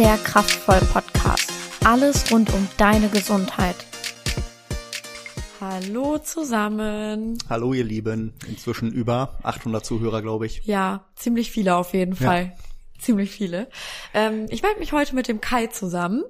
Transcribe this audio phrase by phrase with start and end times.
[0.00, 1.52] der Kraftvoll Podcast.
[1.84, 3.76] Alles rund um deine Gesundheit.
[5.60, 7.36] Hallo zusammen.
[7.50, 10.64] Hallo ihr Lieben, inzwischen über 800 Zuhörer, glaube ich.
[10.64, 12.44] Ja, ziemlich viele auf jeden Fall.
[12.44, 12.98] Ja.
[12.98, 13.68] Ziemlich viele.
[14.14, 16.24] Ähm, ich melde mich heute mit dem Kai zusammen.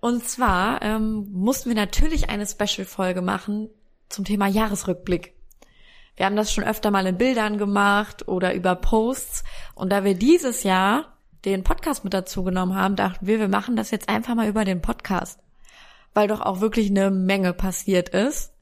[0.00, 3.68] Und zwar ähm, mussten wir natürlich eine Special-Folge machen
[4.08, 5.34] zum Thema Jahresrückblick.
[6.16, 9.44] Wir haben das schon öfter mal in Bildern gemacht oder über Posts.
[9.74, 13.76] Und da wir dieses Jahr den Podcast mit dazu genommen haben, dachten wir, wir machen
[13.76, 15.40] das jetzt einfach mal über den Podcast.
[16.14, 18.52] Weil doch auch wirklich eine Menge passiert ist.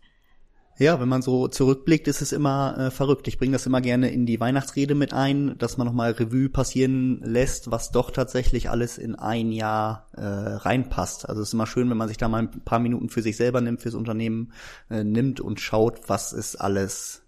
[0.76, 3.28] Ja, wenn man so zurückblickt, ist es immer äh, verrückt.
[3.28, 7.20] Ich bringe das immer gerne in die Weihnachtsrede mit ein, dass man nochmal Revue passieren
[7.22, 11.28] lässt, was doch tatsächlich alles in ein Jahr äh, reinpasst.
[11.28, 13.36] Also es ist immer schön, wenn man sich da mal ein paar Minuten für sich
[13.36, 14.52] selber nimmt, fürs Unternehmen
[14.90, 17.23] äh, nimmt und schaut, was ist alles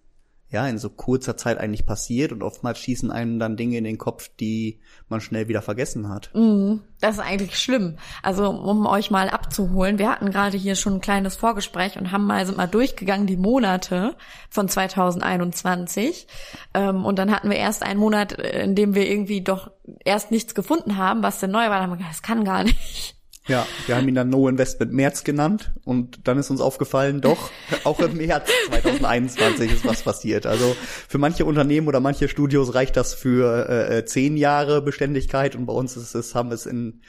[0.49, 3.99] ja, in so kurzer Zeit eigentlich passiert und oftmals schießen einem dann Dinge in den
[3.99, 4.79] Kopf, die
[5.09, 6.31] man schnell wieder vergessen hat.
[6.35, 7.99] Mm, das ist eigentlich schlimm.
[8.23, 12.27] Also, um euch mal abzuholen, wir hatten gerade hier schon ein kleines Vorgespräch und haben
[12.27, 14.15] mal, sind mal durchgegangen die Monate
[14.49, 16.29] von 2021.
[16.75, 19.73] Ähm, und dann hatten wir erst einen Monat, in dem wir irgendwie doch
[20.05, 21.71] erst nichts gefunden haben, was denn neu war.
[21.71, 23.17] Dann haben wir gedacht, das kann gar nicht.
[23.49, 27.51] Ja, wir haben ihn dann No Investment März genannt und dann ist uns aufgefallen, doch,
[27.85, 30.47] auch im März 2021 ist was passiert.
[30.47, 30.77] Also
[31.09, 35.73] für manche Unternehmen oder manche Studios reicht das für äh, zehn Jahre Beständigkeit und bei
[35.73, 37.03] uns ist es, haben wir es in,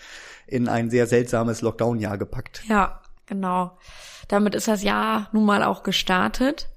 [0.46, 2.64] in ein sehr seltsames Lockdown-Jahr gepackt.
[2.68, 3.78] Ja, genau.
[4.28, 6.70] Damit ist das Jahr nun mal auch gestartet.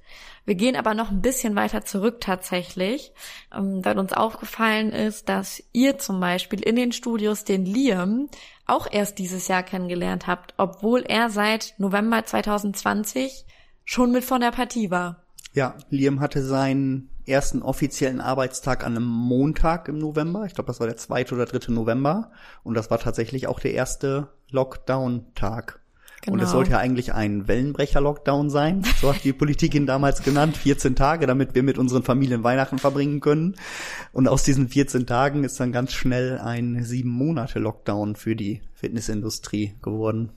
[0.46, 3.12] Wir gehen aber noch ein bisschen weiter zurück tatsächlich,
[3.54, 8.28] ähm, weil uns aufgefallen ist, dass ihr zum Beispiel in den Studios den Liam
[8.70, 13.44] auch erst dieses Jahr kennengelernt habt, obwohl er seit November 2020
[13.84, 15.24] schon mit von der Partie war.
[15.52, 20.44] Ja, Liam hatte seinen ersten offiziellen Arbeitstag an einem Montag im November.
[20.46, 22.30] Ich glaube, das war der zweite oder dritte November.
[22.62, 25.79] Und das war tatsächlich auch der erste Lockdown-Tag.
[26.22, 26.34] Genau.
[26.34, 28.84] Und es sollte ja eigentlich ein Wellenbrecher-Lockdown sein.
[29.00, 30.56] So hat die Politik ihn damals genannt.
[30.56, 33.56] 14 Tage, damit wir mit unseren Familien Weihnachten verbringen können.
[34.12, 38.60] Und aus diesen 14 Tagen ist dann ganz schnell ein sieben Monate Lockdown für die
[38.74, 40.30] Fitnessindustrie geworden.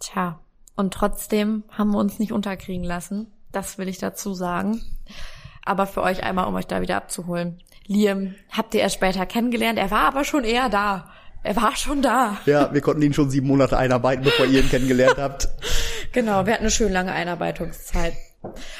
[0.00, 0.38] Tja.
[0.76, 3.28] Und trotzdem haben wir uns nicht unterkriegen lassen.
[3.52, 4.82] Das will ich dazu sagen.
[5.64, 7.58] Aber für euch einmal, um euch da wieder abzuholen.
[7.86, 9.78] Liam habt ihr erst später kennengelernt.
[9.78, 11.10] Er war aber schon eher da.
[11.46, 12.38] Er war schon da.
[12.44, 15.48] Ja, wir konnten ihn schon sieben Monate einarbeiten, bevor ihr ihn kennengelernt habt.
[16.12, 18.14] Genau, wir hatten eine schön lange Einarbeitungszeit.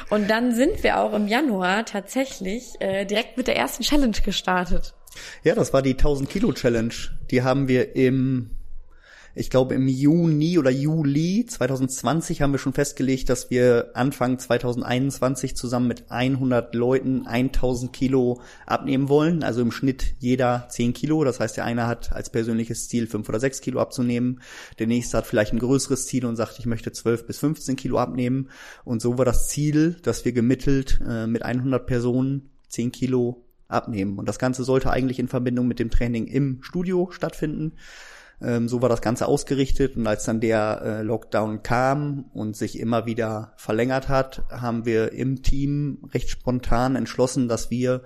[0.08, 4.94] Und dann sind wir auch im Januar tatsächlich äh, direkt mit der ersten Challenge gestartet.
[5.42, 6.94] Ja, das war die 1000 Kilo Challenge.
[7.30, 8.55] Die haben wir im
[9.38, 15.54] ich glaube im Juni oder Juli 2020 haben wir schon festgelegt, dass wir Anfang 2021
[15.54, 19.42] zusammen mit 100 Leuten 1000 Kilo abnehmen wollen.
[19.42, 21.22] Also im Schnitt jeder 10 Kilo.
[21.22, 24.40] Das heißt, der eine hat als persönliches Ziel 5 oder 6 Kilo abzunehmen.
[24.78, 27.98] Der nächste hat vielleicht ein größeres Ziel und sagt, ich möchte 12 bis 15 Kilo
[27.98, 28.48] abnehmen.
[28.84, 34.18] Und so war das Ziel, dass wir gemittelt äh, mit 100 Personen 10 Kilo abnehmen.
[34.18, 37.72] Und das Ganze sollte eigentlich in Verbindung mit dem Training im Studio stattfinden.
[38.40, 42.78] Ähm, so war das Ganze ausgerichtet und als dann der äh, Lockdown kam und sich
[42.78, 48.02] immer wieder verlängert hat, haben wir im Team recht spontan entschlossen, dass wir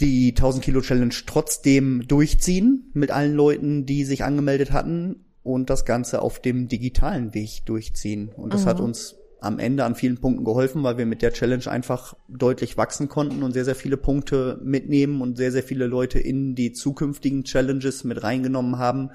[0.00, 5.84] die 1000 Kilo Challenge trotzdem durchziehen mit allen Leuten, die sich angemeldet hatten und das
[5.84, 8.30] Ganze auf dem digitalen Weg durchziehen.
[8.34, 8.68] Und das mhm.
[8.68, 12.76] hat uns am Ende an vielen Punkten geholfen, weil wir mit der Challenge einfach deutlich
[12.76, 16.72] wachsen konnten und sehr, sehr viele Punkte mitnehmen und sehr, sehr viele Leute in die
[16.72, 19.10] zukünftigen Challenges mit reingenommen haben,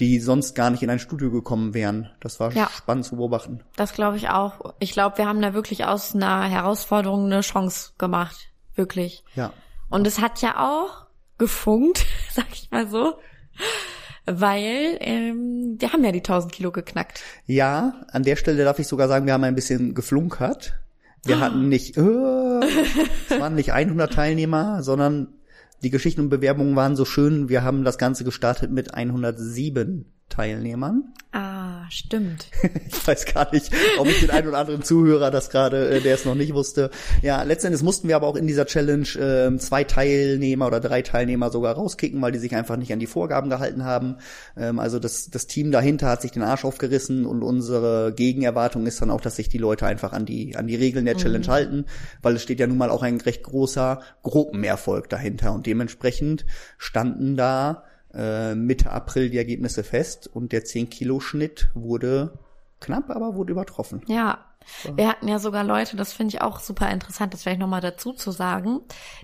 [0.00, 2.10] die sonst gar nicht in ein Studio gekommen wären.
[2.20, 2.68] Das war ja.
[2.70, 3.60] spannend zu beobachten.
[3.76, 4.74] Das glaube ich auch.
[4.78, 8.48] Ich glaube, wir haben da wirklich aus einer Herausforderung eine Chance gemacht.
[8.74, 9.24] Wirklich.
[9.34, 9.52] Ja.
[9.90, 11.06] Und es hat ja auch
[11.38, 13.14] gefunkt, sag ich mal so
[14.26, 17.20] weil ähm, wir haben ja die 1000 Kilo geknackt.
[17.46, 20.74] Ja, an der Stelle darf ich sogar sagen, wir haben ein bisschen geflunkert.
[21.24, 21.40] Wir oh.
[21.40, 22.00] hatten nicht, äh,
[23.28, 25.28] es waren nicht 100 Teilnehmer, sondern
[25.82, 27.48] die Geschichten und Bewerbungen waren so schön.
[27.48, 31.12] Wir haben das Ganze gestartet mit 107 Teilnehmern.
[31.32, 32.46] Ah, stimmt.
[32.88, 36.14] ich weiß gar nicht, ob ich den einen oder anderen Zuhörer das gerade, äh, der
[36.14, 36.90] es noch nicht wusste.
[37.22, 41.50] Ja, letztendlich mussten wir aber auch in dieser Challenge äh, zwei Teilnehmer oder drei Teilnehmer
[41.50, 44.16] sogar rauskicken, weil die sich einfach nicht an die Vorgaben gehalten haben.
[44.56, 49.02] Ähm, also das, das Team dahinter hat sich den Arsch aufgerissen und unsere Gegenerwartung ist
[49.02, 51.50] dann auch, dass sich die Leute einfach an die, an die Regeln der Challenge mhm.
[51.50, 51.84] halten,
[52.22, 56.46] weil es steht ja nun mal auch ein recht großer Gruppenerfolg dahinter und dementsprechend
[56.78, 57.84] standen da
[58.16, 62.38] äh, Mitte April die Ergebnisse fest und der 10-Kilo-Schnitt wurde
[62.80, 64.02] knapp, aber wurde übertroffen.
[64.06, 64.38] Ja,
[64.96, 68.12] Wir hatten ja sogar Leute, das finde ich auch super interessant, das vielleicht nochmal dazu
[68.14, 68.80] zu sagen,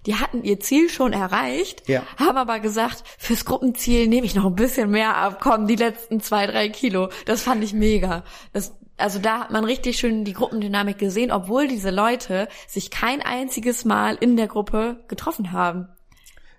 [0.06, 2.02] die hatten ihr Ziel schon erreicht, Ja.
[2.18, 6.20] haben aber gesagt, fürs Gruppenziel nehme ich noch ein bisschen mehr ab, kommen die letzten
[6.20, 7.08] zwei, drei Kilo.
[7.24, 8.22] Das fand ich mega.
[8.52, 13.22] Das, also da hat man richtig schön die Gruppendynamik gesehen, obwohl diese Leute sich kein
[13.22, 15.88] einziges Mal in der Gruppe getroffen haben.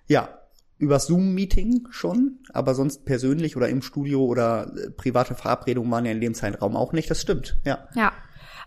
[0.08, 0.28] Ja,
[0.82, 6.10] über Zoom-Meeting schon, aber sonst persönlich oder im Studio oder äh, private Verabredungen waren ja
[6.10, 7.08] in dem Zeitraum auch nicht.
[7.08, 7.86] Das stimmt, ja.
[7.94, 8.12] Ja,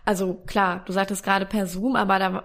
[0.06, 2.44] also klar, du sagtest gerade per Zoom, aber da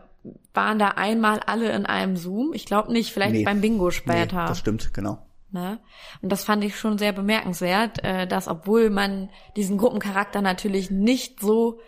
[0.54, 2.52] waren da einmal alle in einem Zoom.
[2.54, 3.46] Ich glaube nicht, vielleicht Nee.
[3.46, 4.42] beim Bingo später.
[4.42, 5.20] Nee, das stimmt, genau.
[5.52, 5.80] Ne?
[6.22, 11.40] Und das fand ich schon sehr bemerkenswert, äh, dass obwohl man diesen Gruppencharakter natürlich nicht
[11.40, 11.80] so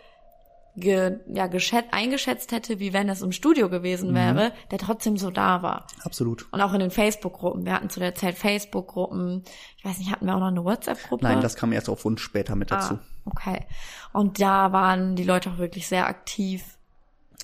[0.76, 4.14] ge, ja, geschätzt, eingeschätzt hätte, wie wenn es im Studio gewesen Mhm.
[4.14, 5.86] wäre, der trotzdem so da war.
[6.02, 6.46] Absolut.
[6.52, 7.64] Und auch in den Facebook-Gruppen.
[7.64, 9.42] Wir hatten zu der Zeit Facebook-Gruppen.
[9.76, 11.24] Ich weiß nicht, hatten wir auch noch eine WhatsApp-Gruppe?
[11.24, 12.94] Nein, das kam erst auf Wunsch später mit dazu.
[12.94, 13.60] ah, okay.
[14.12, 16.62] Und da waren die Leute auch wirklich sehr aktiv.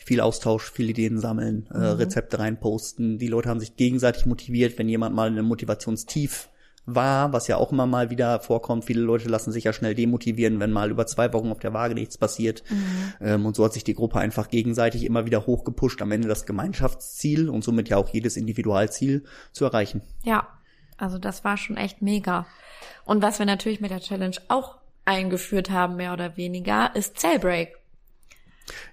[0.05, 3.19] Viel Austausch, viel Ideen sammeln, äh, Rezepte reinposten.
[3.19, 6.49] Die Leute haben sich gegenseitig motiviert, wenn jemand mal in einem Motivationstief
[6.95, 8.85] war, was ja auch immer mal wieder vorkommt.
[8.85, 11.95] Viele Leute lassen sich ja schnell demotivieren, wenn mal über zwei Wochen auf der Waage
[11.95, 12.63] nichts passiert.
[13.21, 16.47] Ähm, und so hat sich die Gruppe einfach gegenseitig immer wieder hochgepusht, am Ende das
[16.47, 20.03] Gemeinschaftsziel und somit ja auch jedes Individualziel zu erreichen.
[20.23, 20.49] Ja,
[20.97, 22.47] also das war schon echt mega.
[23.05, 27.80] Und was wir natürlich mit der Challenge auch eingeführt haben, mehr oder weniger, ist Cellbreak.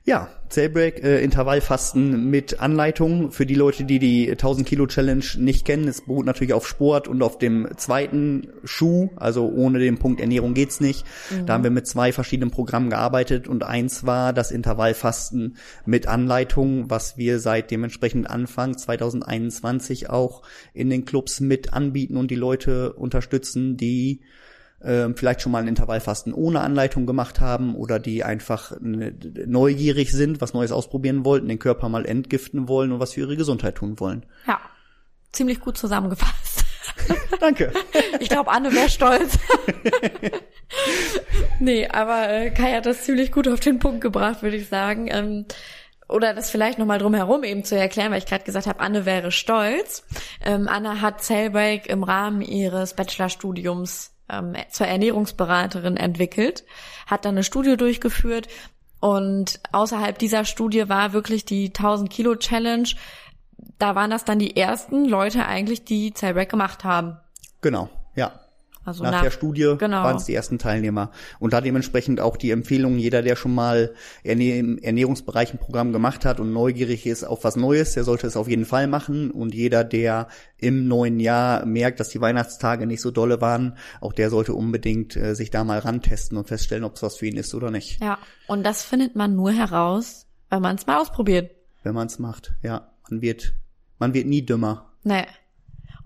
[0.05, 3.31] Ja, Cellbreak, äh, Intervallfasten mit Anleitung.
[3.31, 7.07] Für die Leute, die die 1000 Kilo Challenge nicht kennen, es beruht natürlich auf Sport
[7.07, 9.09] und auf dem zweiten Schuh.
[9.17, 11.05] Also ohne den Punkt Ernährung geht's nicht.
[11.45, 16.89] Da haben wir mit zwei verschiedenen Programmen gearbeitet und eins war das Intervallfasten mit Anleitung,
[16.89, 20.43] was wir seit dementsprechend Anfang 2021 auch
[20.73, 24.21] in den Clubs mit anbieten und die Leute unterstützen, die
[24.83, 29.13] ähm, vielleicht schon mal ein Intervallfasten ohne Anleitung gemacht haben oder die einfach ne-
[29.45, 33.37] neugierig sind, was Neues ausprobieren wollten, den Körper mal entgiften wollen und was für ihre
[33.37, 34.25] Gesundheit tun wollen.
[34.47, 34.59] Ja,
[35.31, 36.65] ziemlich gut zusammengefasst.
[37.39, 37.71] Danke.
[38.19, 39.37] Ich glaube, Anne wäre stolz.
[41.59, 45.07] nee, aber äh, Kai hat das ziemlich gut auf den Punkt gebracht, würde ich sagen.
[45.09, 45.45] Ähm,
[46.09, 49.31] oder das vielleicht nochmal drumherum eben zu erklären, weil ich gerade gesagt habe, Anne wäre
[49.31, 50.05] stolz.
[50.43, 56.65] Ähm, Anne hat Cellbreak im Rahmen ihres Bachelorstudiums ähm, zur Ernährungsberaterin entwickelt,
[57.05, 58.47] hat dann eine Studie durchgeführt
[58.99, 62.89] und außerhalb dieser Studie war wirklich die 1000 Kilo Challenge.
[63.77, 67.17] Da waren das dann die ersten Leute eigentlich, die Cellbreak gemacht haben.
[67.61, 68.39] Genau, ja.
[68.87, 70.03] Also nach, der Studie genau.
[70.03, 71.11] waren es die ersten Teilnehmer.
[71.39, 73.93] Und da dementsprechend auch die Empfehlung, jeder, der schon mal
[74.23, 78.37] im Ernährungsbereich ein Programm gemacht hat und neugierig ist auf was Neues, der sollte es
[78.37, 79.29] auf jeden Fall machen.
[79.29, 84.13] Und jeder, der im neuen Jahr merkt, dass die Weihnachtstage nicht so dolle waren, auch
[84.13, 87.35] der sollte unbedingt äh, sich da mal rantesten und feststellen, ob es was für ihn
[87.35, 88.01] ist oder nicht.
[88.01, 88.17] Ja,
[88.47, 91.51] und das findet man nur heraus, wenn man es mal ausprobiert.
[91.83, 92.53] Wenn man es macht.
[92.63, 93.53] Ja, man wird,
[93.99, 94.93] man wird nie dümmer.
[95.03, 95.25] Nee.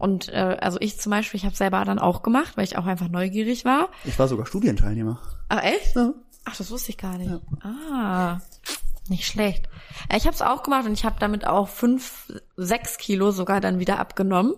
[0.01, 2.85] Und äh, also ich zum Beispiel, ich habe selber dann auch gemacht, weil ich auch
[2.85, 3.89] einfach neugierig war.
[4.03, 5.21] Ich war sogar Studienteilnehmer.
[5.49, 5.95] Ach echt?
[5.95, 6.13] Ja.
[6.45, 7.31] Ach, das wusste ich gar nicht.
[7.63, 8.39] Ah,
[9.09, 9.69] nicht schlecht.
[10.09, 13.61] Ja, Ich habe es auch gemacht und ich habe damit auch fünf, sechs Kilo sogar
[13.61, 14.55] dann wieder abgenommen.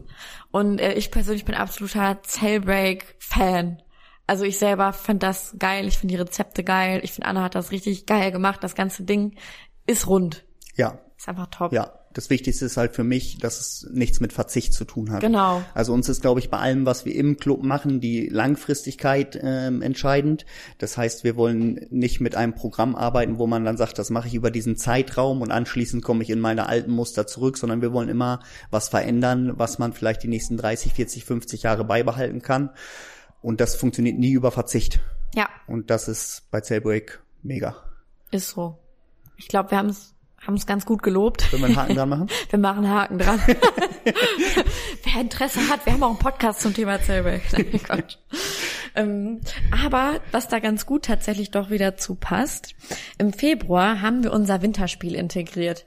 [0.52, 3.82] Und äh, ich persönlich bin absoluter Cellbreak-Fan.
[4.28, 7.56] Also ich selber finde das geil, ich finde die Rezepte geil, ich finde Anna hat
[7.56, 8.64] das richtig geil gemacht.
[8.64, 9.36] Das ganze Ding
[9.86, 10.46] ist rund.
[10.76, 11.74] Ja, Ist einfach top.
[11.74, 15.22] Ja, das Wichtigste ist halt für mich, dass es nichts mit Verzicht zu tun hat.
[15.22, 15.64] Genau.
[15.74, 19.82] Also uns ist, glaube ich, bei allem, was wir im Club machen, die Langfristigkeit ähm,
[19.82, 20.46] entscheidend.
[20.78, 24.28] Das heißt, wir wollen nicht mit einem Programm arbeiten, wo man dann sagt, das mache
[24.28, 27.92] ich über diesen Zeitraum und anschließend komme ich in meine alten Muster zurück, sondern wir
[27.94, 28.40] wollen immer
[28.70, 32.70] was verändern, was man vielleicht die nächsten 30, 40, 50 Jahre beibehalten kann.
[33.42, 35.00] Und das funktioniert nie über Verzicht.
[35.36, 37.76] Ja, Und das ist bei Cellbreak mega.
[38.32, 38.78] ist so.
[39.36, 40.13] Ich glaube, wir haben es
[40.46, 41.50] haben es ganz gut gelobt.
[41.50, 42.28] Können wir einen Haken dran machen?
[42.50, 43.42] Wir machen Haken dran.
[45.04, 47.42] Wer Interesse hat, wir haben auch einen Podcast zum Thema Zellberg.
[47.52, 48.18] Nein, Quatsch.
[48.96, 49.42] ähm,
[49.86, 52.76] aber was da ganz gut tatsächlich doch wieder zu passt,
[53.18, 55.86] im Februar haben wir unser Winterspiel integriert.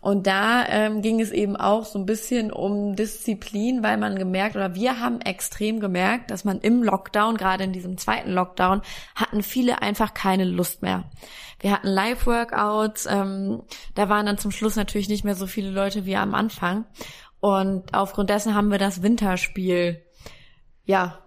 [0.00, 4.54] Und da ähm, ging es eben auch so ein bisschen um Disziplin, weil man gemerkt,
[4.54, 8.82] oder wir haben extrem gemerkt, dass man im Lockdown, gerade in diesem zweiten Lockdown,
[9.14, 11.04] hatten viele einfach keine Lust mehr.
[11.60, 13.62] Wir hatten Live-Workouts, ähm,
[13.94, 16.84] da waren dann zum Schluss natürlich nicht mehr so viele Leute wie am Anfang.
[17.40, 20.02] Und aufgrund dessen haben wir das Winterspiel,
[20.84, 21.18] ja,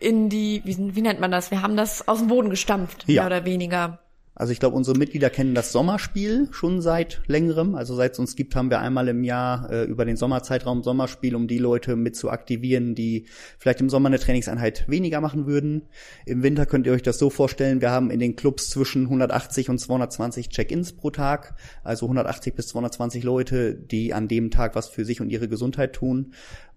[0.00, 1.50] in die, wie, wie nennt man das?
[1.50, 3.22] Wir haben das aus dem Boden gestampft, Ja.
[3.22, 3.98] mehr oder weniger.
[4.38, 7.74] Also ich glaube, unsere Mitglieder kennen das Sommerspiel schon seit längerem.
[7.74, 11.34] Also seit es uns gibt, haben wir einmal im Jahr äh, über den Sommerzeitraum Sommerspiel,
[11.34, 13.26] um die Leute mit zu aktivieren, die
[13.58, 15.88] vielleicht im Sommer eine Trainingseinheit weniger machen würden.
[16.24, 19.70] Im Winter könnt ihr euch das so vorstellen, wir haben in den Clubs zwischen 180
[19.70, 21.56] und 220 Check-ins pro Tag.
[21.82, 25.94] Also 180 bis 220 Leute, die an dem Tag was für sich und ihre Gesundheit
[25.94, 26.32] tun.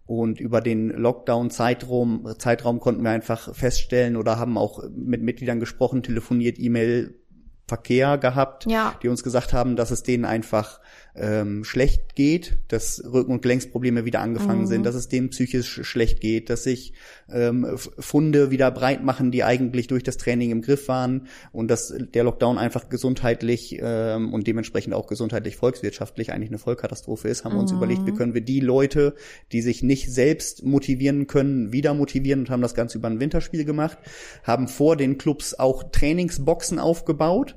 [0.07, 6.01] Und über den Lockdown-Zeitraum Zeitraum konnten wir einfach feststellen oder haben auch mit Mitgliedern gesprochen,
[6.01, 7.20] telefoniert, E-Mail,
[7.67, 8.95] Verkehr gehabt, Ja.
[9.01, 10.79] die uns gesagt haben, dass es denen einfach
[11.15, 16.21] ähm, schlecht geht, dass Rücken- und Gelenksprobleme wieder angefangen sind, dass es denen psychisch schlecht
[16.21, 16.93] geht, dass sich
[17.29, 21.93] ähm, Funde wieder breit machen, die eigentlich durch das Training im Griff waren und dass
[22.13, 27.55] der Lockdown einfach gesundheitlich ähm, und dementsprechend auch gesundheitlich volkswirtschaftlich eigentlich eine Vollkatastrophe ist, haben
[27.55, 29.15] wir uns überlegt, wie können wir die Leute,
[29.51, 33.65] die sich nicht selbst motivieren können, wieder motivieren und haben das Ganze über ein Winterspiel
[33.65, 33.97] gemacht,
[34.43, 37.55] haben vor den Clubs auch Trainingsboxen aufgebaut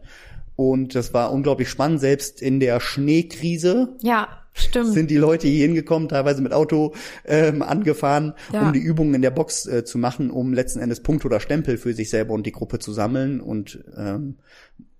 [0.56, 4.92] und das war unglaublich spannend, selbst in der Schneekrise Ja, stimmt.
[4.92, 6.94] sind die Leute hier hingekommen, teilweise mit Auto
[7.24, 8.62] ähm, angefahren, Ja.
[8.62, 11.76] um die Übungen in der Box äh, zu machen, um letzten Endes Punkte oder Stempel
[11.76, 13.40] für sich selber und die Gruppe zu sammeln.
[13.40, 14.36] Und ähm,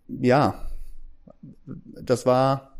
[0.08, 0.66] ja,
[1.66, 2.76] das war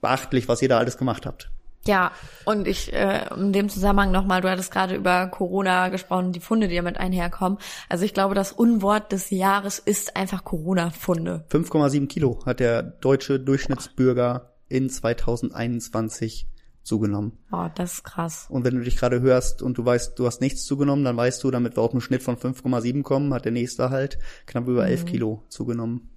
[0.00, 1.50] beachtlich, was ihr da alles gemacht habt.
[1.86, 2.12] Ja,
[2.44, 6.68] und ich, äh, in dem Zusammenhang nochmal, du hattest gerade über Corona gesprochen, die Funde,
[6.68, 7.58] die damit einherkommen.
[7.88, 11.44] Also ich glaube, das Unwort des Jahres ist einfach Corona-Funde.
[11.50, 16.48] 5,7 Kilo hat der deutsche Durchschnittsbürger in 2021
[16.82, 17.38] zugenommen.
[17.50, 18.46] Oh, das ist krass.
[18.48, 21.42] Und wenn du dich gerade hörst und du weißt, du hast nichts zugenommen, dann weißt
[21.42, 24.86] du, damit wir auf einen Schnitt von 5,7 kommen, hat der nächste halt knapp über
[24.86, 26.08] 11 Kilo zugenommen.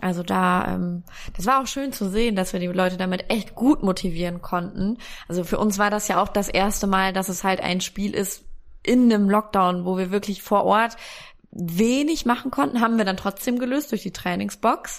[0.00, 1.02] Also da, ähm,
[1.36, 4.96] das war auch schön zu sehen, dass wir die Leute damit echt gut motivieren konnten.
[5.28, 8.14] Also für uns war das ja auch das erste Mal, dass es halt ein Spiel
[8.14, 8.44] ist
[8.82, 10.96] in einem Lockdown, wo wir wirklich vor Ort
[11.52, 14.98] wenig machen konnten, haben wir dann trotzdem gelöst durch die Trainingsbox.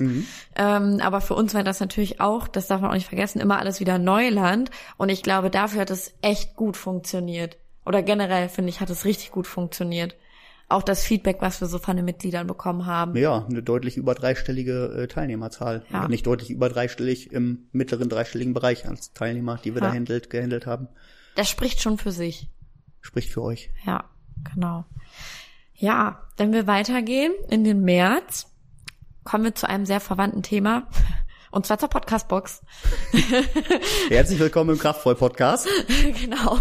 [0.55, 3.57] Ähm, aber für uns war das natürlich auch, das darf man auch nicht vergessen, immer
[3.57, 4.69] alles wieder Neuland.
[4.97, 7.57] Und ich glaube, dafür hat es echt gut funktioniert.
[7.85, 10.15] Oder generell, finde ich, hat es richtig gut funktioniert.
[10.73, 13.15] Auch das Feedback, was wir so von den Mitgliedern bekommen haben.
[13.15, 15.85] Ja, eine deutlich über dreistellige äh, Teilnehmerzahl.
[15.91, 16.07] Ja.
[16.07, 19.89] Nicht deutlich über dreistellig im mittleren dreistelligen Bereich als Teilnehmer, die wir Ja.
[19.89, 20.87] da handelt, gehandelt haben.
[21.35, 22.49] Das spricht schon für sich.
[23.01, 23.69] Spricht für euch.
[23.85, 24.05] Ja,
[24.53, 24.85] genau.
[25.75, 28.47] Ja, wenn wir weitergehen in den März,
[29.23, 30.87] kommen wir zu einem sehr verwandten Thema.
[31.53, 32.63] Und zwar zur Podcastbox.
[34.09, 35.67] Herzlich willkommen im Kraftvoll-Podcast.
[36.19, 36.57] genau.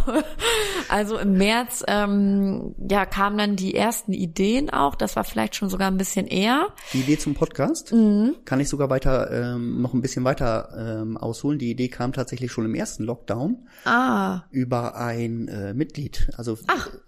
[0.91, 4.95] Also im März ähm, ja, kamen dann die ersten Ideen auch.
[4.95, 6.67] Das war vielleicht schon sogar ein bisschen eher.
[6.93, 8.37] Die Idee zum Podcast Mhm.
[8.45, 10.69] kann ich sogar weiter ähm, noch ein bisschen weiter
[11.01, 11.59] ähm, ausholen.
[11.59, 16.29] Die Idee kam tatsächlich schon im ersten Lockdown Ah, über ein äh, Mitglied.
[16.37, 16.59] Also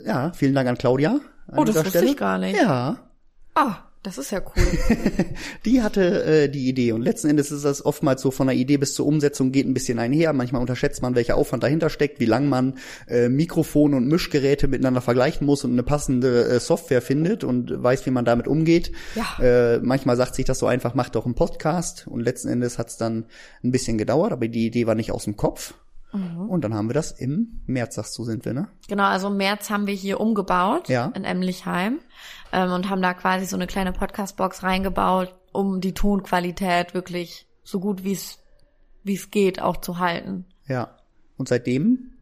[0.02, 1.20] ja, vielen Dank an Claudia.
[1.48, 2.06] An Oh, das wusste Stelle.
[2.06, 2.58] ich gar nicht.
[2.58, 2.96] Ja,
[3.54, 4.62] ah, das ist ja cool.
[5.64, 8.76] Die hatte äh, die Idee und letzten Endes ist das oftmals so von der Idee
[8.76, 10.34] bis zur Umsetzung geht ein bisschen einher.
[10.34, 12.74] Manchmal unterschätzt man, welcher Aufwand dahinter steckt, wie lang man
[13.08, 18.04] äh, Mikrofone und Mischgeräte miteinander vergleichen muss und eine passende äh, Software findet und weiß,
[18.04, 18.92] wie man damit umgeht.
[19.14, 19.42] Ja.
[19.42, 22.88] Äh, manchmal sagt sich das so einfach, macht doch einen Podcast und letzten Endes hat
[22.88, 23.24] es dann
[23.62, 25.72] ein bisschen gedauert, aber die Idee war nicht aus dem Kopf.
[26.14, 26.48] Mhm.
[26.48, 28.68] Und dann haben wir das im März, sagst du, sind wir, ne?
[28.88, 31.12] Genau, also im März haben wir hier umgebaut Ja.
[31.14, 31.98] in Emlichheim
[32.52, 37.80] ähm, und haben da quasi so eine kleine Podcast-Box reingebaut, um die Tonqualität wirklich so
[37.80, 38.38] gut wie es
[39.02, 40.46] wie es geht auch zu halten.
[40.66, 40.96] Ja.
[41.36, 42.14] Und seitdem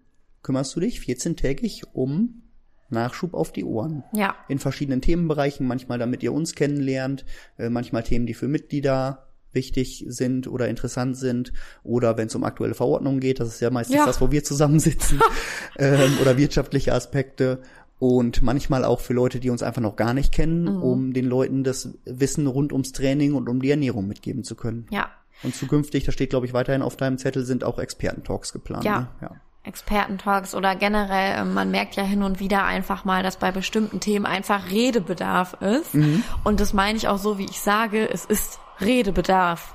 [0.42, 2.42] kümmerst du dich 14-tägig um
[2.88, 4.04] Nachschub auf die Ohren.
[4.12, 7.24] Ja, in verschiedenen Themenbereichen, manchmal damit ihr uns kennenlernt,
[7.56, 12.44] äh, manchmal Themen, die für Mitglieder wichtig sind oder interessant sind oder wenn es um
[12.44, 14.06] aktuelle Verordnungen geht, das ist ja meistens Ja.
[14.06, 15.20] das, wo wir zusammensitzen
[15.78, 17.60] ähm, oder wirtschaftliche Aspekte
[17.98, 20.82] und manchmal auch für Leute, die uns einfach noch gar nicht kennen, Mhm.
[20.82, 24.86] um den Leuten das Wissen rund ums Training und um die Ernährung mitgeben zu können.
[24.90, 25.08] ja.
[25.44, 28.84] Und zukünftig, das steht glaube ich weiterhin auf deinem Zettel, sind auch Expertentalks geplant.
[28.84, 28.98] Ja.
[29.00, 29.08] Ne?
[29.22, 29.30] ja.
[29.64, 33.98] Expertentalks oder generell, ähm, man merkt ja hin und wieder einfach mal, dass bei bestimmten
[34.00, 35.96] Themen einfach Redebedarf ist.
[36.44, 39.74] Und das meine ich auch so, wie ich sage, es ist Redebedarf.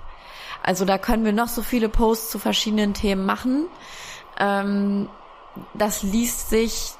[0.64, 3.68] Also da können wir noch so viele Posts zu verschiedenen Themen machen.
[4.40, 5.10] Ähm,
[5.74, 6.92] das liest sich,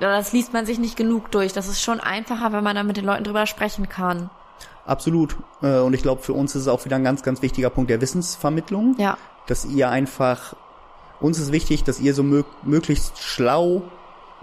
[0.00, 1.52] das liest man sich nicht genug durch.
[1.52, 4.30] Das ist schon einfacher, wenn man da mit den Leuten drüber sprechen kann.
[4.86, 5.36] Absolut.
[5.62, 7.90] Äh, Und ich glaube, für uns ist es auch wieder ein ganz, ganz wichtiger Punkt
[7.90, 8.96] der Wissensvermittlung.
[8.98, 9.16] Ja.
[9.46, 10.54] Dass ihr einfach,
[11.20, 13.82] uns ist wichtig, dass ihr so mög möglichst schlau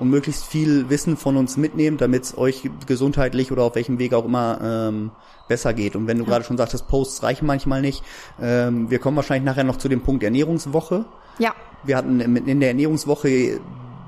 [0.01, 4.15] und möglichst viel Wissen von uns mitnehmt, damit es euch gesundheitlich oder auf welchem Weg
[4.15, 5.11] auch immer ähm,
[5.47, 5.95] besser geht.
[5.95, 8.03] Und wenn du gerade schon sagtest, Posts reichen manchmal nicht,
[8.41, 11.05] ähm, wir kommen wahrscheinlich nachher noch zu dem Punkt Ernährungswoche.
[11.37, 11.53] Ja.
[11.83, 13.59] Wir hatten in der Ernährungswoche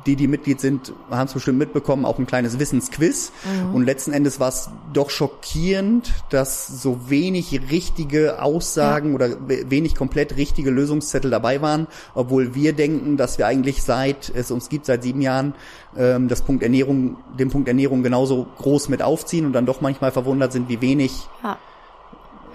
[0.06, 3.32] die, die Mitglied sind, haben es bestimmt mitbekommen, auch ein kleines Wissensquiz.
[3.46, 3.76] Mhm.
[3.76, 9.16] Und letzten Endes war es doch schockierend, dass so wenig richtige Aussagen ja.
[9.16, 14.52] oder wenig komplett richtige Lösungszettel dabei waren, obwohl wir denken, dass wir eigentlich seit es
[14.52, 15.54] uns gibt, seit sieben Jahren,
[15.98, 20.12] ähm, das Punkt Ernährung, den Punkt Ernährung genauso groß mit aufziehen und dann doch manchmal
[20.12, 21.58] verwundert sind, wie wenig ja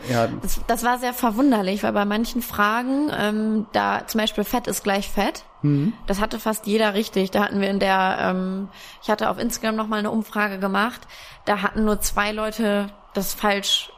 [0.09, 0.28] ja.
[0.43, 4.85] Das, das war sehr verwunderlich, weil bei manchen Fragen, ähm, da zum Beispiel Fett ist
[4.85, 5.93] gleich Fett, mhm.
[6.07, 7.31] das hatte fast jeder richtig.
[7.31, 8.69] Da hatten wir in der, ähm,
[9.03, 11.07] ich hatte auf Instagram nochmal eine Umfrage gemacht,
[11.45, 13.91] da hatten nur zwei Leute das falsch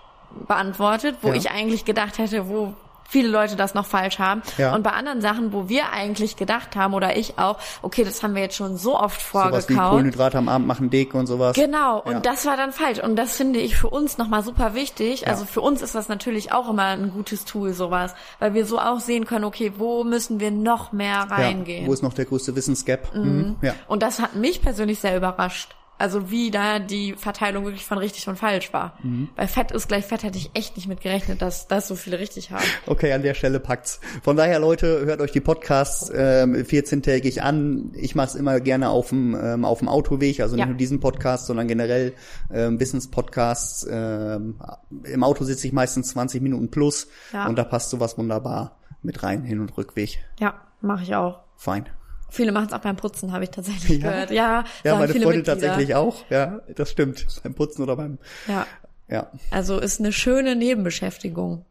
[0.47, 1.35] beantwortet, wo ja.
[1.35, 2.75] ich eigentlich gedacht hätte, wo
[3.11, 4.43] viele Leute das noch falsch haben.
[4.57, 4.75] Ja.
[4.75, 8.35] Und bei anderen Sachen, wo wir eigentlich gedacht haben oder ich auch, okay, das haben
[8.35, 9.63] wir jetzt schon so oft vorgekaut.
[9.63, 11.57] Sowas wie Kohlenhydrate am Abend machen dick und sowas.
[11.57, 12.21] Genau, und ja.
[12.21, 13.03] das war dann falsch.
[13.03, 15.23] Und das finde ich für uns nochmal super wichtig.
[15.23, 15.29] Ja.
[15.29, 18.79] Also für uns ist das natürlich auch immer ein gutes Tool, sowas, weil wir so
[18.79, 21.89] auch sehen können, okay, wo müssen wir noch mehr reingehen.
[21.89, 23.15] wo ist noch der größte Wissensgap?
[23.15, 23.23] Mhm.
[23.23, 23.57] Mhm.
[23.63, 23.75] Ja.
[23.89, 25.75] Und das hat mich persönlich sehr überrascht.
[26.01, 28.99] Also wie da die Verteilung wirklich von richtig und falsch war.
[29.03, 29.29] Mhm.
[29.37, 32.19] Bei Fett ist gleich Fett hätte ich echt nicht mit gerechnet, dass das so viele
[32.19, 32.65] richtig haben.
[32.87, 34.01] Okay, an der Stelle packt's.
[34.23, 37.93] Von daher, Leute, hört euch die Podcasts ähm, 14-tägig an.
[37.95, 40.67] Ich mache es immer gerne auf dem ähm, auf dem Autoweg, also nicht ja.
[40.67, 42.15] nur diesen Podcast, sondern generell
[42.51, 43.87] ähm, Business-Podcasts.
[43.91, 44.59] Ähm,
[45.05, 47.47] Im Auto sitze ich meistens 20 Minuten plus ja.
[47.47, 50.25] und da passt sowas wunderbar mit rein, Hin- und Rückweg.
[50.39, 51.41] Ja, mache ich auch.
[51.57, 51.87] Fein.
[52.31, 54.11] Viele machen es auch beim Putzen, habe ich tatsächlich ja.
[54.11, 54.31] gehört.
[54.31, 55.59] Ja, ja meine Freundin Mitglieder.
[55.59, 56.25] tatsächlich auch.
[56.31, 57.27] Ja, das stimmt.
[57.43, 58.19] Beim Putzen oder beim.
[58.47, 58.67] Ja.
[59.09, 59.31] Ja.
[59.51, 61.65] Also ist eine schöne Nebenbeschäftigung.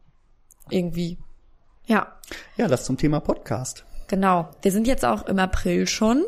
[0.68, 1.18] Irgendwie.
[1.86, 2.18] Ja.
[2.56, 3.84] Ja, das zum Thema Podcast.
[4.08, 4.50] Genau.
[4.62, 6.24] Wir sind jetzt auch im April schon.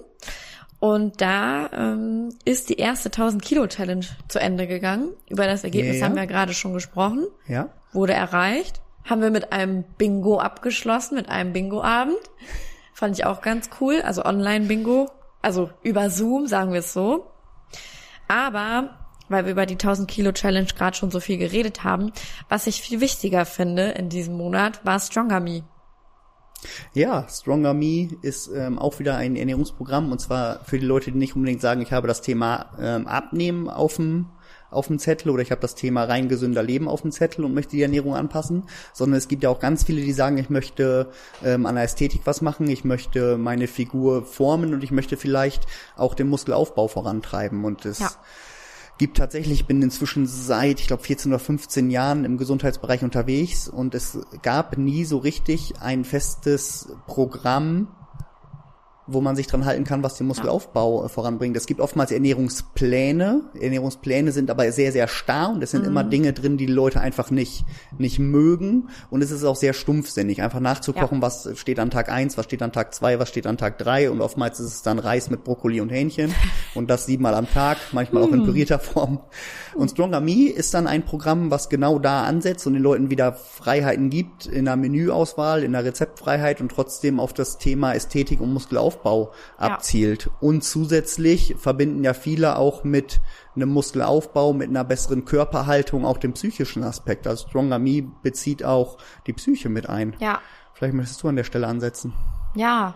[0.81, 5.11] Und da ähm, ist die erste 1000 Kilo Challenge zu Ende gegangen.
[5.29, 7.27] Über das Ergebnis ja, haben wir gerade schon gesprochen.
[7.47, 7.69] Ja.
[7.93, 8.81] Wurde erreicht.
[9.05, 12.19] Haben wir mit einem Bingo abgeschlossen, mit einem Bingo-Abend.
[12.93, 14.03] Fand ich auch ganz cool.
[14.03, 15.11] Also Online-Bingo.
[15.41, 17.27] Also über Zoom, sagen wir es so.
[18.29, 18.91] Aber,
[19.29, 22.13] weil wir über die 1000 Kilo Challenge gerade schon so viel geredet haben,
[22.49, 25.65] was ich viel wichtiger finde in diesem Monat, war Stronger Me.
[26.95, 31.19] Ja, Stronger Me ist ähm, auch wieder ein Ernährungsprogramm und zwar für die Leute, die
[31.19, 34.29] nicht unbedingt sagen, ich habe das Thema ähm, Abnehmen auf dem
[34.73, 37.55] auf dem Zettel oder ich habe das Thema rein gesünder Leben auf dem Zettel und
[37.55, 41.11] möchte die Ernährung anpassen, sondern es gibt ja auch ganz viele, die sagen, ich möchte
[41.45, 45.67] ähm, an der Ästhetik was machen, ich möchte meine Figur formen und ich möchte vielleicht
[45.97, 48.11] auch den Muskelaufbau vorantreiben und es ja.
[48.99, 53.69] gibt tatsächlich, ich bin inzwischen seit, ich glaube, 14 oder 15 Jahren im Gesundheitsbereich unterwegs
[53.69, 57.89] und es gab nie so richtig ein festes Programm,
[59.07, 61.07] wo man sich dran halten kann, was den Muskelaufbau ja.
[61.07, 61.57] Äh, voranbringt.
[61.57, 63.43] Es gibt oftmals Ernährungspläne.
[63.61, 65.89] Ernährungspläne sind aber sehr, sehr starr und es sind mhm.
[65.89, 67.65] immer Dinge drin, die die Leute einfach nicht,
[67.99, 68.89] nicht mögen.
[69.11, 71.23] Und es ist auch sehr stumpfsinnig, einfach nachzukochen, ja.
[71.23, 74.11] was steht an Tag eins, was steht an Tag zwei, was steht an Tag drei
[74.11, 76.35] und oftmals ist es dann Reis mit Brokkoli und Hähnchen
[76.75, 78.45] und das siebenmal am Tag, manchmal auch in mhm.
[78.45, 79.21] pürierter Form.
[79.75, 83.33] Und Stronger Me ist dann ein Programm, was genau da ansetzt und den Leuten wieder
[83.33, 88.53] Freiheiten gibt in der Menüauswahl, in der Rezeptfreiheit und trotzdem auf das Thema Ästhetik und
[88.53, 90.27] Muskelaufbau Muskelaufbau abzielt.
[90.27, 90.33] Ja.
[90.41, 93.21] Und zusätzlich verbinden ja viele auch mit
[93.55, 97.27] einem Muskelaufbau, mit einer besseren Körperhaltung auch den psychischen Aspekt.
[97.27, 100.17] Also Stronger Me bezieht auch die Psyche mit ein.
[100.21, 100.41] Ja.
[100.75, 102.15] Vielleicht möchtest du an der Stelle ansetzen.
[102.55, 102.95] Ja.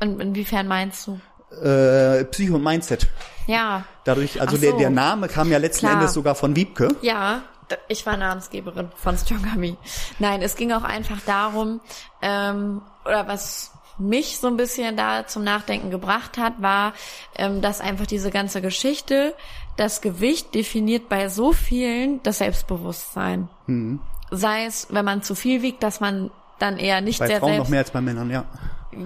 [0.00, 1.20] Und inwiefern meinst du?
[1.62, 3.08] Äh, Psycho und Mindset.
[3.46, 3.84] Ja.
[4.04, 4.62] Dadurch, also so.
[4.62, 5.94] der, der Name kam ja letzten Klar.
[5.94, 6.88] Endes sogar von Wiebke.
[7.00, 7.42] Ja,
[7.88, 9.76] ich war Namensgeberin von Stronger Me.
[10.18, 11.80] Nein, es ging auch einfach darum,
[12.22, 16.92] ähm, oder was mich so ein bisschen da zum Nachdenken gebracht hat, war,
[17.36, 19.34] ähm, dass einfach diese ganze Geschichte,
[19.76, 23.48] das Gewicht definiert bei so vielen das Selbstbewusstsein.
[23.66, 24.00] Mhm.
[24.30, 27.50] Sei es, wenn man zu viel wiegt, dass man dann eher nicht bei sehr Frauen
[27.50, 28.44] selbst noch mehr als bei Männern, ja.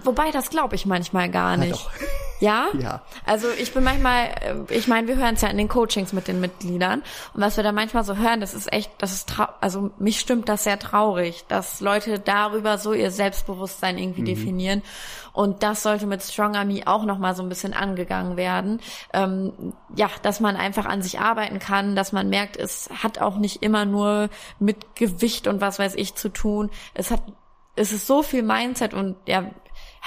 [0.05, 1.89] Wobei, das glaube ich manchmal gar nicht.
[2.41, 3.03] Ja, ja?
[3.27, 6.29] Also ich bin manchmal, äh, ich meine, wir hören es ja in den Coachings mit
[6.29, 7.03] den Mitgliedern
[7.35, 10.21] und was wir da manchmal so hören, das ist echt, das ist trau also mich
[10.21, 14.27] stimmt das sehr traurig, dass Leute darüber so ihr Selbstbewusstsein irgendwie mhm.
[14.27, 14.83] definieren
[15.33, 18.81] und das sollte mit Stronger Me auch nochmal so ein bisschen angegangen werden.
[19.13, 19.53] Ähm,
[19.95, 23.63] ja, dass man einfach an sich arbeiten kann, dass man merkt, es hat auch nicht
[23.63, 26.71] immer nur mit Gewicht und was weiß ich zu tun.
[26.95, 27.23] Es hat
[27.77, 29.51] es ist so viel Mindset und ja,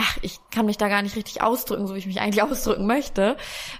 [0.01, 2.87] ach, ich kann mich da gar nicht richtig ausdrücken, so wie ich mich eigentlich ausdrücken
[2.87, 3.37] möchte.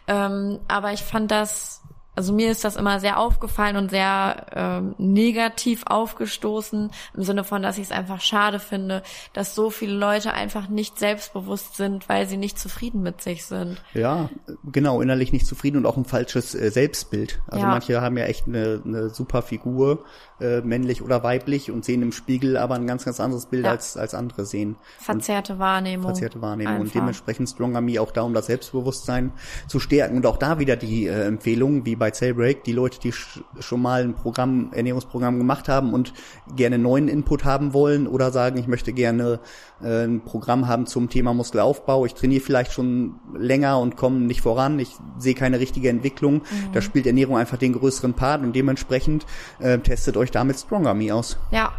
[0.08, 1.82] Ähm, aber ich fand das
[2.14, 7.62] Also mir ist das immer sehr aufgefallen und sehr ähm, negativ aufgestoßen, im Sinne von,
[7.64, 9.02] dass ich es einfach schade finde,
[9.34, 13.82] dass so viele Leute einfach nicht selbstbewusst sind, weil sie nicht zufrieden mit sich sind.
[13.94, 14.30] Ja,
[14.64, 17.40] genau, innerlich nicht zufrieden und auch ein falsches äh, Selbstbild.
[17.48, 17.72] Also Ja.
[17.72, 20.04] manche haben ja echt eine, eine super Figur,
[20.41, 23.71] äh, männlich oder weiblich, und sehen im Spiegel aber ein ganz, ganz anderes Bild Ja.
[23.71, 24.75] als, als andere sehen.
[24.99, 26.06] Verzerrte Wahrnehmung.
[26.08, 26.93] verzerrte Wahrnehmung und Einfach.
[26.99, 29.32] dementsprechend Stronger Me auch da, um das Selbstbewusstsein
[29.67, 33.12] zu stärken und auch da wieder die äh, Empfehlung, wie bei Cellbreak, die Leute, die
[33.12, 36.13] sch schon mal ein Programm, Ernährungsprogramm gemacht haben und
[36.56, 39.39] gerne neuen Input haben wollen oder sagen, ich möchte gerne
[39.84, 44.41] äh, ein Programm haben zum Thema Muskelaufbau, ich trainiere vielleicht schon länger und komme nicht
[44.41, 46.41] voran, ich sehe keine richtige Entwicklung,
[46.73, 49.25] da spielt Ernährung einfach den größeren Part und dementsprechend
[49.60, 51.38] äh, testet euch damit Stronger Me aus.
[51.52, 51.72] Ja.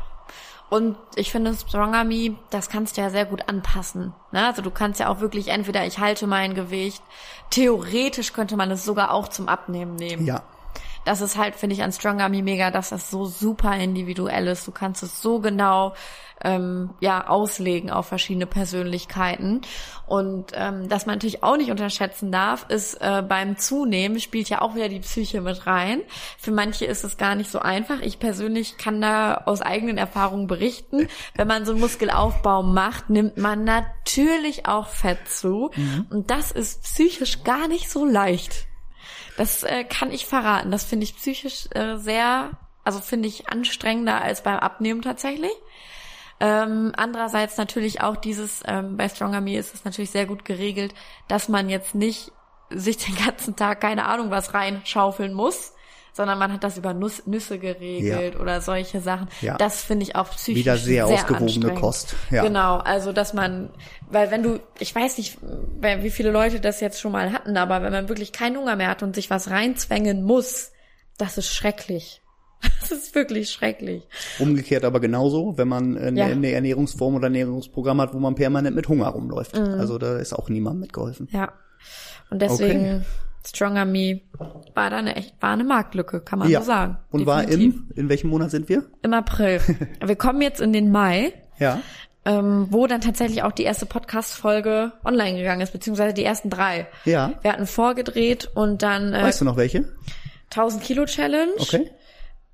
[0.70, 4.14] Und ich finde Stronger Me, das kannst du ja sehr gut anpassen.
[4.30, 4.46] Ne?
[4.46, 7.02] Also du kannst ja auch wirklich entweder ich halte mein Gewicht.
[7.50, 10.24] Theoretisch könnte man es sogar auch zum Abnehmen nehmen.
[10.24, 10.42] Ja,
[11.04, 14.66] Das ist halt, finde ich, an Stronger Me mega, dass das so super individuell ist.
[14.66, 15.94] Du kannst es so genau
[16.44, 19.62] ähm, ja auslegen auf verschiedene Persönlichkeiten.
[20.06, 24.60] Und ähm, dass man natürlich auch nicht unterschätzen darf, ist äh, beim Zunehmen spielt ja
[24.60, 26.02] auch wieder die Psyche mit rein.
[26.38, 28.00] Für manche ist es gar nicht so einfach.
[28.00, 31.08] Ich persönlich kann da aus eigenen Erfahrungen berichten.
[31.34, 35.70] Wenn man so einen Muskelaufbau macht, nimmt man natürlich auch Fett zu.
[36.10, 38.66] Und das ist psychisch gar nicht so leicht.
[39.36, 40.70] Das äh, kann ich verraten.
[40.70, 42.50] Das finde ich psychisch äh, sehr,
[42.84, 45.52] also finde ich anstrengender als beim Abnehmen tatsächlich.
[46.40, 50.92] Ähm, andererseits natürlich auch dieses, ähm, bei Stronger Me ist es natürlich sehr gut geregelt,
[51.28, 52.32] dass man jetzt nicht
[52.68, 55.72] sich den ganzen Tag keine Ahnung was reinschaufeln muss,
[56.12, 59.28] sondern man hat das über Nuss, Nüsse geregelt oder solche Sachen.
[59.40, 59.56] Ja.
[59.56, 61.80] Das finde ich auch psychisch Wieder sehr ausgewogene anstrengend.
[61.80, 62.42] Kost, ja.
[62.42, 63.70] Genau, also dass man,
[64.10, 65.38] weil wenn du, ich weiß nicht,
[65.80, 68.88] wie viele Leute das jetzt schon mal hatten, aber wenn man wirklich keinen Hunger mehr
[68.88, 70.72] hat und sich was reinzwängen muss,
[71.18, 72.20] das ist schrecklich.
[72.80, 74.06] Das ist wirklich schrecklich.
[74.38, 76.26] Umgekehrt aber genauso, wenn man eine, Ja.
[76.26, 79.56] eine Ernährungsform oder Ernährungsprogramm hat, wo man permanent mit Hunger rumläuft.
[79.56, 79.80] Mhm.
[79.80, 81.28] Also da ist auch niemandem mitgeholfen.
[81.32, 81.52] Ja.
[82.30, 83.04] Und deswegen
[83.46, 84.20] Stronger Me
[84.74, 86.98] war da eine echt, war eine Marktlücke, kann man so sagen.
[87.10, 87.74] Und war Definitiv.
[87.90, 88.84] im, in welchem Monat sind wir?
[89.02, 89.60] im April.
[90.04, 91.32] Wir kommen jetzt in den Mai.
[91.58, 91.80] Ja.
[92.24, 96.86] ähm, wo dann tatsächlich auch die erste Podcast-Folge online gegangen ist, beziehungsweise die ersten drei.
[97.04, 97.32] Ja.
[97.42, 99.84] Wir hatten vorgedreht und dann äh, Weißt du noch welche?
[100.50, 101.90] 1000 Kilo Challenge, Okay.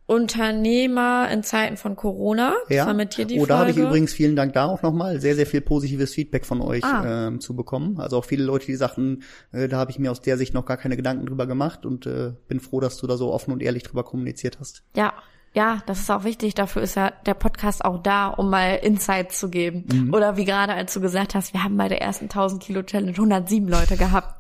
[0.09, 2.55] Unternehmer in Zeiten von Corona.
[2.69, 2.87] Das Ja.
[2.87, 5.35] war mit dir die oh, da habe ich übrigens vielen Dank da auch nochmal sehr,
[5.35, 7.29] sehr viel positives Feedback von euch Ah.
[7.29, 7.99] ähm, zu bekommen.
[8.01, 10.65] Also auch viele Leute, die sagten, äh, da habe ich mir aus der Sicht noch
[10.65, 13.63] gar keine Gedanken drüber gemacht und äh, bin froh, dass du da so offen und
[13.63, 14.83] ehrlich drüber kommuniziert hast.
[14.97, 15.13] Ja,
[15.55, 16.55] ja, das ist auch wichtig.
[16.55, 19.87] Dafür ist ja der Podcast auch da, um mal Insights zu geben.
[19.91, 20.15] Mhm.
[20.15, 23.13] Oder wie gerade, als du gesagt hast, wir haben bei der ersten 1000 Kilo Challenge
[23.13, 24.38] 107 Leute gehabt.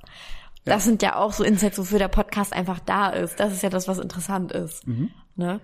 [0.68, 3.40] Das sind ja auch so Insights, wofür der Podcast einfach da ist.
[3.40, 4.86] Das ist ja das, was interessant ist.
[4.86, 5.10] Mhm.
[5.36, 5.60] Ne?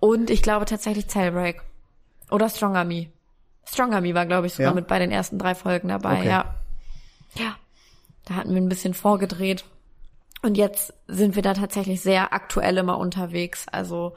[0.00, 1.62] Und ich glaube tatsächlich Cellbreak.
[2.30, 3.08] Oder Stronger Me.
[3.64, 4.74] Stronger Me war, glaube ich, sogar Ja?
[4.74, 6.28] mit bei den ersten drei Folgen dabei, Okay.
[6.28, 6.54] ja.
[7.34, 7.56] Ja.
[8.24, 9.64] Da hatten wir ein bisschen vorgedreht.
[10.42, 13.66] Und jetzt sind wir da tatsächlich sehr aktuell immer unterwegs.
[13.70, 14.14] Also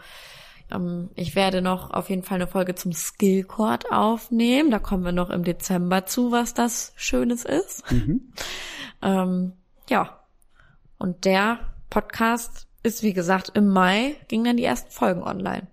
[0.71, 4.71] ähm, ich werde noch auf jeden Fall eine Folge zum Skillcord aufnehmen.
[4.71, 7.83] Da kommen wir noch im Dezember zu, was das Schönes ist.
[9.03, 9.53] ähm,
[9.89, 10.19] ja.
[10.97, 15.67] Und der Podcast ist, wie gesagt, im Mai gingen dann die ersten Folgen online.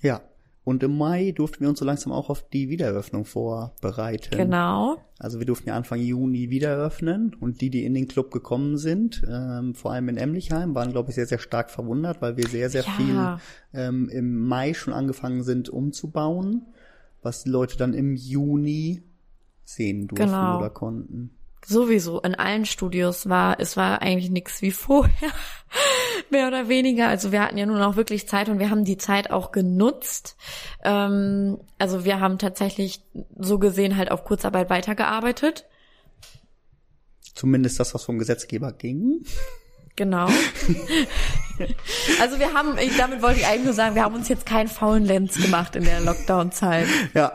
[0.00, 0.20] Ja.
[0.62, 4.36] Und im Mai durften wir uns so langsam auch auf die Wiedereröffnung vorbereiten.
[4.36, 4.98] Genau.
[5.18, 8.76] Also wir durften ja Anfang Juni wieder öffnen und die, die in den Club gekommen
[8.76, 12.46] sind, ähm, vor allem in Emlichheim, waren, glaube ich, sehr, sehr stark verwundert, weil wir
[12.46, 12.92] sehr, sehr Ja.
[12.92, 16.66] viel ähm, im Mai schon angefangen sind umzubauen,
[17.22, 19.02] was die Leute dann im Juni
[19.64, 20.58] sehen durften Genau.
[20.58, 21.30] oder konnten.
[21.66, 25.30] Sowieso in allen Studios war, es war eigentlich nichts wie vorher,
[26.30, 27.08] mehr oder weniger.
[27.08, 30.36] Also wir hatten ja nun auch wirklich Zeit und wir haben die Zeit auch genutzt.
[30.84, 33.02] Ähm, also wir haben tatsächlich
[33.38, 35.66] so gesehen halt auf Kurzarbeit weitergearbeitet.
[37.34, 39.24] Zumindest das, was vom Gesetzgeber ging.
[39.96, 40.26] Genau.
[42.20, 44.68] also wir haben, ich, damit wollte ich eigentlich nur sagen, wir haben uns jetzt keinen
[44.68, 46.86] faulen Lenz gemacht in der Lockdown-Zeit.
[47.14, 47.32] Ja,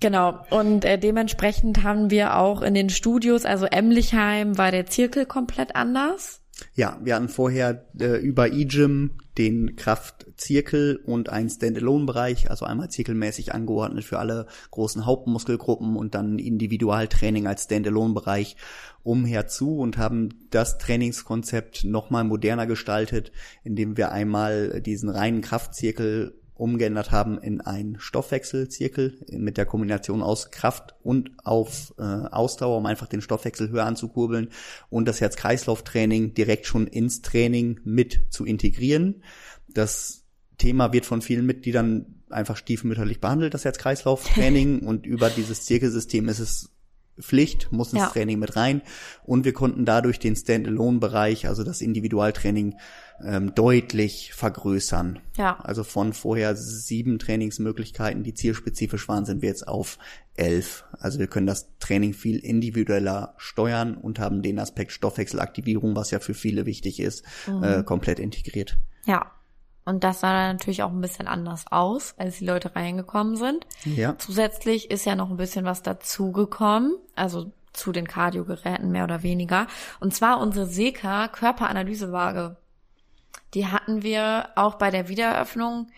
[0.00, 0.40] Genau.
[0.50, 5.76] Und äh, dementsprechend haben wir auch in den Studios, also Emlichheim war der Zirkel komplett
[5.76, 6.40] anders.
[6.74, 13.54] Ja, wir hatten vorher äh, über eGym den Kraftzirkel und einen Standalone-Bereich, also einmal zirkelmäßig
[13.54, 18.56] angeordnet für alle großen Hauptmuskelgruppen und dann Individualtraining als Standalone-Bereich
[19.02, 23.32] umher zu und haben das Trainingskonzept nochmal moderner gestaltet,
[23.64, 30.50] indem wir einmal diesen reinen Kraftzirkel umgeändert haben in einen Stoffwechselzirkel mit der Kombination aus
[30.50, 34.50] Kraft und auf äh, Ausdauer, um einfach den Stoffwechsel höher anzukurbeln
[34.90, 39.22] und das Herz-Kreislauf-Training direkt schon ins Training mit zu integrieren.
[39.68, 40.24] Das
[40.58, 46.40] Thema wird von vielen Mitgliedern einfach stiefmütterlich behandelt, das Herz-Kreislauf-Training und über dieses Zirkelsystem ist
[46.40, 46.70] es
[47.20, 48.08] Pflicht, muss ins ja.
[48.08, 48.82] Training mit rein.
[49.24, 52.76] Und wir konnten dadurch den Standalone-Bereich, also das Individualtraining,
[53.24, 55.18] ähm, deutlich vergrößern.
[55.36, 55.58] Ja.
[55.60, 59.98] Also von vorher sieben Trainingsmöglichkeiten, die zielspezifisch waren, sind wir jetzt auf
[60.36, 60.84] elf.
[60.92, 66.18] Also wir können das Training viel individueller steuern und haben den Aspekt Stoffwechselaktivierung, was ja
[66.18, 67.62] für viele wichtig ist, mhm.
[67.62, 68.78] äh, komplett integriert.
[69.04, 69.30] Ja.
[69.90, 73.66] Und das sah dann natürlich auch ein bisschen anders aus, als die Leute reingekommen sind.
[73.84, 74.16] Ja.
[74.18, 79.66] Zusätzlich ist ja noch ein bisschen was dazugekommen, also zu den Kardiogeräten mehr oder weniger.
[79.98, 82.56] Und zwar unsere Seka Körperanalysewaage.
[83.54, 85.88] Die hatten wir auch bei der Wiedereröffnung.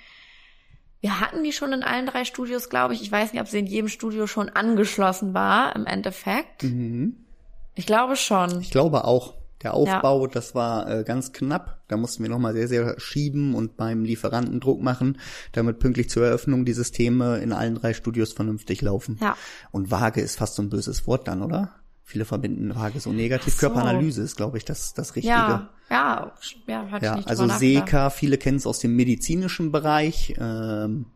[1.02, 3.02] Wir hatten die schon in allen drei Studios, glaube ich.
[3.02, 6.62] Ich weiß nicht, ob sie in jedem Studio schon angeschlossen war, im Endeffekt.
[6.62, 7.26] Mhm.
[7.74, 8.62] Ich glaube schon.
[8.62, 9.34] Ich glaube auch.
[9.62, 10.32] Der Aufbau, ja.
[10.32, 11.82] das war äh, ganz knapp.
[11.88, 15.18] Da mussten wir nochmal sehr, sehr schieben und beim Lieferanten Druck machen,
[15.52, 19.18] damit pünktlich zur Eröffnung die Systeme in allen drei Studios vernünftig laufen.
[19.20, 19.36] Ja.
[19.70, 21.76] Und Waage ist fast so ein böses Wort dann, oder?
[22.04, 23.54] Viele verbinden Waage so negativ.
[23.54, 23.60] So.
[23.60, 25.34] Körperanalyse ist, glaube ich, das, das Richtige.
[25.34, 26.32] Ja, ja,
[26.66, 30.34] ja, hatte ja ich nicht also Seka, viele kennen es aus dem medizinischen Bereich.
[30.38, 31.06] Ähm,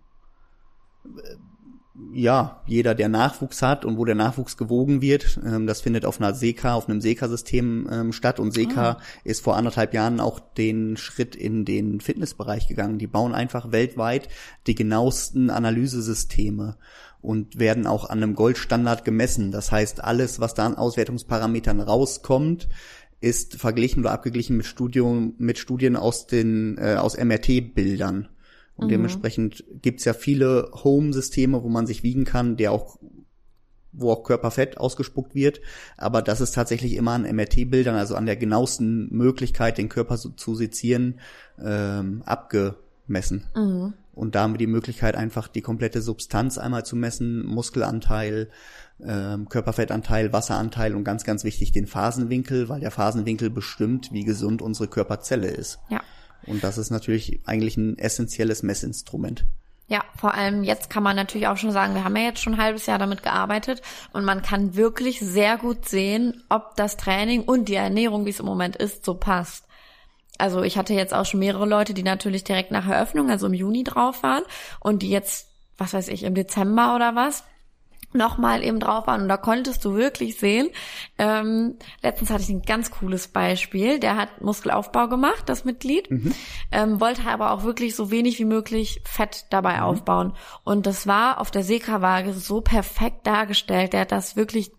[2.12, 6.20] ja, jeder, der Nachwuchs hat und wo der Nachwuchs gewogen wird, ähm, das findet auf
[6.20, 8.40] einer SECA, auf einem SECA-System ähm, statt.
[8.40, 9.00] Und SECA ah.
[9.24, 12.98] ist vor anderthalb Jahren auch den Schritt in den Fitnessbereich gegangen.
[12.98, 14.28] Die bauen einfach weltweit
[14.66, 16.76] die genauesten Analysesysteme
[17.20, 19.50] und werden auch an einem Goldstandard gemessen.
[19.50, 22.68] Das heißt, alles, was da an Auswertungsparametern rauskommt,
[23.20, 28.28] ist verglichen oder abgeglichen mit Studium, mit Studien aus den, äh, aus MRT-Bildern.
[28.76, 28.90] Und mhm.
[28.90, 32.98] dementsprechend gibt's ja viele Home-Systeme, wo man sich wiegen kann, der auch
[33.98, 35.60] wo auch Körperfett ausgespuckt wird.
[35.96, 40.28] Aber das ist tatsächlich immer an MRT-Bildern, also an der genauesten Möglichkeit, den Körper so
[40.30, 41.20] zu sezieren,
[41.58, 43.46] ähm, abgemessen.
[43.54, 43.94] Mhm.
[44.12, 48.48] Und da haben wir die Möglichkeit, einfach die komplette Substanz einmal zu messen, Muskelanteil,
[49.04, 54.62] ähm, Körperfettanteil, Wasseranteil und ganz, ganz wichtig den Phasenwinkel, weil der Phasenwinkel bestimmt, wie gesund
[54.62, 55.80] unsere Körperzelle ist.
[55.90, 56.00] Ja.
[56.46, 59.44] Und das ist natürlich eigentlich ein essentielles Messinstrument.
[59.88, 62.54] Ja, vor allem jetzt kann man natürlich auch schon sagen, wir haben ja jetzt schon
[62.54, 63.82] ein halbes Jahr damit gearbeitet
[64.12, 68.40] und man kann wirklich sehr gut sehen, ob das Training und die Ernährung, wie es
[68.40, 69.64] im Moment ist, so passt.
[70.38, 73.54] Also ich hatte jetzt auch schon mehrere Leute, die natürlich direkt nach Eröffnung, also im
[73.54, 74.42] Juni drauf waren
[74.80, 77.44] und die jetzt, was weiß ich, im Dezember oder was,
[78.16, 80.68] nochmal eben drauf waren und da konntest du wirklich sehen.
[81.18, 83.98] Ähm, letztens hatte ich ein ganz cooles Beispiel.
[83.98, 86.32] Der hat Muskelaufbau gemacht, das Mitglied, mhm.
[86.72, 89.82] ähm, wollte aber auch wirklich so wenig wie möglich Fett dabei mhm.
[89.82, 90.32] aufbauen.
[90.64, 93.92] Und das war auf der Seka-Waage so perfekt dargestellt.
[93.92, 94.72] Der hat das wirklich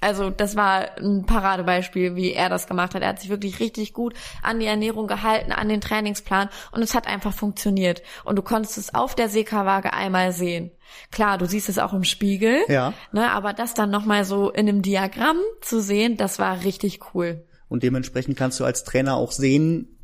[0.00, 3.02] also das war ein Paradebeispiel, wie er das gemacht hat.
[3.02, 6.94] Er hat sich wirklich richtig gut an die Ernährung gehalten, an den Trainingsplan und es
[6.94, 8.02] hat einfach funktioniert.
[8.24, 10.70] Und du konntest es auf der Seka-Waage einmal sehen.
[11.10, 12.92] Klar, du siehst es auch im Spiegel, ja.
[13.12, 17.44] ne, aber das dann nochmal so in einem Diagramm zu sehen, das war richtig cool.
[17.68, 19.96] Und dementsprechend kannst du als Trainer auch sehen,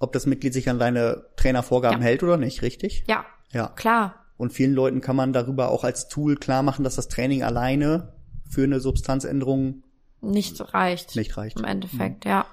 [0.00, 2.04] ob das Mitglied sich an deine Trainervorgaben ja.
[2.04, 3.04] hält oder nicht, richtig?
[3.06, 3.24] Ja.
[3.52, 3.68] Ja.
[3.68, 4.24] Klar.
[4.36, 8.13] Und vielen Leuten kann man darüber auch als Tool klar machen, dass das Training alleine
[8.54, 9.82] für eine Substanzänderung
[10.20, 11.16] nicht reicht.
[11.16, 11.58] Nicht reicht.
[11.58, 12.30] Im Endeffekt, mhm.
[12.30, 12.46] ja.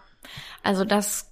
[0.64, 1.32] Also das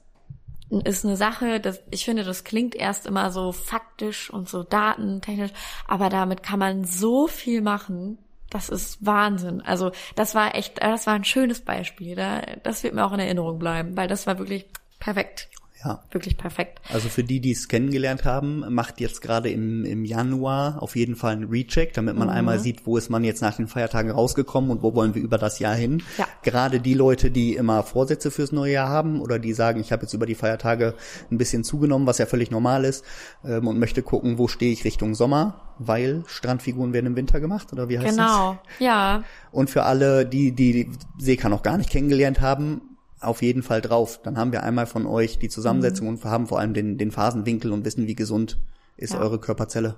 [0.69, 5.51] ist eine Sache, das, ich finde, das klingt erst immer so faktisch und so datentechnisch,
[5.87, 8.19] aber damit kann man so viel machen.
[8.49, 9.61] Das ist Wahnsinn.
[9.61, 12.15] Also das war echt, das war ein schönes Beispiel.
[12.63, 14.65] Das wird mir auch in Erinnerung bleiben, weil das war wirklich
[14.99, 15.49] perfekt.
[15.83, 16.03] Ja.
[16.11, 16.81] Wirklich perfekt.
[16.91, 21.15] Also für die, die es kennengelernt haben, macht jetzt gerade im, im Januar auf jeden
[21.15, 22.33] Fall einen Recheck, damit man mhm.
[22.33, 25.37] einmal sieht, wo ist man jetzt nach den Feiertagen rausgekommen und wo wollen wir über
[25.37, 26.03] das Jahr hin.
[26.17, 26.27] Ja.
[26.43, 30.01] Gerade die Leute, die immer Vorsätze fürs neue Jahr haben oder die sagen, ich habe
[30.01, 30.95] jetzt über die Feiertage
[31.31, 33.05] ein bisschen zugenommen, was ja völlig normal ist,
[33.45, 37.71] ähm, und möchte gucken, wo stehe ich Richtung Sommer, weil Strandfiguren werden im Winter gemacht,
[37.71, 38.23] oder wie heißt genau.
[38.53, 38.77] das?
[38.79, 39.23] Genau, ja.
[39.51, 42.81] Und für alle, die die Seeka noch gar nicht kennengelernt haben,
[43.21, 44.19] auf jeden Fall drauf.
[44.23, 46.13] Dann haben wir einmal von euch die Zusammensetzung mhm.
[46.13, 48.57] und haben vor allem den, den Phasenwinkel und wissen, wie gesund
[48.97, 49.19] ist ja.
[49.19, 49.95] eure Körperzelle.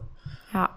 [0.54, 0.70] Ja.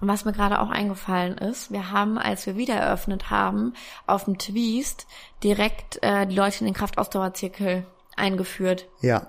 [0.00, 3.74] Und was mir gerade auch eingefallen ist, wir haben, als wir wieder eröffnet haben,
[4.06, 5.06] auf dem Twist
[5.42, 8.86] direkt äh, die Leute in den Kraftausdauerzirkel eingeführt.
[9.00, 9.28] Ja.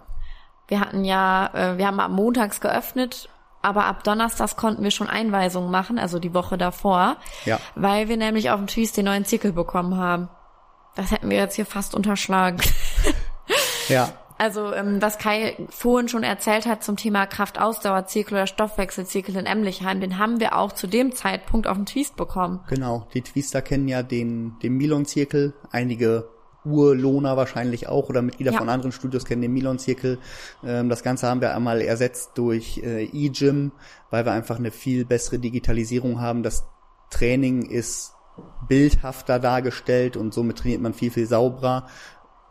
[0.67, 3.29] Wir hatten ja, äh, wir haben am Montags geöffnet,
[3.61, 7.59] aber ab Donnerstags konnten wir schon Einweisungen machen, also die Woche davor, ja.
[7.75, 10.29] weil wir nämlich auf dem Twist den neuen Zirkel bekommen haben.
[10.95, 12.59] Das hätten wir jetzt hier fast unterschlagen.
[13.89, 14.13] ja.
[14.37, 20.01] Also ähm, was Kai vorhin schon erzählt hat zum Thema Kraftausdauerzirkel oder Stoffwechselzirkel in Emlichheim,
[20.01, 22.59] den haben wir auch zu dem Zeitpunkt auf dem Twist bekommen.
[22.67, 25.53] Genau, die Twister kennen ja den, den Milon-Zirkel.
[25.71, 26.27] Einige
[26.65, 28.57] Urlohner wahrscheinlich auch oder Mitglieder Ja.
[28.57, 30.19] von anderen Studios kennen den Milon-Zirkel.
[30.65, 33.71] Ähm, das Ganze haben wir einmal ersetzt durch äh, eGym,
[34.09, 36.43] weil wir einfach eine viel bessere Digitalisierung haben.
[36.43, 36.65] Das
[37.09, 38.14] Training ist
[38.67, 41.87] bildhafter dargestellt und somit trainiert man viel, viel sauberer.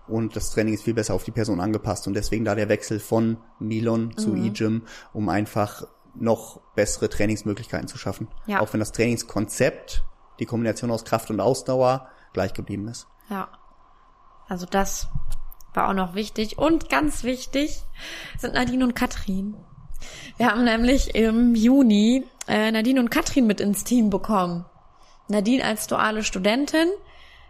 [0.07, 2.07] Und das Training ist viel besser auf die Person angepasst.
[2.07, 4.45] Und deswegen da der Wechsel von Milon zu Mhm.
[4.45, 8.29] eGym, um einfach noch bessere Trainingsmöglichkeiten zu schaffen.
[8.47, 8.61] Ja.
[8.61, 10.05] Auch wenn das Trainingskonzept,
[10.39, 13.07] die Kombination aus Kraft und Ausdauer, gleich geblieben ist.
[13.31, 13.49] Ja.
[14.47, 15.09] Also das
[15.73, 16.59] war auch noch wichtig.
[16.59, 17.83] Und ganz wichtig
[18.39, 19.57] sind Nadine und Katrin.
[20.37, 24.67] Wir haben nämlich im Juni äh, Nadine und Katrin mit ins Team bekommen.
[25.29, 26.89] Nadine als duale Studentin.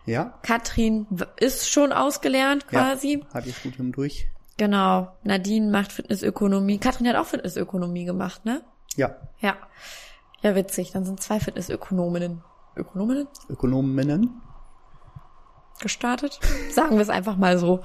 [0.07, 0.39] Ja?
[0.43, 1.07] Katrin
[1.37, 3.25] ist schon ausgelernt quasi.
[3.27, 4.29] Ja, hat ihr Studium durch?
[4.57, 5.09] Genau.
[5.23, 6.79] Nadine macht Fitnessökonomie.
[6.79, 8.63] Katrin hat auch Fitnessökonomie gemacht, ne?
[8.97, 9.17] Ja.
[9.41, 9.57] Ja.
[10.43, 10.93] Ja, witzig.
[10.93, 12.43] Dann sind zwei Fitnessökonominnen.
[12.77, 13.29] Ökonominnen?
[13.49, 14.41] Ökonominnen?
[15.81, 16.39] gestartet.
[16.71, 17.83] Sagen wir es einfach mal so.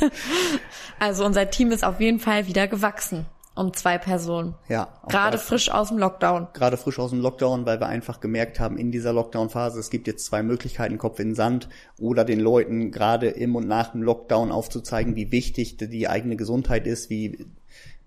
[0.98, 4.54] also unser Team ist auf jeden Fall wieder gewachsen um zwei Personen.
[4.68, 4.88] Ja.
[5.08, 6.48] Gerade frisch aus dem Lockdown.
[6.52, 10.06] gerade frisch aus dem Lockdown, weil wir einfach gemerkt haben, in dieser Lockdown-Phase, es gibt
[10.06, 14.02] jetzt zwei Möglichkeiten, Kopf in den Sand oder den Leuten gerade im und nach dem
[14.02, 17.46] Lockdown aufzuzeigen, wie wichtig die eigene Gesundheit ist, wie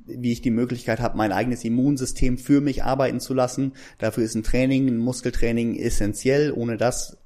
[0.08, 3.74] wie ich die Möglichkeit habe, mein eigenes Immunsystem für mich arbeiten zu lassen.
[4.00, 6.54] Dafür ist ein Training, ein Muskeltraining essentiell.
[6.54, 7.18] Ohne das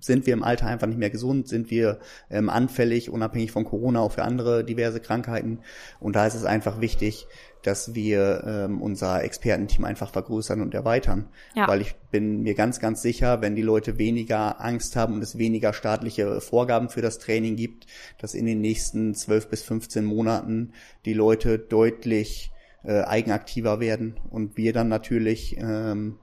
[0.00, 1.98] sind wir im Alter einfach nicht mehr gesund, sind wir
[2.30, 5.60] ähm, anfällig, unabhängig von Corona, auch für andere diverse Krankheiten.
[5.98, 7.26] Und da ist es einfach wichtig,
[7.62, 11.28] dass wir ähm, unser Expertenteam einfach vergrößern und erweitern.
[11.54, 11.68] Ja.
[11.68, 15.38] Weil ich bin mir ganz, ganz sicher, wenn die Leute weniger Angst haben und es
[15.38, 17.86] weniger staatliche Vorgaben für das Training gibt,
[18.18, 20.72] dass in den nächsten 12 bis 15 Monaten
[21.04, 22.50] die Leute deutlich
[22.82, 26.18] äh, eigenaktiver werden und wir dann natürlich ähm,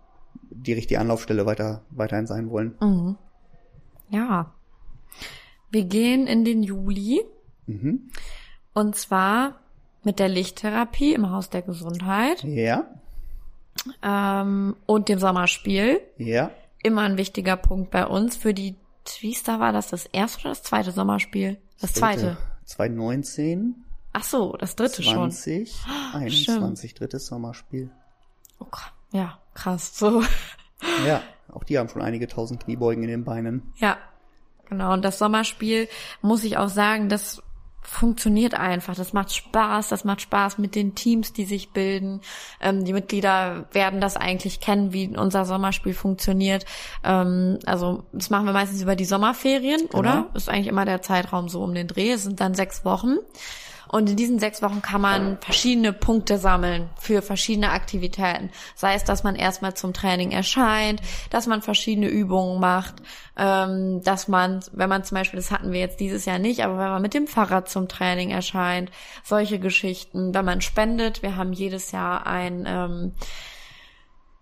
[0.50, 2.76] die richtige Anlaufstelle weiter, weiterhin sein wollen.
[4.10, 4.54] Ja.
[5.70, 7.22] Wir gehen in den Juli.
[7.66, 8.10] Mhm.
[8.74, 9.60] Und zwar
[10.08, 12.86] mit der Lichttherapie im Haus der Gesundheit Ja,
[14.02, 16.00] ähm, und dem Sommerspiel.
[16.18, 16.50] ja.
[16.84, 18.38] Immer ein wichtiger Punkt bei uns.
[18.38, 21.58] Für die Twister war das das erste oder das zweite Sommerspiel?
[21.82, 22.38] Das zweite.
[22.66, 23.76] 2019,
[24.14, 25.32] Ach so, das dritte schon.
[25.32, 25.76] 20,
[26.14, 27.90] 21, drittes Sommerspiel.
[28.60, 28.66] Oh,
[29.12, 29.98] ja, krass.
[29.98, 30.24] So.
[31.06, 33.74] Ja, auch die haben schon einige tausend Kniebeugen in den Beinen.
[33.78, 33.98] Ja,
[34.70, 34.94] genau.
[34.94, 35.90] Und das Sommerspiel
[36.22, 37.42] muss ich auch sagen, das
[37.88, 38.96] funktioniert einfach.
[38.96, 39.88] Das macht Spaß.
[39.88, 42.22] Das macht Spaß mit den Teams, die sich bilden.
[42.60, 46.66] Ähm, die Mitglieder werden das eigentlich kennen, wie unser Sommerspiel funktioniert.
[47.04, 50.28] Ähm, also das machen wir meistens über die Sommerferien, oder?
[50.34, 52.12] Ist eigentlich immer der Zeitraum so um den Dreh.
[52.12, 53.18] Es sind dann sechs Wochen.
[53.90, 58.50] Und in diesen sechs Wochen kann man verschiedene Punkte sammeln für verschiedene Aktivitäten.
[58.76, 62.96] Sei es, dass man erstmal zum Training erscheint, dass man verschiedene Übungen macht,
[63.38, 66.78] ähm, dass man, wenn man zum Beispiel, das hatten wir jetzt dieses Jahr nicht, aber
[66.78, 68.92] wenn man mit dem Fahrrad zum Training erscheint,
[69.24, 71.22] solche Geschichten, wenn man spendet.
[71.22, 73.14] Wir haben jedes Jahr ein, ähm,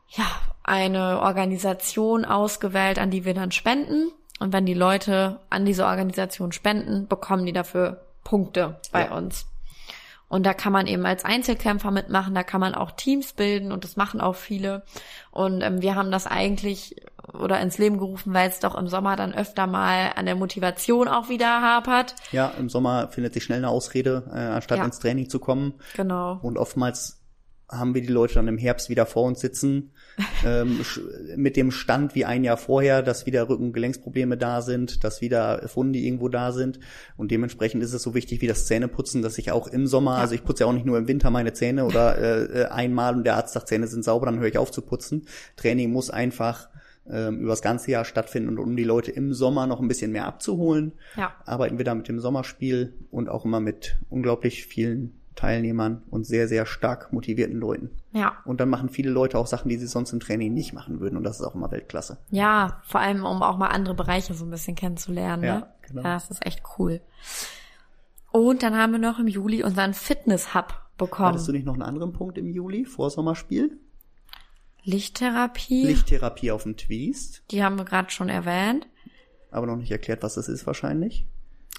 [0.10, 0.26] ja,
[0.64, 4.12] eine Organisation ausgewählt, an die wir dann spenden.
[4.40, 9.16] Und wenn die Leute an diese Organisation spenden, bekommen die dafür Punkte bei Ja.
[9.16, 9.46] uns.
[10.28, 13.84] Und da kann man eben als Einzelkämpfer mitmachen, da kann man auch Teams bilden und
[13.84, 14.84] das machen auch viele.
[15.32, 16.96] Und ähm, wir haben das eigentlich
[17.32, 21.08] oder ins Leben gerufen, weil es doch im Sommer dann öfter mal an der Motivation
[21.08, 22.16] auch wieder hapert.
[22.32, 24.86] Ja, im Sommer findet sich schnell eine Ausrede, äh, anstatt Ja.
[24.86, 25.76] ins Training zu kommen.
[25.96, 26.40] Genau.
[26.42, 27.22] Und oftmals
[27.70, 29.92] haben wir die Leute dann im Herbst wieder vor uns sitzen,
[30.46, 30.80] ähm,
[31.36, 35.22] mit dem Stand wie ein Jahr vorher, dass wieder Rücken- und Gelenksprobleme da sind, dass
[35.22, 36.80] wieder Fundi irgendwo da sind.
[37.18, 40.36] Und dementsprechend ist es so wichtig wie das Zähneputzen, dass ich auch im Sommer, also
[40.36, 43.24] ich putze ja auch nicht nur im Winter meine Zähne oder äh, äh, einmal und
[43.24, 45.26] der Arzt sagt, Zähne sind sauber, dann höre ich auf zu putzen.
[45.58, 46.70] Training muss einfach
[47.10, 50.12] ähm, über das ganze Jahr stattfinden und um die Leute im Sommer noch ein bisschen
[50.12, 51.34] mehr abzuholen, Ja.
[51.46, 56.48] arbeiten wir da mit dem Sommerspiel und auch immer mit unglaublich vielen Teilnehmern und sehr,
[56.48, 57.92] sehr stark motivierten Leuten.
[58.14, 58.38] Ja.
[58.46, 61.18] Und dann machen viele Leute auch Sachen, die sie sonst im Training nicht machen würden.
[61.18, 62.18] Und das ist auch immer Weltklasse.
[62.32, 65.42] Ja, vor allem, um auch mal andere Bereiche so ein bisschen kennenzulernen.
[65.42, 65.48] Ne?
[65.48, 66.04] Ja, genau.
[66.04, 67.02] ja, das ist echt cool.
[68.32, 71.30] Und dann haben wir noch im Juli unseren Fitness-Hub bekommen.
[71.30, 73.78] Hattest du nicht noch einen anderen Punkt im Juli vor Sommerspiel?
[74.84, 77.44] Lichttherapie, Lichttherapie auf dem Twist.
[77.52, 78.88] die haben wir gerade schon erwähnt.
[79.52, 81.26] Aber noch nicht erklärt, was das ist wahrscheinlich.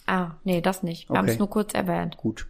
[0.07, 1.09] Ah, nee, das nicht.
[1.09, 1.35] Wir haben Okay.
[1.35, 2.16] es nur kurz erwähnt.
[2.16, 2.49] Gut.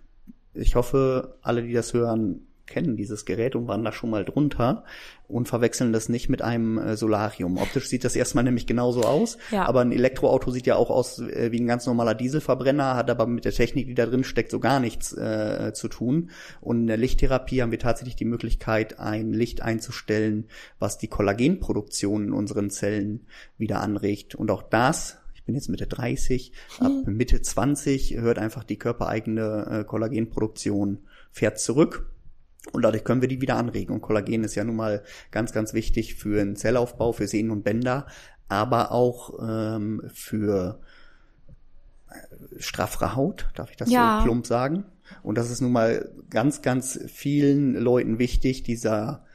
[0.59, 4.85] Ich hoffe, alle, die das hören, kennen dieses Gerät und waren da schon mal drunter
[5.29, 7.57] und verwechseln das nicht mit einem äh, Solarium.
[7.57, 9.65] Optisch sieht das erstmal nämlich genauso aus, ja.
[9.67, 13.27] aber ein Elektroauto sieht ja auch aus äh, wie ein ganz normaler Dieselverbrenner, hat aber
[13.27, 16.31] mit der Technik, die da drin steckt, so gar nichts äh, zu tun.
[16.61, 20.47] Und in der Lichttherapie haben wir tatsächlich die Möglichkeit, ein Licht einzustellen,
[20.79, 23.27] was die Kollagenproduktion in unseren Zellen
[23.59, 24.35] wieder anregt.
[24.35, 27.17] Und auch das bin jetzt Mitte 30, ab mhm.
[27.17, 30.99] Mitte 20 hört einfach die körpereigene äh, Kollagenproduktion
[31.31, 32.11] fährt zurück.
[32.73, 33.95] Und dadurch können wir die wieder anregen.
[33.95, 37.63] Und Kollagen ist ja nun mal ganz, ganz wichtig für den Zellaufbau, für Sehnen und
[37.63, 38.07] Bänder,
[38.49, 40.81] aber auch ähm, für
[42.11, 44.19] äh, straffere Haut, darf ich das ja.
[44.19, 44.85] so plump sagen?
[45.23, 49.26] Und das ist nun mal ganz, ganz vielen Leuten wichtig, dieser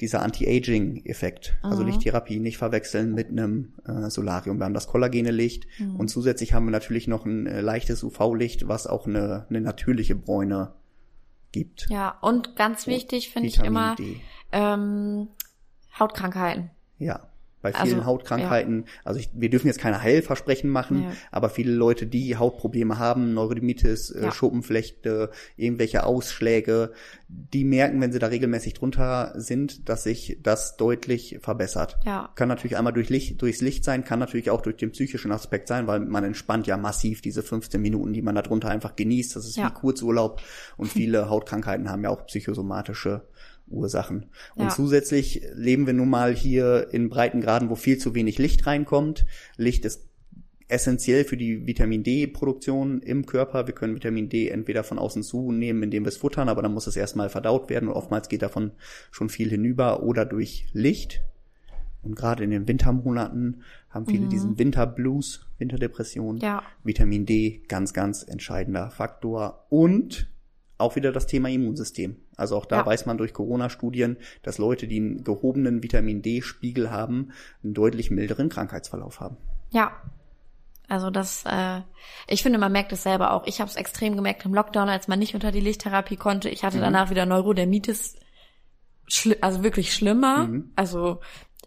[0.00, 1.56] dieser Anti-Aging-Effekt.
[1.62, 1.72] Also mhm.
[1.72, 4.58] Also Lichttherapie nicht verwechseln mit einem äh, Solarium.
[4.58, 5.96] Wir haben das kollagene Licht mhm.
[5.96, 10.14] und zusätzlich haben wir natürlich noch ein äh, leichtes UV-Licht, was auch eine, eine natürliche
[10.14, 10.74] Bräune
[11.52, 11.88] gibt.
[11.90, 13.96] Ja, und ganz wichtig finde ich immer
[14.52, 15.28] ähm,
[15.98, 16.70] Hautkrankheiten.
[16.98, 17.28] Ja
[17.60, 18.84] bei vielen also, Hautkrankheiten.
[18.86, 18.92] Ja.
[19.04, 21.12] Also ich, wir dürfen jetzt keine Heilversprechen machen, ja.
[21.32, 24.32] aber viele Leute, die Hautprobleme haben, Neurodermitis, äh, ja.
[24.32, 26.92] Schuppenflechte, irgendwelche Ausschläge,
[27.28, 31.98] die merken, wenn sie da regelmäßig drunter sind, dass sich das deutlich verbessert.
[32.06, 32.30] Ja.
[32.36, 35.68] Kann natürlich einmal durch Licht, durchs Licht sein, kann natürlich auch durch den psychischen Aspekt
[35.68, 39.36] sein, weil man entspannt ja massiv diese 15 Minuten, die man da drunter einfach genießt.
[39.36, 40.40] Das ist wie Kurzurlaub
[40.76, 43.22] und viele Hautkrankheiten haben ja auch psychosomatische
[43.70, 44.26] Ursachen.
[44.54, 44.70] Und ja.
[44.70, 49.26] zusätzlich leben wir nun mal hier in Breitengraden, wo viel zu wenig Licht reinkommt.
[49.56, 50.08] Licht ist
[50.68, 53.66] essentiell für die Vitamin D-Produktion im Körper.
[53.66, 56.86] Wir können Vitamin D entweder von außen zunehmen, indem wir es futtern, aber dann muss
[56.86, 58.72] es erstmal verdaut werden und oftmals geht davon
[59.10, 61.22] schon viel hinüber oder durch Licht.
[62.02, 64.30] Und gerade in den Wintermonaten haben viele mhm.
[64.30, 66.38] diesen Winterblues, Winterdepression.
[66.38, 66.62] Ja.
[66.84, 69.66] Vitamin D, ganz, ganz entscheidender Faktor.
[69.68, 70.30] Und
[70.78, 72.16] auch wieder das Thema Immunsystem.
[72.36, 72.86] Also auch da ja.
[72.86, 78.48] weiß man durch Corona-Studien, dass Leute, die einen gehobenen Vitamin D-Spiegel haben, einen deutlich milderen
[78.48, 79.36] Krankheitsverlauf haben.
[79.70, 79.92] Ja.
[80.90, 81.82] Also das, äh,
[82.28, 83.46] ich finde, man merkt es selber auch.
[83.46, 86.48] Ich habe es extrem gemerkt im Lockdown, als man nicht unter die Lichttherapie konnte.
[86.48, 86.82] Ich hatte mhm.
[86.82, 88.16] danach wieder Neurodermitis,
[89.42, 90.46] also wirklich schlimmer.
[90.46, 90.72] Mhm.
[90.76, 91.20] Also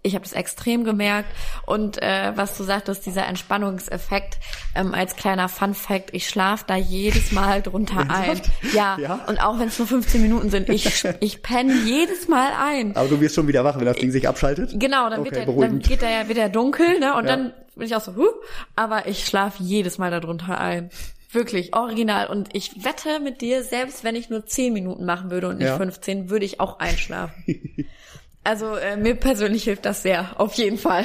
[0.04, 1.30] ich habe das extrem gemerkt.
[1.66, 4.38] Und äh, was du sagtest, dieser Entspannungseffekt,
[4.76, 8.42] ähm, als kleiner Fun Fact, ich schlaf da jedes Mal drunter ein.
[8.74, 12.52] Ja, ja, und auch wenn es nur 15 Minuten sind, ich, ich penne jedes Mal
[12.60, 12.96] ein.
[12.96, 14.72] Aber du wirst schon wieder wach, wenn das Ding sich abschaltet?
[14.76, 17.14] Genau, dann, okay, wird der, dann geht der ja wieder dunkel, ne?
[17.16, 17.36] Und ja.
[17.36, 18.30] dann bin ich auch so, huh,
[18.76, 20.90] aber ich schlaf jedes Mal da drunter ein.
[21.32, 22.28] Wirklich, original.
[22.28, 25.68] Und ich wette mit dir, selbst wenn ich nur 10 Minuten machen würde und nicht
[25.68, 25.78] ja.
[25.78, 27.44] 15, würde ich auch einschlafen.
[28.44, 31.04] Also äh, mir persönlich hilft das sehr, auf jeden Fall.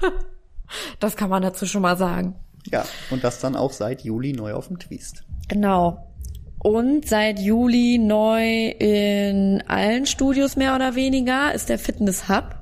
[1.00, 2.36] das kann man dazu schon mal sagen.
[2.70, 5.24] Ja, und das dann auch seit Juli neu auf dem Twist.
[5.48, 6.12] Genau.
[6.58, 12.56] Und seit Juli neu in allen Studios mehr oder weniger ist der Fitness Hub.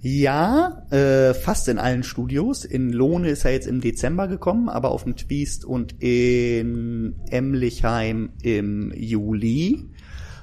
[0.00, 2.64] Ja, äh, fast in allen Studios.
[2.64, 8.30] In Lohne ist er jetzt im Dezember gekommen, aber auf dem Twist und in Emlichheim
[8.42, 9.88] im Juli.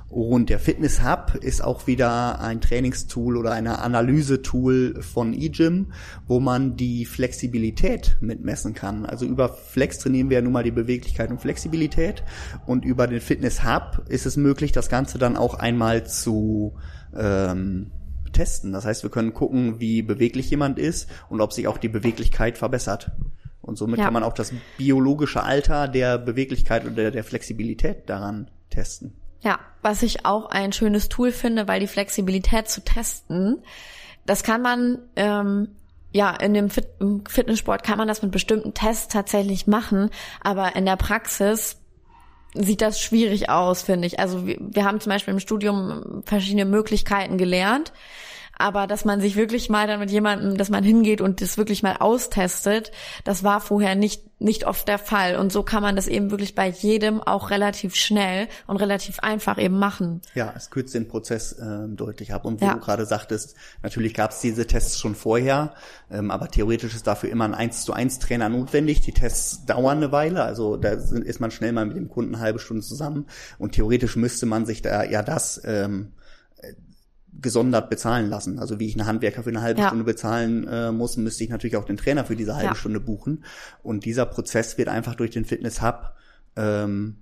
[0.08, 5.88] Und der Fitness Hub ist auch wieder ein Trainingstool oder eine Analysetool von eGym,
[6.28, 9.06] wo man die Flexibilität mitmessen kann.
[9.06, 12.24] Also über Flex trainieren wir ja nun mal die Beweglichkeit und Flexibilität
[12.66, 16.76] und über den Fitness Hub ist es möglich, das Ganze dann auch einmal zu
[17.16, 17.91] ähm,
[18.32, 18.74] testen.
[18.74, 22.58] Das heißt, wir können gucken, wie beweglich jemand ist und ob sich auch die Beweglichkeit
[22.60, 23.12] verbessert.
[23.62, 24.06] Und somit ja.
[24.06, 29.16] kann man auch das biologische Alter der Beweglichkeit oder der Flexibilität daran testen.
[29.46, 33.64] Ja, was ich auch ein schönes Tool finde, weil die Flexibilität zu testen,
[34.26, 35.70] das kann man ähm,
[36.12, 36.88] ja, in dem Fit
[37.28, 40.10] Fitnesssport kann man das mit bestimmten Tests tatsächlich machen,
[40.41, 41.78] aber in der Praxis
[42.54, 44.18] sieht das schwierig aus, finde ich.
[44.18, 47.91] Also wir, wir haben zum Beispiel im Studium verschiedene Möglichkeiten gelernt
[48.58, 51.84] aber dass man sich wirklich mal dann mit jemandem, dass man hingeht und das wirklich
[51.84, 52.91] mal austestet,
[53.24, 55.36] das war vorher nicht, nicht oft der Fall.
[55.38, 59.58] Und so kann man das eben wirklich bei jedem auch relativ schnell und relativ einfach
[59.58, 60.22] eben machen.
[60.34, 62.45] Ja, es kürzt den Prozess äh, deutlich ab.
[62.45, 62.74] Und wie ja.
[62.74, 65.74] du gerade sagtest, natürlich gab es diese Tests schon vorher,
[66.10, 69.01] ähm, aber theoretisch ist dafür immer ein 1 zu 1 Trainer notwendig.
[69.01, 72.43] Die Tests dauern eine Weile, also da ist man schnell mal mit dem Kunden eine
[72.43, 73.26] halbe Stunde zusammen
[73.58, 76.12] und theoretisch müsste man sich da ja das ähm,
[77.42, 78.60] gesondert bezahlen lassen.
[78.60, 79.88] Also wie ich einen Handwerker für eine halbe ja.
[79.88, 82.76] Stunde bezahlen äh, muss, müsste ich natürlich auch den Trainer für diese halbe ja.
[82.76, 83.44] Stunde buchen.
[83.84, 86.14] Und dieser Prozess wird einfach durch den Fitness Hub
[86.56, 87.18] ähm,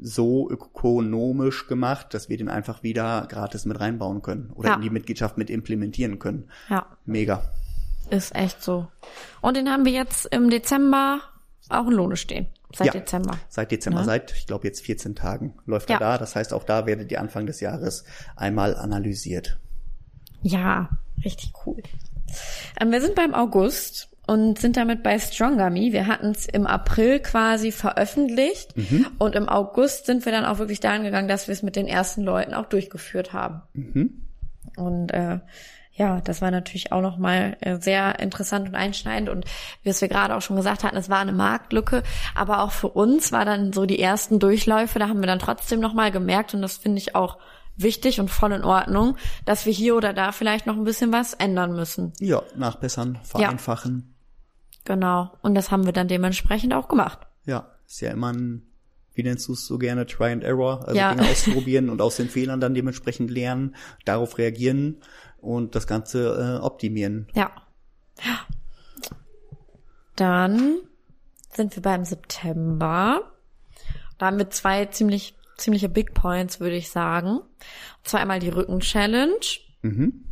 [0.00, 4.74] so ökonomisch gemacht, dass wir den einfach wieder gratis mit reinbauen können oder ja.
[4.74, 6.50] in die Mitgliedschaft mit implementieren können.
[6.68, 6.86] Ja.
[7.04, 7.42] Mega.
[8.10, 8.88] Ist echt so.
[9.40, 11.20] Und den haben wir jetzt im Dezember
[11.68, 12.46] auch in Lohne stehen.
[12.76, 12.92] Seit Ja.
[12.92, 13.38] Dezember.
[13.48, 14.04] Seit Dezember, Ne?
[14.06, 15.96] seit, ich glaube, jetzt 14 Tagen läuft Ja.
[15.96, 16.18] er da.
[16.18, 18.04] Das heißt, auch da werdet ihr Anfang des Jahres
[18.36, 19.58] einmal analysiert.
[20.42, 20.88] Ja,
[21.24, 21.82] richtig cool.
[22.80, 25.92] Ähm, wir sind beim August und sind damit bei Stronger Me.
[25.92, 29.06] Wir hatten es im April quasi veröffentlicht Mhm.
[29.18, 31.86] und im August sind wir dann auch wirklich dahin gegangen, dass wir es mit den
[31.86, 33.62] ersten Leuten auch durchgeführt haben.
[33.74, 34.22] Mhm.
[34.76, 35.40] Und äh,
[35.96, 39.28] ja, das war natürlich auch nochmal äh, sehr interessant und einschneidend.
[39.28, 39.44] Und
[39.82, 42.02] wie es wir gerade auch schon gesagt hatten, es war eine Marktlücke.
[42.34, 45.78] Aber auch für uns war dann so die ersten Durchläufe, da haben wir dann trotzdem
[45.80, 47.38] nochmal gemerkt, und das finde ich auch
[47.76, 51.34] wichtig und voll in Ordnung, dass wir hier oder da vielleicht noch ein bisschen was
[51.34, 52.12] ändern müssen.
[52.18, 54.14] Ja, nachbessern, vereinfachen.
[54.84, 55.30] Genau.
[55.42, 57.20] Und das haben wir dann dementsprechend auch gemacht.
[57.46, 58.62] Ja, ist ja immer ein,
[59.14, 61.14] wie nennst du es so gerne, Try and Error, also Ja.
[61.14, 65.00] Dinge ausprobieren und aus den Fehlern dann dementsprechend lernen, darauf reagieren
[65.44, 67.28] und das Ganze äh, optimieren.
[67.34, 67.50] Ja.
[68.24, 68.40] Ja.
[70.16, 70.78] Dann
[71.52, 73.32] sind wir beim September.
[74.18, 77.38] Da haben wir zwei ziemlich, ziemliche Big Points, würde ich sagen.
[77.38, 77.48] Und
[78.04, 79.40] zwar einmal die Rücken-Challenge.
[79.82, 80.23] Mhm.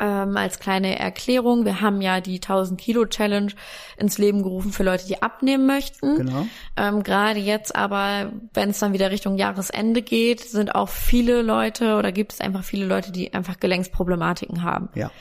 [0.00, 3.52] Ähm, als kleine Erklärung, wir haben ja die 1000 Kilo Challenge
[3.96, 6.16] ins Leben gerufen für Leute, die abnehmen möchten.
[6.16, 6.46] Genau.
[6.76, 11.96] Ähm, Gerade jetzt aber, wenn es dann wieder Richtung Jahresende geht, sind auch viele Leute
[11.96, 14.88] oder gibt es einfach viele Leute, die einfach Gelenksproblematiken haben.
[14.94, 15.12] Ja.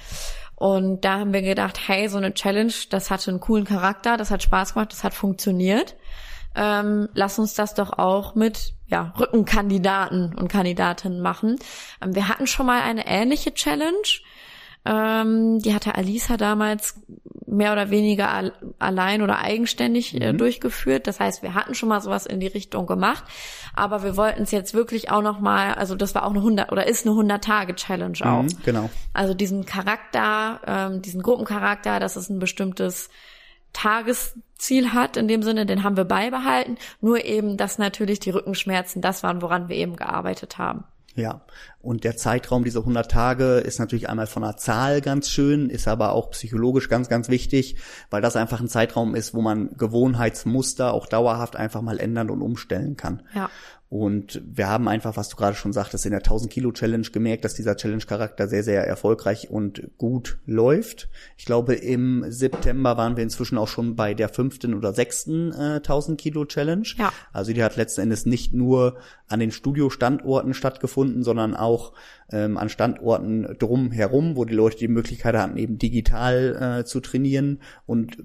[0.56, 4.32] Und da haben wir gedacht, hey, so eine Challenge, das hatte einen coolen Charakter, das
[4.32, 5.96] hat Spaß gemacht, das hat funktioniert.
[6.56, 11.58] Ähm, lass uns das doch auch mit ja, Rückenkandidaten und Kandidatinnen machen.
[12.02, 14.08] Ähm, wir hatten schon mal eine ähnliche Challenge.
[14.88, 16.96] Ähm, die hatte Alisa damals
[17.46, 21.08] mehr oder weniger al allein oder eigenständig äh, durchgeführt.
[21.08, 23.24] Das heißt, wir hatten schon mal sowas in die Richtung gemacht,
[23.74, 26.72] aber wir wollten es jetzt wirklich auch noch mal, also das war auch eine 100
[26.72, 28.44] oder ist eine 100 Tage Challenge auch.
[28.44, 28.90] Mhm, genau.
[29.14, 33.10] Also diesen Charakter, ähm, diesen Gruppencharakter, dass es ein bestimmtes
[33.74, 36.78] Tagesziel hat, in dem Sinne, den haben wir beibehalten.
[37.02, 40.86] Nur eben, dass natürlich die Rückenschmerzen das waren, woran wir eben gearbeitet haben.
[41.18, 41.42] Ja,
[41.82, 45.88] und der Zeitraum dieser 100 Tage ist natürlich einmal von der Zahl ganz schön, ist
[45.88, 47.76] aber auch psychologisch ganz, ganz wichtig,
[48.12, 52.44] weil das einfach ein Zeitraum ist, wo man Gewohnheitsmuster auch dauerhaft einfach mal ändern und
[52.44, 53.24] umstellen kann.
[53.34, 53.50] Ja.
[53.90, 57.46] Und wir haben einfach, was du gerade schon sagtest, in der 1000 Kilo Challenge gemerkt,
[57.46, 61.08] dass dieser Challenge-Charakter sehr, sehr erfolgreich und gut läuft.
[61.38, 65.78] Ich glaube, im September waren wir inzwischen auch schon bei der fünften oder sechsten äh,
[65.78, 66.88] 1000 Kilo Challenge.
[66.98, 67.14] Ja.
[67.32, 68.98] Also die hat letzten Endes nicht nur
[69.30, 71.94] an den Studiostandorten stattgefunden, sondern auch
[72.30, 77.62] ähm, an Standorten drumherum, wo die Leute die Möglichkeit hatten, eben digital äh, zu trainieren
[77.86, 78.18] und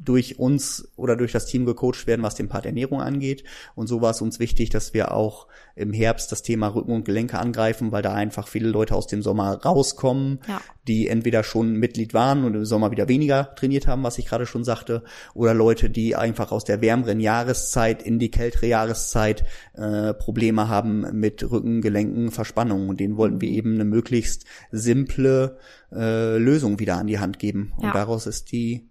[0.00, 3.44] durch uns oder durch das Team gecoacht werden, was den Part Ernährung angeht.
[3.74, 7.04] Und so war es uns wichtig, dass wir auch im Herbst das Thema Rücken und
[7.04, 10.60] Gelenke angreifen, weil da einfach viele Leute aus dem Sommer rauskommen, Ja.
[10.86, 14.46] die entweder schon Mitglied waren und im Sommer wieder weniger trainiert haben, was ich gerade
[14.46, 15.02] schon sagte,
[15.34, 19.44] oder Leute, die einfach aus der wärmeren Jahreszeit in die kältere Jahreszeit
[19.74, 22.88] äh, Probleme haben mit Rücken, Gelenken, Verspannungen.
[22.88, 25.58] Und denen wollten wir eben eine möglichst simple
[25.92, 27.72] äh, Lösung wieder an die Hand geben.
[27.76, 27.92] Und Ja.
[27.92, 28.86] daraus ist die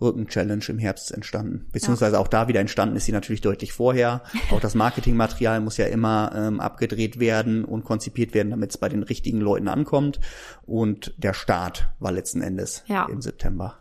[0.00, 1.66] Rücken-Challenge im Herbst entstanden.
[1.72, 4.22] Beziehungsweise auch da wieder entstanden ist sie natürlich deutlich vorher.
[4.50, 8.88] Auch das Marketingmaterial muss ja immer ähm, abgedreht werden und konzipiert werden, damit es bei
[8.88, 10.20] den richtigen Leuten ankommt.
[10.62, 13.06] Und der Start war letzten Endes Ja.
[13.06, 13.78] im September.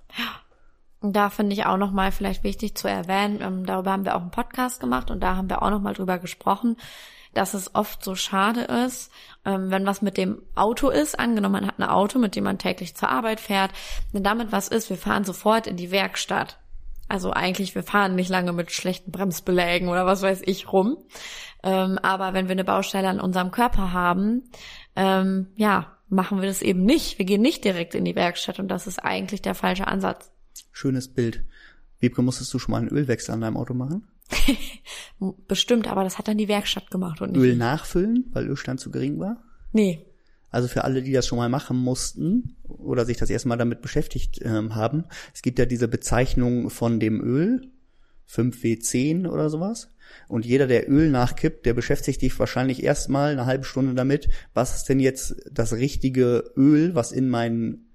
[1.01, 4.21] Und da finde ich auch nochmal vielleicht wichtig zu erwähnen, ähm, darüber haben wir auch
[4.21, 6.75] einen Podcast gemacht und da haben wir auch nochmal drüber gesprochen,
[7.33, 9.11] dass es oft so schade ist,
[9.45, 12.57] ähm, wenn was mit dem Auto ist, angenommen man hat ein Auto, mit dem man
[12.57, 13.71] täglich zur Arbeit fährt,
[14.11, 16.59] wenn damit was ist, wir fahren sofort in die Werkstatt.
[17.07, 20.97] Also eigentlich, wir fahren nicht lange mit schlechten Bremsbelägen oder was weiß ich rum.
[21.63, 24.43] Ähm, aber wenn wir eine Baustelle an unserem Körper haben,
[24.95, 27.17] ähm, ja, machen wir das eben nicht.
[27.17, 30.31] Wir gehen nicht direkt in die Werkstatt und das ist eigentlich der falsche Ansatz.
[30.71, 31.43] Schönes Bild.
[31.99, 34.07] Wiebke, musstest du schon mal einen Ölwechsel an deinem Auto machen?
[35.47, 37.41] Bestimmt, aber das hat dann die Werkstatt gemacht und nicht.
[37.41, 39.43] Öl nachfüllen, weil Ölstand zu gering war?
[39.71, 40.05] Nee.
[40.51, 43.81] Also für alle, die das schon mal machen mussten oder sich das erste Mal damit
[43.81, 47.69] beschäftigt ähm, haben, es gibt ja diese Bezeichnung von dem Öl,
[48.29, 49.91] 5W10 oder sowas.
[50.27, 54.75] Und jeder, der Öl nachkippt, der beschäftigt sich wahrscheinlich erstmal eine halbe Stunde damit, was
[54.75, 57.85] ist denn jetzt das richtige Öl, was in mein,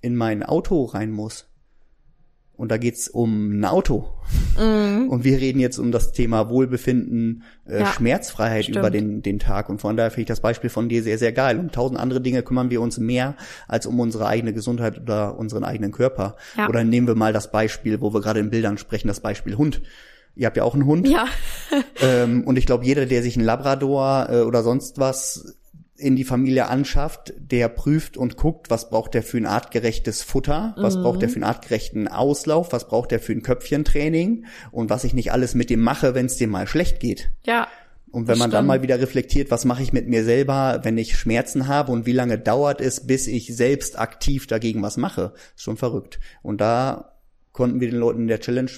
[0.00, 1.51] in mein Auto rein muss.
[2.56, 4.10] Und da geht's um ein Auto.
[4.56, 8.78] Und wir reden jetzt um das Thema Wohlbefinden, äh, Ja, Schmerzfreiheit stimmt.
[8.78, 9.68] über den, den Tag.
[9.68, 11.58] Und von daher finde ich das Beispiel von dir sehr, sehr geil.
[11.58, 13.34] Um tausend andere Dinge kümmern wir uns mehr
[13.66, 16.36] als um unsere eigene Gesundheit oder unseren eigenen Körper.
[16.56, 16.68] Ja.
[16.68, 19.80] Oder nehmen wir mal das Beispiel, wo wir gerade in Bildern sprechen, das Beispiel Hund.
[20.36, 21.08] Ihr habt ja auch einen Hund.
[21.08, 21.26] Ja.
[22.00, 25.56] Ähm, und ich glaube, jeder, der sich einen Labrador äh, oder sonst was
[26.02, 30.74] in die Familie anschafft, der prüft und guckt, was braucht der für ein artgerechtes Futter,
[30.76, 31.02] was mhm.
[31.02, 35.14] braucht der für einen artgerechten Auslauf, was braucht der für ein Köpfchentraining und was ich
[35.14, 37.30] nicht alles mit dem mache, wenn es dem mal schlecht geht.
[37.46, 37.68] Ja.
[38.10, 41.16] Und wenn man dann mal wieder reflektiert, was mache ich mit mir selber, wenn ich
[41.16, 45.62] Schmerzen habe und wie lange dauert es, bis ich selbst aktiv dagegen was mache, ist
[45.62, 46.20] schon verrückt.
[46.42, 47.14] Und da
[47.52, 48.70] konnten wir den Leuten in der Challenge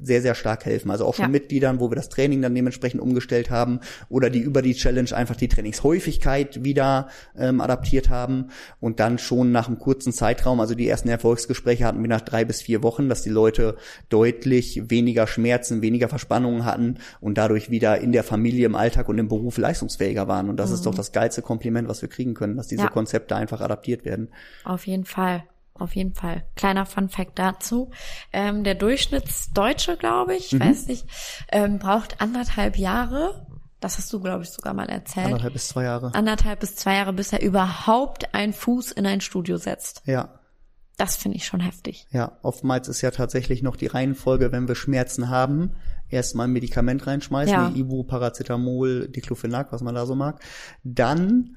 [0.00, 0.90] sehr, sehr stark helfen.
[0.90, 1.28] Also auch von ja.
[1.28, 5.36] Mitgliedern, wo wir das Training dann dementsprechend umgestellt haben oder die über die Challenge einfach
[5.36, 8.48] die Trainingshäufigkeit wieder ähm, adaptiert haben
[8.80, 12.44] und dann schon nach einem kurzen Zeitraum, also die ersten Erfolgsgespräche hatten wir nach drei
[12.44, 13.76] bis vier Wochen, dass die Leute
[14.08, 19.18] deutlich weniger Schmerzen, weniger Verspannungen hatten und dadurch wieder in der Familie, im Alltag und
[19.18, 20.48] im Beruf leistungsfähiger waren.
[20.48, 20.74] Und das mhm.
[20.76, 22.88] ist doch das geilste Kompliment, was wir kriegen können, dass diese ja.
[22.88, 24.30] Konzepte einfach adaptiert werden.
[24.64, 26.44] Auf jeden Fall auf jeden Fall.
[26.54, 27.90] Kleiner Fun Fact dazu.
[28.32, 30.60] Ähm, der Durchschnittsdeutsche, glaube ich, mhm.
[30.60, 31.06] weiß nicht,
[31.50, 33.46] ähm, braucht anderthalb Jahre.
[33.80, 35.26] Das hast du, glaube ich, sogar mal erzählt.
[35.26, 36.14] Anderthalb bis zwei Jahre.
[36.14, 40.02] Anderthalb bis zwei Jahre, bis er überhaupt einen Fuß in ein Studio setzt.
[40.06, 40.40] Ja.
[40.96, 42.06] Das finde ich schon heftig.
[42.10, 45.72] Ja, oftmals ist ja tatsächlich noch die Reihenfolge, wenn wir Schmerzen haben,
[46.08, 47.72] erstmal ein Medikament reinschmeißen, ja.
[47.74, 50.40] Ibu, Paracetamol, Diclofenac, was man da so mag.
[50.84, 51.56] Dann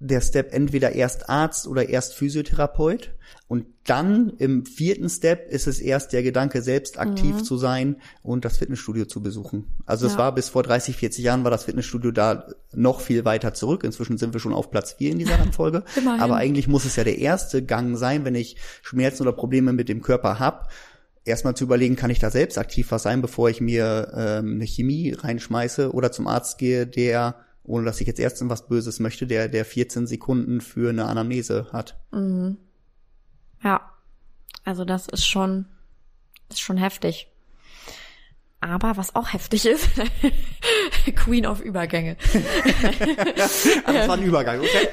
[0.00, 3.12] der Step entweder erst Arzt oder erst Physiotherapeut.
[3.46, 7.44] Und dann im vierten Step ist es erst der Gedanke, selbst aktiv mhm.
[7.44, 9.66] zu sein und das Fitnessstudio zu besuchen.
[9.86, 13.52] Also es war bis vor 30, 40 Jahren war das Fitnessstudio da noch viel weiter
[13.52, 13.84] zurück.
[13.84, 15.84] Inzwischen sind wir schon auf Platz vier in dieser Reihenfolge.
[16.18, 19.88] Aber eigentlich muss es ja der erste Gang sein, wenn ich Schmerzen oder Probleme mit
[19.88, 20.70] dem Körper hab,
[21.24, 24.66] erstmal zu überlegen, kann ich da selbst aktiv was sein, bevor ich mir ähm, eine
[24.66, 29.26] Chemie reinschmeiße oder zum Arzt gehe, der ohne dass ich jetzt erst was Böses möchte,
[29.26, 32.00] der, der 14 Sekunden für eine Anamnese hat.
[32.10, 32.56] Mhm.
[33.62, 33.90] Ja.
[34.64, 35.66] Also das ist schon,
[36.48, 37.28] ist schon heftig.
[38.60, 39.88] Aber was auch heftig ist,
[41.16, 42.16] Queen of Übergänge.
[43.36, 44.88] das war ein Übergang, okay.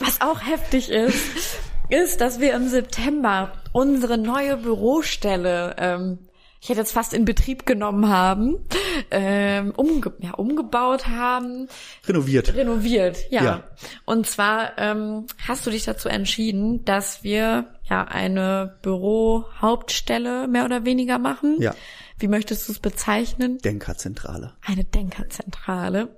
[0.00, 1.58] was auch heftig ist,
[1.90, 6.18] ist, dass wir im September unsere neue Bürostelle ähm,
[6.60, 8.56] ich hätte jetzt fast in Betrieb genommen haben,
[9.10, 11.68] ähm, umge ja, umgebaut haben.
[12.06, 12.54] Renoviert.
[12.54, 13.44] Renoviert, ja.
[13.44, 13.64] ja.
[14.04, 20.84] Und zwar ähm, hast du dich dazu entschieden, dass wir ja eine Bürohauptstelle mehr oder
[20.84, 21.56] weniger machen.
[21.60, 21.74] Ja.
[22.18, 23.58] Wie möchtest du es bezeichnen?
[23.58, 24.54] Denkerzentrale.
[24.64, 26.16] Eine Denkerzentrale.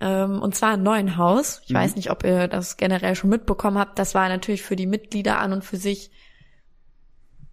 [0.00, 1.62] Ähm, und zwar ein neuen Haus.
[1.64, 1.76] Ich mhm.
[1.76, 3.98] weiß nicht, ob ihr das generell schon mitbekommen habt.
[3.98, 6.10] Das war natürlich für die Mitglieder an und für sich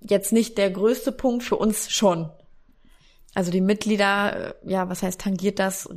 [0.07, 2.29] jetzt nicht der größte Punkt, für uns schon.
[3.33, 5.89] Also die Mitglieder, äh, ja, was heißt tangiert das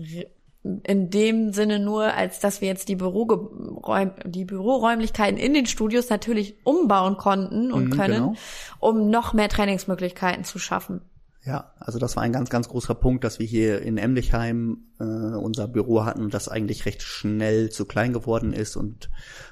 [0.83, 6.09] in dem Sinne nur, als dass wir jetzt die, Büroräum die Büroräumlichkeiten in den Studios
[6.09, 8.35] natürlich umbauen konnten und mhm, können, genau.
[8.81, 11.03] um noch mehr Trainingsmöglichkeiten zu schaffen.
[11.47, 15.05] Ja, also das war ein ganz, ganz großer Punkt, dass wir hier in Emlichheim äh,
[15.05, 19.11] unser Büro hatten, das eigentlich recht schnell zu klein geworden ist und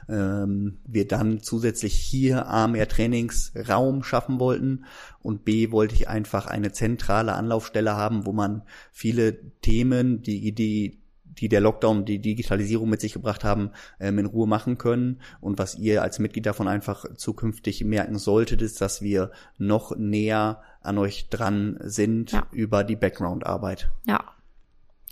[0.09, 4.86] ähm, wir dann zusätzlich hier A mehr Trainingsraum schaffen wollten
[5.20, 11.01] und B wollte ich einfach eine zentrale Anlaufstelle haben, wo man viele Themen, die, die
[11.38, 15.20] die der Lockdown, die Digitalisierung mit sich gebracht haben, ähm, in Ruhe machen können.
[15.40, 20.62] Und was ihr als Mitglied davon einfach zukünftig merken solltet, ist, dass wir noch näher
[20.85, 22.47] an euch dran sind ja.
[22.53, 23.91] über die Background-Arbeit.
[24.07, 24.22] Ja,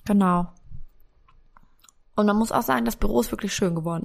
[0.04, 0.52] genau.
[2.14, 4.04] Und man muss auch sagen, das Büro ist wirklich schön geworden.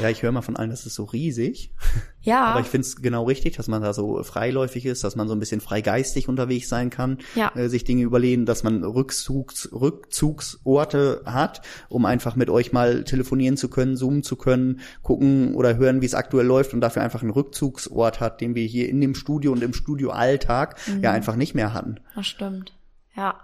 [0.00, 1.72] Ja, ich höre mal von allen, das ist so riesig.
[2.26, 2.46] Ja.
[2.46, 5.34] Aber ich finde es genau richtig, dass man da so freiläufig ist, dass man so
[5.34, 7.54] ein bisschen freigeistig unterwegs sein kann, ja.
[7.54, 11.60] äh, sich Dinge überlegen, dass man Rückzugs, Rückzugsorte hat,
[11.90, 16.06] um einfach mit euch mal telefonieren zu können, zoomen zu können, gucken oder hören, wie
[16.06, 19.52] es aktuell läuft und dafür einfach einen Rückzugsort hat, den wir hier in dem Studio
[19.52, 21.02] und im Studioalltag mhm.
[21.02, 22.00] ja einfach nicht mehr hatten.
[22.14, 22.72] Das stimmt.
[23.14, 23.38] Ja,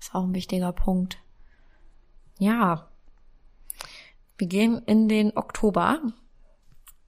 [0.00, 1.18] ist auch ein wichtiger Punkt.
[2.38, 2.88] Ja,
[4.44, 6.00] wir gehen in den Oktober.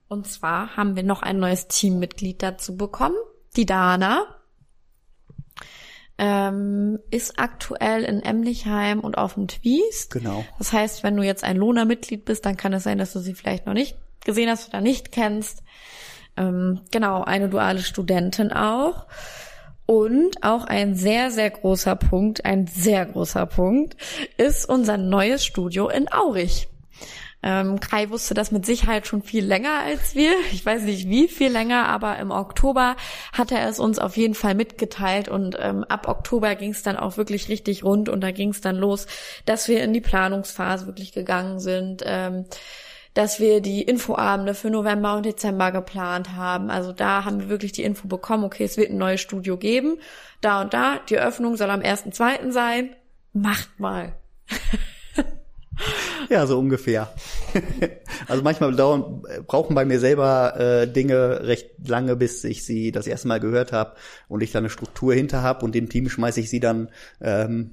[0.08, 3.16] Und zwar haben wir noch ein neues Teammitglied dazu bekommen.
[3.56, 4.24] Die Dana
[6.16, 10.08] ähm, ist aktuell in Emlichheim und auf dem Twies.
[10.08, 10.46] Genau.
[10.56, 13.34] Das heißt, wenn du jetzt ein Lohner-Mitglied bist, dann kann es sein, dass du sie
[13.34, 15.62] vielleicht noch nicht gesehen hast oder nicht kennst.
[16.38, 19.06] Ähm, genau, eine duale Studentin auch.
[19.84, 23.96] Und auch ein sehr, sehr großer Punkt, ein sehr großer Punkt,
[24.38, 26.68] ist unser neues Studio in Aurich.
[27.46, 30.32] Ähm, Kai wusste das mit Sicherheit schon viel länger als wir.
[30.50, 32.96] Ich weiß nicht wie viel länger, aber im Oktober
[33.32, 36.96] hat er es uns auf jeden Fall mitgeteilt und ähm, ab Oktober ging es dann
[36.96, 39.06] auch wirklich richtig rund und da ging es dann los,
[39.44, 42.02] dass wir in die Planungsphase wirklich gegangen sind.
[42.04, 42.46] Ähm,
[43.14, 46.68] dass wir die Infoabende für November und Dezember geplant haben.
[46.68, 49.98] Also da haben wir wirklich die Info bekommen, okay, es wird ein neues Studio geben.
[50.42, 52.50] Da und da, die Öffnung soll am 1.2.
[52.50, 52.94] sein.
[53.32, 54.16] Macht mal.
[56.28, 57.12] Ja, so ungefähr.
[58.28, 63.06] also manchmal dauern, brauchen bei mir selber äh, Dinge recht lange, bis ich sie das
[63.06, 63.94] erste Mal gehört habe
[64.28, 67.72] und ich dann eine Struktur hinter habe und dem Team schmeiße ich sie dann ähm,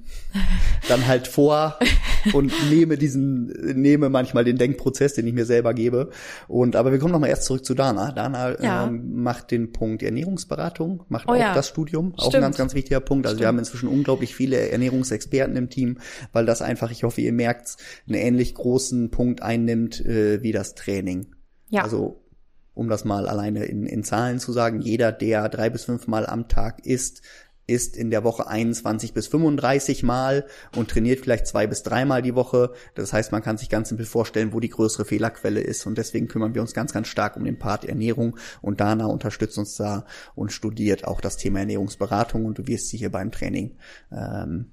[0.88, 1.78] dann halt vor
[2.32, 6.10] und nehme diesen nehme manchmal den Denkprozess, den ich mir selber gebe.
[6.48, 8.12] Und aber wir kommen noch mal erst zurück zu Dana.
[8.12, 8.86] Dana Ja.
[8.86, 11.54] ähm, macht den Punkt Ernährungsberatung, macht Oh auch ja.
[11.54, 12.36] das Studium, auch Stimmt.
[12.36, 13.26] ein ganz ganz wichtiger Punkt.
[13.26, 13.48] Also wir Stimmt.
[13.48, 15.98] haben inzwischen unglaublich viele Ernährungsexperten im Team,
[16.32, 20.74] weil das einfach, ich hoffe, ihr merkt's, einen ähnlich großen Punkt einnimmt äh, wie das
[20.74, 21.34] Training.
[21.70, 21.82] Ja.
[21.82, 22.20] Also
[22.74, 26.26] um das mal alleine in, in Zahlen zu sagen, jeder, der drei bis fünf Mal
[26.26, 27.22] am Tag isst,
[27.66, 30.46] isst in der Woche 21 bis 35 Mal
[30.76, 32.72] und trainiert vielleicht zwei bis dreimal die Woche.
[32.94, 35.86] Das heißt, man kann sich ganz simpel vorstellen, wo die größere Fehlerquelle ist.
[35.86, 38.36] Und deswegen kümmern wir uns ganz, ganz stark um den Part Ernährung.
[38.60, 40.04] Und Dana unterstützt uns da
[40.34, 42.44] und studiert auch das Thema Ernährungsberatung.
[42.44, 43.76] Und du wirst sie hier beim Training
[44.12, 44.72] ähm,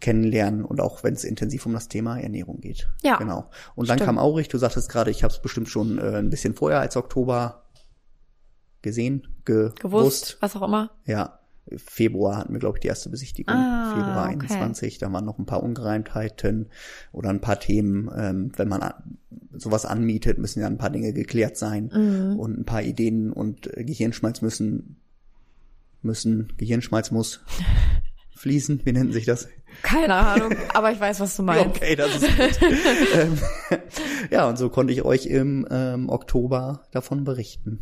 [0.00, 2.88] kennenlernen und auch wenn es intensiv um das Thema Ernährung geht.
[3.02, 3.50] Ja, Genau.
[3.74, 4.06] Und dann stimmt.
[4.06, 6.96] kam Aurich, du sagtest gerade, ich habe es bestimmt schon äh, ein bisschen vorher als
[6.96, 7.66] Oktober
[8.82, 10.90] gesehen, ge Gewusst, was auch immer.
[11.04, 11.40] Ja.
[11.76, 13.54] Februar hatten wir, glaube ich, die erste Besichtigung.
[13.54, 14.34] Ah, Februar okay.
[14.34, 14.98] 21.
[14.98, 16.68] Da waren noch ein paar Ungereimtheiten
[17.12, 18.10] oder ein paar Themen.
[18.16, 19.18] Ähm, wenn man an,
[19.52, 21.90] sowas anmietet, müssen ja ein paar Dinge geklärt sein.
[21.92, 22.38] Mhm.
[22.38, 25.00] Und ein paar Ideen und äh, Gehirnschmalz müssen,
[26.02, 27.40] müssen, Gehirnschmalz muss
[28.36, 28.82] fließen.
[28.84, 29.48] Wie nennt sich das?
[29.82, 31.76] Keine Ahnung, aber ich weiß, was du meinst.
[31.76, 32.60] Okay, das ist gut.
[33.14, 33.38] ähm,
[34.30, 37.80] ja, und so konnte ich euch im ähm, Oktober davon berichten.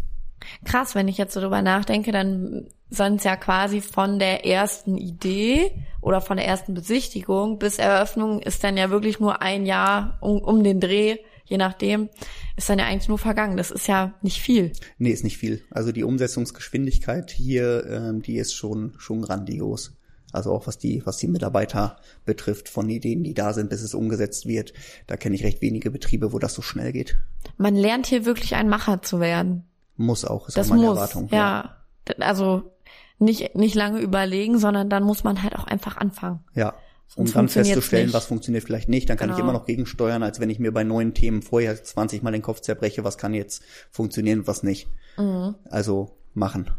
[0.65, 4.97] Krass, wenn ich jetzt so drüber nachdenke, dann sind es ja quasi von der ersten
[4.97, 10.19] Idee oder von der ersten Besichtigung bis Eröffnung ist dann ja wirklich nur ein Jahr
[10.21, 12.09] um, um den Dreh, je nachdem,
[12.57, 13.57] ist dann ja eigentlich nur vergangen.
[13.57, 14.73] Das ist ja nicht viel.
[14.99, 15.63] Nee, ist nicht viel.
[15.71, 19.97] Also die Umsetzungsgeschwindigkeit hier, ähm, die ist schon schon grandios.
[20.33, 23.95] Also auch was die was die Mitarbeiter betrifft, von Ideen, die da sind, bis es
[23.95, 24.73] umgesetzt wird.
[25.07, 27.17] Da kenne ich recht wenige Betriebe, wo das so schnell geht.
[27.57, 29.65] Man lernt hier wirklich ein Macher zu werden.
[29.97, 31.29] Muss auch, ist Das auch meine muss, Erwartung.
[31.31, 31.77] ja.
[32.21, 32.73] Also
[33.19, 36.41] nicht, nicht lange überlegen, sondern dann muss man halt auch einfach anfangen.
[36.55, 36.75] Ja.
[37.17, 38.15] Um dann festzustellen, nicht.
[38.15, 39.51] was funktioniert vielleicht nicht, dann kann ich Genau.
[39.51, 42.61] immer noch gegensteuern, als wenn ich mir bei neuen Themen vorher 20 Mal den Kopf
[42.61, 44.89] zerbreche, was kann jetzt funktionieren und was nicht.
[45.17, 45.55] Mhm.
[45.71, 46.71] Also machen.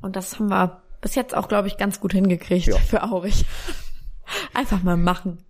[0.00, 2.76] Und das haben wir bis jetzt auch, glaube ich, ganz gut hingekriegt Ja.
[2.88, 3.44] für Aurich.
[4.52, 5.44] Einfach mal machen.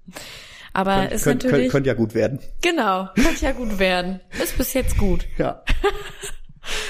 [0.74, 2.38] Aber Könnt, ist könnt, natürlich, könnt, könnt ja gut werden.
[2.60, 4.20] genau, könnte ja gut werden.
[4.42, 5.26] Ist bis jetzt gut.
[5.38, 5.62] Ja.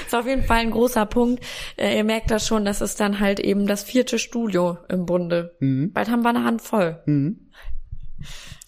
[0.09, 1.43] Ist auf jeden Fall ein großer Punkt.
[1.77, 5.55] Äh, ihr merkt das schon, das ist dann halt eben das vierte Studio im Bunde.
[5.59, 5.93] Mhm.
[5.93, 6.99] Bald haben wir eine Hand voll.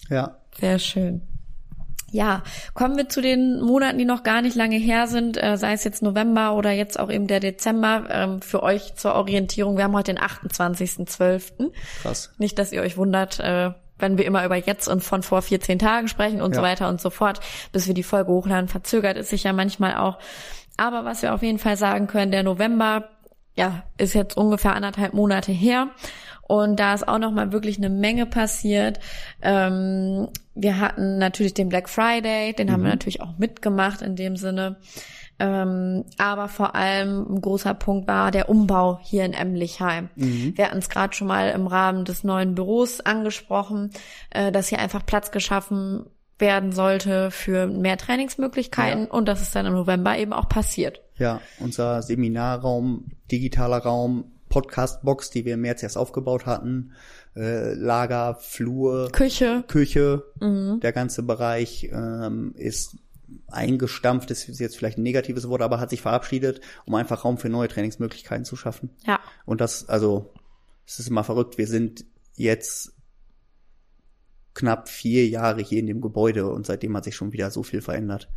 [0.07, 0.37] Ja.
[0.59, 1.21] Sehr schön.
[2.11, 2.43] Ja,
[2.75, 5.83] kommen wir zu den Monaten, die noch gar nicht lange her sind, äh, sei es
[5.83, 8.03] jetzt November oder jetzt auch eben der Dezember.
[8.11, 11.71] Ähm, für euch zur Orientierung, wir haben heute den 28.12.
[12.03, 12.31] Krass.
[12.37, 15.79] Nicht, dass ihr euch wundert, äh, wenn wir immer über jetzt und von vor 14
[15.79, 16.67] Tagen sprechen und so Ja.
[16.67, 17.39] weiter und so fort,
[17.71, 18.67] bis wir die Folge hochladen.
[18.67, 20.19] Verzögert es sich ja manchmal auch.
[20.77, 23.09] Aber was wir auf jeden Fall sagen können, der November,
[23.55, 25.89] ja, ist jetzt ungefähr anderthalb Monate her.
[26.47, 28.99] Und da ist auch noch mal wirklich eine Menge passiert.
[29.41, 34.35] Ähm, wir hatten natürlich den Black Friday, den haben wir natürlich auch mitgemacht in dem
[34.35, 34.77] Sinne.
[35.39, 40.09] Ähm, aber vor allem ein großer Punkt war der Umbau hier in Emlichheim.
[40.55, 43.91] Wir hatten es gerade schon mal im Rahmen des neuen Büros angesprochen,
[44.29, 46.05] äh, dass hier einfach Platz geschaffen
[46.41, 49.11] werden sollte für mehr Trainingsmöglichkeiten Ja.
[49.11, 51.01] und das ist dann im November eben auch passiert.
[51.17, 56.91] Ja, unser Seminarraum, digitaler Raum, Podcastbox, die wir im März erst aufgebaut hatten,
[57.37, 62.97] äh, Lager, Flur, Küche, Küche, der ganze Bereich ähm, ist
[63.47, 67.37] eingestampft, das ist jetzt vielleicht ein negatives Wort, aber hat sich verabschiedet, um einfach Raum
[67.37, 68.89] für neue Trainingsmöglichkeiten zu schaffen.
[69.05, 70.33] ja, Und das, also,
[70.85, 72.03] es ist immer verrückt, wir sind
[72.35, 72.93] jetzt
[74.53, 77.81] knapp vier Jahre hier in dem Gebäude und seitdem hat sich schon wieder so viel
[77.81, 78.29] verändert.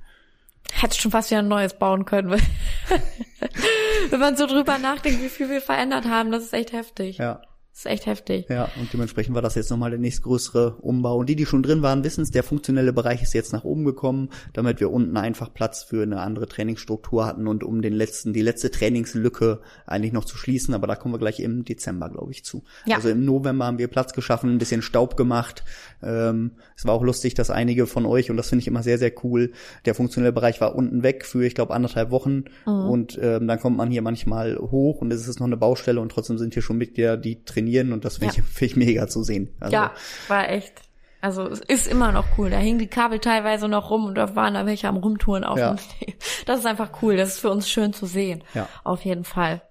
[0.72, 2.30] hätte schon fast wieder ein neues bauen können.
[4.10, 7.18] Wenn man so drüber nachdenkt, wie viel wir verändert haben, das ist echt heftig.
[7.18, 7.42] Ja.
[7.74, 8.46] Das ist echt heftig.
[8.48, 11.16] Ja, und dementsprechend war das jetzt nochmal der nächstgrößere Umbau.
[11.16, 13.84] Und die, die schon drin waren, wissen es, der funktionelle Bereich ist jetzt nach oben
[13.84, 18.32] gekommen, damit wir unten einfach Platz für eine andere Trainingsstruktur hatten und um den letzten,
[18.32, 20.72] die letzte Trainingslücke eigentlich noch zu schließen.
[20.72, 22.62] Aber da kommen wir gleich im Dezember, glaube ich, zu.
[22.86, 22.94] Ja.
[22.94, 25.64] Also im November haben wir Platz geschaffen, ein bisschen Staub gemacht.
[26.05, 28.98] Ähm, es war auch lustig, dass einige von euch, und das finde ich immer sehr,
[28.98, 29.52] sehr cool,
[29.84, 32.44] der funktionelle Bereich war unten weg für, ich glaube, anderthalb Wochen.
[32.64, 36.11] Und ähm, dann kommt man hier manchmal hoch und es ist noch eine Baustelle und
[36.11, 38.42] trotzdem sind hier schon Mitglieder, die trainieren und das finde Ja.
[38.46, 39.48] ich, find ich mega zu sehen.
[39.61, 39.92] Also, Ja,
[40.28, 40.74] war echt.
[41.20, 42.50] Also es ist immer noch cool.
[42.50, 45.59] Da hingen die Kabel teilweise noch rum und da waren da welche am Rumtouren auf
[45.59, 45.70] Ja.
[45.74, 46.16] dem Steg.
[46.46, 47.16] Das ist einfach cool.
[47.16, 48.44] Das ist für uns schön zu sehen.
[48.52, 48.68] Ja.
[48.84, 49.62] Auf jeden Fall.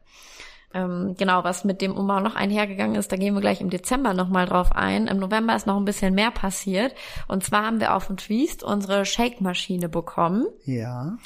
[0.73, 4.13] Ähm, genau, was mit dem Umbau noch einhergegangen ist, da gehen wir gleich im Dezember
[4.13, 5.07] nochmal drauf ein.
[5.07, 6.93] Im November ist noch ein bisschen mehr passiert.
[7.27, 10.47] Und zwar haben wir auf dem Twist unsere Shake-Maschine bekommen.
[10.65, 11.17] Ja.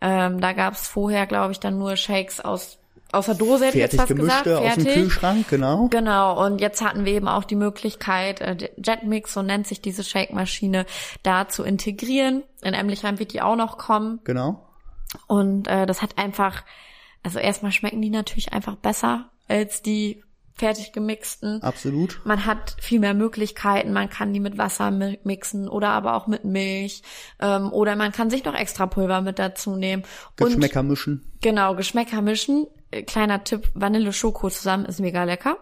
[0.00, 2.78] Ähm, da gab es vorher, glaube ich, dann nur Shakes aus
[3.12, 4.44] aus der Dose hätte ich jetzt Fertig fast gesagt.
[4.44, 5.02] gemischte aus dem Fertig.
[5.02, 5.88] Kühlschrank, genau.
[5.88, 10.02] Genau, und jetzt hatten wir eben auch die Möglichkeit, äh, Jetmix, so nennt sich diese
[10.02, 10.86] Shake-Maschine,
[11.22, 12.42] da zu integrieren.
[12.62, 14.20] In Emlichheim wird die auch noch kommen.
[14.24, 14.66] Genau.
[15.28, 16.64] Und äh, das hat einfach,
[17.26, 20.22] also erstmal schmecken die natürlich einfach besser als die
[20.54, 21.60] fertig gemixten.
[21.62, 22.20] Absolut.
[22.24, 26.28] Man hat viel mehr Möglichkeiten, man kann die mit Wasser mi- mixen oder aber auch
[26.28, 27.02] mit Milch
[27.40, 30.04] ähm, oder man kann sich noch extra Pulver mit dazu nehmen.
[30.36, 31.12] Geschmäcker mischen.
[31.34, 32.66] Und genau, Geschmäcker mischen.
[32.90, 35.58] Äh, Kleiner Tipp, Vanille Schoko zusammen ist mega lecker.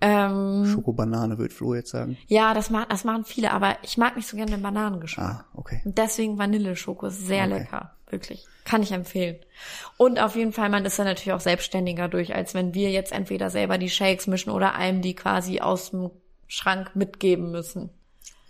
[0.00, 2.18] Ähm, Schokobanane, wird Flo jetzt sagen.
[2.26, 5.26] ja, das, ma das machen viele, aber ich mag nicht so gerne den Bananengeschmack.
[5.26, 5.80] Ah, okay.
[5.84, 7.58] Und deswegen Vanilleschoko ist sehr Okay.
[7.58, 7.92] lecker.
[8.08, 8.46] Wirklich.
[8.64, 9.36] Kann ich empfehlen.
[9.96, 13.10] Und auf jeden Fall, man ist dann natürlich auch selbstständiger durch, als wenn wir jetzt
[13.12, 16.10] entweder selber die Shakes mischen oder einem die quasi aus dem
[16.46, 17.90] Schrank mitgeben müssen.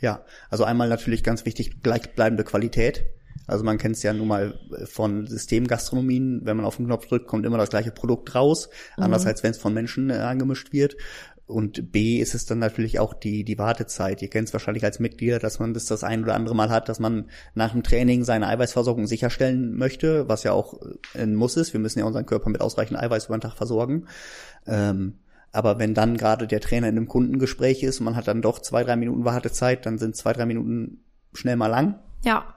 [0.00, 3.04] Ja, also einmal natürlich ganz wichtig, gleichbleibende Qualität.
[3.46, 4.58] Also man kennt es ja nun mal
[4.90, 9.24] von Systemgastronomien, wenn man auf den Knopf drückt, kommt immer das gleiche Produkt raus, anders
[9.24, 10.96] als wenn es von Menschen äh, angemischt wird.
[11.46, 14.20] Und B ist es dann natürlich auch die, die Wartezeit.
[14.20, 16.88] Ihr kennt es wahrscheinlich als Mitglieder, dass man das das ein oder andere Mal hat,
[16.88, 20.80] dass man nach dem Training seine Eiweißversorgung sicherstellen möchte, was ja auch
[21.14, 21.72] ein Muss ist.
[21.72, 24.06] Wir müssen ja unseren Körper mit ausreichend Eiweiß über den Tag versorgen.
[24.66, 25.18] Ähm,
[25.52, 28.58] aber wenn dann gerade der Trainer in einem Kundengespräch ist und man hat dann doch
[28.58, 32.00] zwei, drei Minuten Wartezeit, dann sind zwei, drei Minuten schnell mal lang.
[32.24, 32.56] Ja,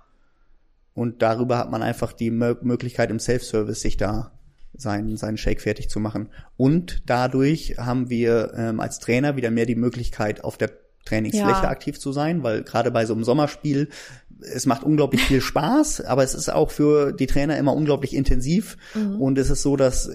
[0.95, 4.31] Und darüber hat man einfach die Mö Möglichkeit im Self-Service sich da
[4.75, 6.29] seinen, seinen Shake fertig zu machen.
[6.57, 10.71] Und dadurch haben wir ähm, als Trainer wieder mehr die Möglichkeit, auf der
[11.05, 11.69] Trainingsfläche Ja.
[11.69, 13.89] aktiv zu sein, weil gerade bei so einem Sommerspiel,
[14.41, 18.77] es macht unglaublich viel Spaß, aber es ist auch für die Trainer immer unglaublich intensiv.
[19.17, 20.09] Und es ist so, dass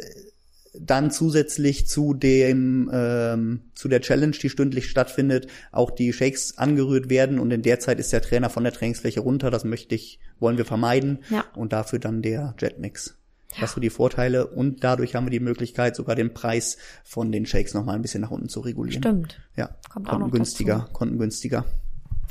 [0.78, 7.08] dann zusätzlich zu dem ähm, zu der Challenge, die stündlich stattfindet, auch die Shakes angerührt
[7.10, 9.52] werden und in der Zeit ist der Trainer von der Trainingsfläche runter.
[9.52, 11.44] Das möchte ich, wollen wir vermeiden Ja.
[11.54, 13.16] und dafür dann der Jetmix.
[13.60, 17.46] Das sind die Vorteile und dadurch haben wir die Möglichkeit, sogar den Preis von den
[17.46, 19.02] Shakes noch mal ein bisschen nach unten zu regulieren.
[19.02, 19.40] stimmt.
[19.56, 21.64] Ja, Kommt auch noch kostengünstiger, kostengünstiger.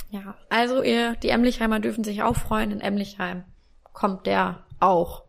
[0.09, 2.71] Ja, also ihr, die Emlichheimer dürfen sich auch freuen.
[2.71, 3.43] In Emlichheim
[3.93, 5.23] kommt der auch.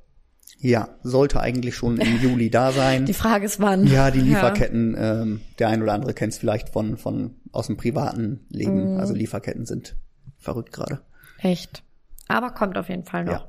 [0.58, 3.06] Ja, sollte eigentlich schon im Juli da sein.
[3.06, 3.86] Die Frage ist wann.
[3.86, 7.76] Ja, die Lieferketten, ähm, der ein oder andere kennt es vielleicht von, von aus dem
[7.76, 8.94] privaten Leben.
[8.94, 9.00] Mhm.
[9.00, 9.96] Also Lieferketten sind
[10.38, 11.00] verrückt gerade.
[11.38, 11.82] Echt.
[12.28, 13.32] Aber kommt auf jeden Fall noch.
[13.32, 13.48] Ja.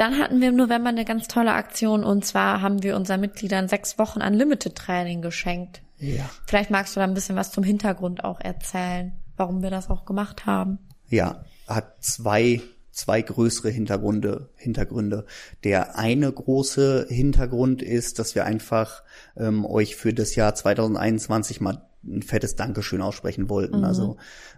[0.00, 3.68] Dann hatten wir im November eine ganz tolle Aktion und zwar haben wir unseren Mitgliedern
[3.68, 5.82] sechs Wochen Unlimited Training geschenkt.
[5.98, 6.24] Ja.
[6.46, 10.06] Vielleicht magst du da ein bisschen was zum Hintergrund auch erzählen, warum wir das auch
[10.06, 10.78] gemacht haben.
[11.10, 15.26] Ja, hat zwei, zwei größere Hintergründe, Hintergründe.
[15.64, 19.02] Der eine große Hintergrund ist, dass wir einfach
[19.36, 23.84] ähm, euch für das Jahr 2021 mal ein fettes Dankeschön aussprechen wollten.
[23.84, 24.16] Also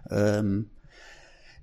[0.09, 0.69] ähm,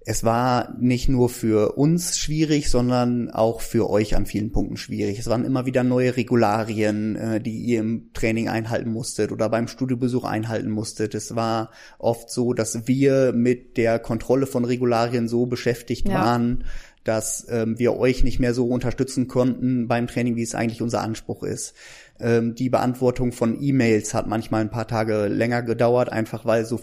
[0.06, 5.18] es war nicht nur für uns schwierig, sondern auch für euch an vielen Punkten schwierig.
[5.18, 9.68] Es waren immer wieder neue Regularien, äh, die ihr im Training einhalten musstet oder beim
[9.68, 11.14] Studiobesuch einhalten musstet.
[11.14, 16.14] Es war oft so, dass wir mit der Kontrolle von Regularien so beschäftigt Ja.
[16.14, 16.64] waren,
[17.04, 21.02] dass ähm, wir euch nicht mehr so unterstützen konnten beim Training, wie es eigentlich unser
[21.02, 21.74] Anspruch ist.
[22.18, 26.80] Ähm, die Beantwortung von E-Mails hat manchmal ein paar Tage länger gedauert, einfach weil so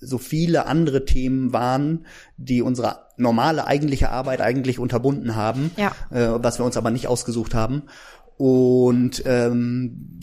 [0.00, 5.92] so viele andere Themen waren, die unsere normale eigentliche Arbeit eigentlich unterbunden haben, Ja.
[6.10, 7.82] äh, was wir uns aber nicht ausgesucht haben.
[8.36, 10.18] Und ähm,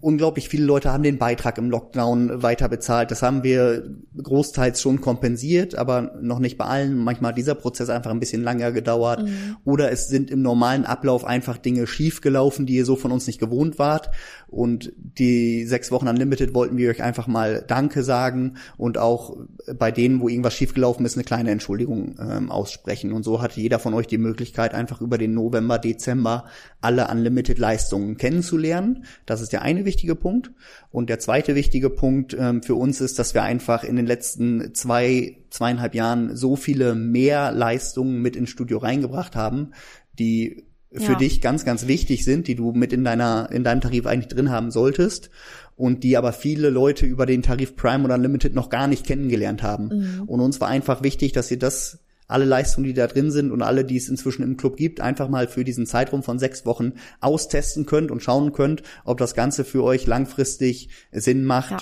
[0.00, 3.10] unglaublich viele Leute haben den Beitrag im Lockdown weiter bezahlt.
[3.10, 3.84] Das haben wir
[4.20, 6.96] großteils schon kompensiert, aber noch nicht bei allen.
[6.96, 9.28] Manchmal hat dieser Prozess einfach ein bisschen länger gedauert.
[9.64, 13.40] Oder es sind im normalen Ablauf einfach Dinge schiefgelaufen, die ihr so von uns nicht
[13.40, 14.10] gewohnt wart.
[14.48, 19.36] Und die sechs Wochen Unlimited wollten wir euch einfach mal Danke sagen und auch
[19.78, 23.12] bei denen, wo irgendwas schiefgelaufen ist, eine kleine Entschuldigung ähm, aussprechen.
[23.12, 26.44] Und so hatte jeder von euch die Möglichkeit, einfach über den November, Dezember
[26.80, 29.04] alle Unlimited-Leistungen kennenzulernen.
[29.26, 30.50] Das ist der eine wichtige Punkt.
[30.90, 34.74] Und der zweite wichtige Punkt ähm, für uns ist, dass wir einfach in den letzten
[34.74, 39.72] zwei, zweieinhalb Jahren so viele mehr Leistungen mit ins Studio reingebracht haben,
[40.18, 41.18] die für Ja.
[41.18, 44.50] dich ganz, ganz wichtig sind, die du mit in deiner, in deinem Tarif eigentlich drin
[44.50, 45.30] haben solltest
[45.76, 49.62] und die aber viele Leute über den Tarif Prime oder Unlimited noch gar nicht kennengelernt
[49.62, 50.24] haben.
[50.26, 52.00] Und uns war einfach wichtig, dass ihr das
[52.30, 55.28] alle Leistungen, die da drin sind und alle, die es inzwischen im Club gibt, einfach
[55.28, 59.64] mal für diesen Zeitraum von sechs Wochen austesten könnt und schauen könnt, ob das Ganze
[59.64, 61.78] für euch langfristig Sinn macht Ja.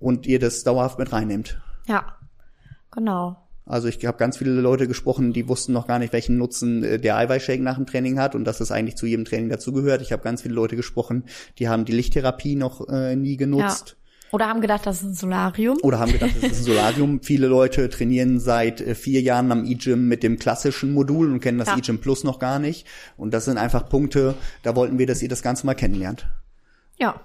[0.00, 1.60] und ihr das dauerhaft mit reinnehmt.
[1.86, 2.16] Ja,
[2.90, 3.36] genau.
[3.66, 6.98] Also ich habe ganz viele Leute gesprochen, die wussten noch gar nicht, welchen Nutzen äh,
[6.98, 10.00] der Eiweißshake nach dem Training hat und dass es eigentlich zu jedem Training dazugehört.
[10.00, 11.24] Ich habe ganz viele Leute gesprochen,
[11.58, 13.88] die haben die Lichttherapie noch äh, nie genutzt.
[13.90, 14.07] Ja.
[14.30, 15.78] Oder haben gedacht, das ist ein Solarium.
[15.82, 17.20] Oder haben gedacht, das ist ein Solarium.
[17.22, 21.58] Viele Leute trainieren seit äh, vier Jahren am E-Gym mit dem klassischen Modul und kennen
[21.58, 21.76] das Ja.
[21.78, 22.86] E-Gym Plus noch gar nicht.
[23.16, 26.28] Und das sind einfach Punkte, da wollten wir, dass ihr das Ganze mal kennenlernt.
[26.98, 27.20] Ja.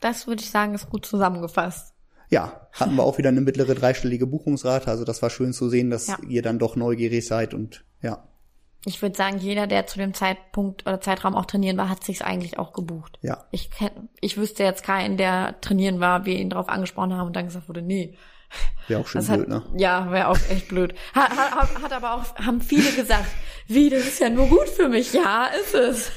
[0.00, 1.94] Das würde ich sagen, ist gut zusammengefasst.
[2.28, 4.88] Ja, hatten wir auch wieder eine mittlere dreistellige Buchungsrate.
[4.90, 6.18] Also das war schön zu sehen, dass Ja.
[6.28, 8.26] ihr dann doch neugierig seid und ja,
[8.86, 12.22] Ich würde sagen, jeder, der zu dem Zeitpunkt oder Zeitraum auch trainieren war, hat sich's
[12.22, 13.18] eigentlich auch gebucht.
[13.20, 13.44] ja.
[13.50, 17.36] Ich kenn, ich wüsste jetzt keinen, der trainieren war, wir ihn darauf angesprochen haben und
[17.36, 18.14] dann gesagt wurde, nee.
[18.86, 19.62] Wäre auch schön Das blöd, hat, ne?
[19.76, 20.94] Ja, wäre auch echt blöd.
[21.14, 23.26] Hat, hat, hat aber auch, haben viele gesagt,
[23.66, 25.12] wie, das ist ja nur gut für mich.
[25.12, 26.12] Ja, ist es.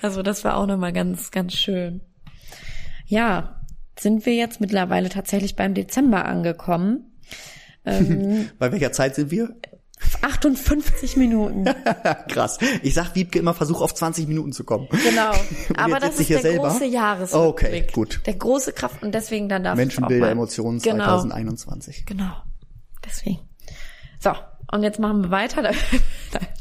[0.00, 2.00] Also das war auch nochmal ganz, ganz schön.
[3.06, 3.60] Ja,
[3.98, 7.04] sind wir jetzt mittlerweile tatsächlich beim Dezember angekommen.
[7.84, 9.54] Ähm, Bei welcher Zeit sind wir?
[10.22, 11.64] 58 Minuten.
[12.28, 12.58] Krass.
[12.82, 14.88] Ich sag Wiebke immer, versuch auf 20 Minuten zu kommen.
[14.90, 15.32] Genau.
[15.76, 16.68] Aber das ist der selber?
[16.68, 17.84] große Jahresrückblick.
[17.84, 18.20] Okay, gut.
[18.26, 20.30] Der große Kraft und deswegen dann darf Menschenbilder.
[20.30, 21.04] Emotionen Genau.
[21.04, 22.06] 2021.
[22.06, 22.32] Genau.
[23.04, 23.40] Deswegen.
[24.18, 24.32] So,
[24.70, 25.70] und jetzt machen wir weiter.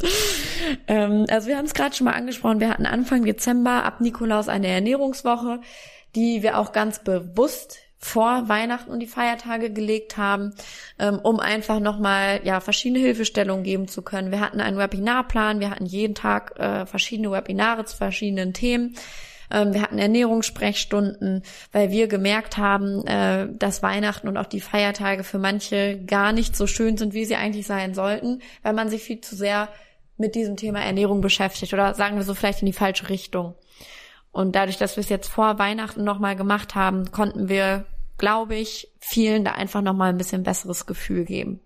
[0.88, 4.48] ähm, also wir haben es gerade schon mal angesprochen, wir hatten Anfang Dezember ab Nikolaus
[4.48, 5.60] eine Ernährungswoche,
[6.16, 10.54] die wir auch ganz bewusst vor Weihnachten und die Feiertage gelegt haben,
[11.00, 14.32] ähm, um einfach nochmal ja, verschiedene Hilfestellungen geben zu können.
[14.32, 18.96] Wir hatten einen Webinarplan, wir hatten jeden Tag äh, verschiedene Webinare zu verschiedenen Themen.
[19.50, 25.24] Ähm, wir hatten Ernährungssprechstunden, weil wir gemerkt haben, äh, dass Weihnachten und auch die Feiertage
[25.24, 29.04] für manche gar nicht so schön sind, wie sie eigentlich sein sollten, weil man sich
[29.04, 29.70] viel zu sehr
[30.18, 33.56] mit diesem Thema Ernährung beschäftigt oder sagen wir so vielleicht in die falsche Richtung.
[34.32, 37.86] Und dadurch, dass wir es jetzt vor Weihnachten nochmal gemacht haben, konnten wir,
[38.18, 41.60] glaube ich, vielen da einfach nochmal ein bisschen besseres Gefühl geben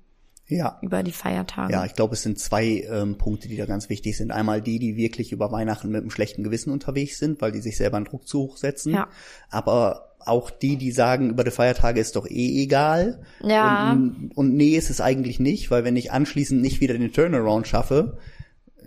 [0.48, 0.78] Ja.
[0.82, 1.74] über die Feiertage.
[1.74, 4.32] Ja, ich glaube, es sind zwei ähm, Punkte, die da ganz wichtig sind.
[4.32, 7.76] Einmal die, die wirklich über Weihnachten mit einem schlechten Gewissen unterwegs sind, weil die sich
[7.78, 8.94] selber einen Druck zu hoch setzen.
[8.94, 9.08] Ja.
[9.50, 13.22] Aber auch die, die sagen, über die Feiertage ist doch eh egal.
[13.42, 13.92] Ja.
[13.92, 17.68] Und, und nee, ist es eigentlich nicht, weil wenn ich anschließend nicht wieder den Turnaround
[17.68, 18.18] schaffe,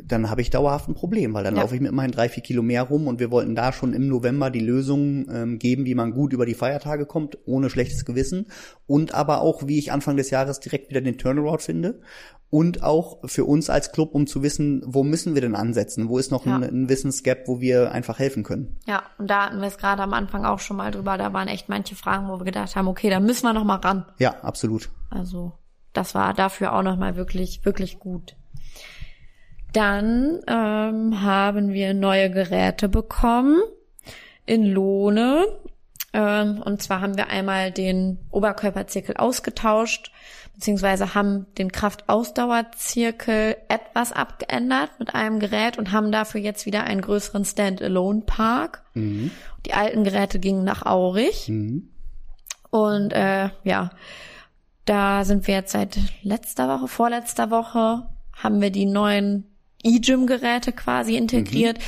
[0.03, 1.63] dann habe ich dauerhaft ein Problem, weil dann Ja.
[1.63, 4.09] laufe ich mit meinen drei, vier Kilo mehr rum und wir wollten da schon im
[4.09, 8.47] November die Lösung ähm, geben, wie man gut über die Feiertage kommt, ohne schlechtes Gewissen
[8.87, 12.01] und aber auch, wie ich Anfang des Jahres direkt wieder den Turnaround finde
[12.51, 16.19] und auch für uns als Club, um zu wissen, wo müssen wir denn ansetzen, wo
[16.19, 16.57] ist noch Ja.
[16.57, 18.77] ein, ein Wissensgap, wo wir einfach helfen können.
[18.87, 21.19] Ja, und da hatten wir es gerade am Anfang auch schon mal drüber.
[21.19, 23.77] Da waren echt manche Fragen, wo wir gedacht haben, okay, da müssen wir noch mal
[23.77, 24.05] ran.
[24.19, 24.91] Ja, absolut.
[25.11, 25.53] Also
[25.93, 28.37] das war dafür auch noch mal wirklich, wirklich gut.
[29.75, 33.61] Dann ähm, haben wir neue Geräte bekommen
[34.47, 35.47] in Lohne.
[36.13, 40.13] Ähm, und zwar haben wir einmal den Oberkörperzirkel ausgetauscht,
[40.55, 47.01] beziehungsweise haben den Kraftausdauerzirkel etwas abgeändert mit einem Gerät und haben dafür jetzt wieder einen
[47.01, 48.85] größeren Standalone-Park.
[49.67, 51.49] Die alten Geräte gingen nach Aurich.
[52.71, 53.91] Und äh, ja,
[54.85, 58.07] da sind wir jetzt seit letzter Woche, vorletzter Woche,
[58.37, 59.51] haben wir die neuen
[59.85, 61.79] E-Gym-Geräte quasi integriert.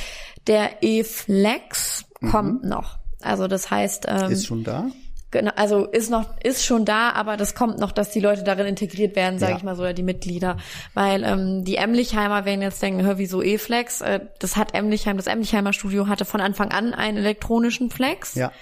[0.46, 2.98] Der E-Flex kommt noch.
[3.20, 4.86] Also das heißt, ähm, Ist schon da?
[5.32, 8.66] genau, also ist noch, ist schon da, aber das kommt noch, dass die Leute darin
[8.66, 9.58] integriert werden, sage Ja.
[9.58, 10.56] ich mal so, oder die Mitglieder.
[10.94, 14.02] Weil ähm, die Emlichheimer werden jetzt denken, hör, wieso E-Flex?
[14.02, 18.52] Äh, das hat Emlichheim, das Emlichheimer Studio hatte von Anfang an einen elektronischen Flex Ja.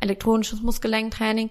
[0.00, 1.48] elektronisches Muskelgelenktraining.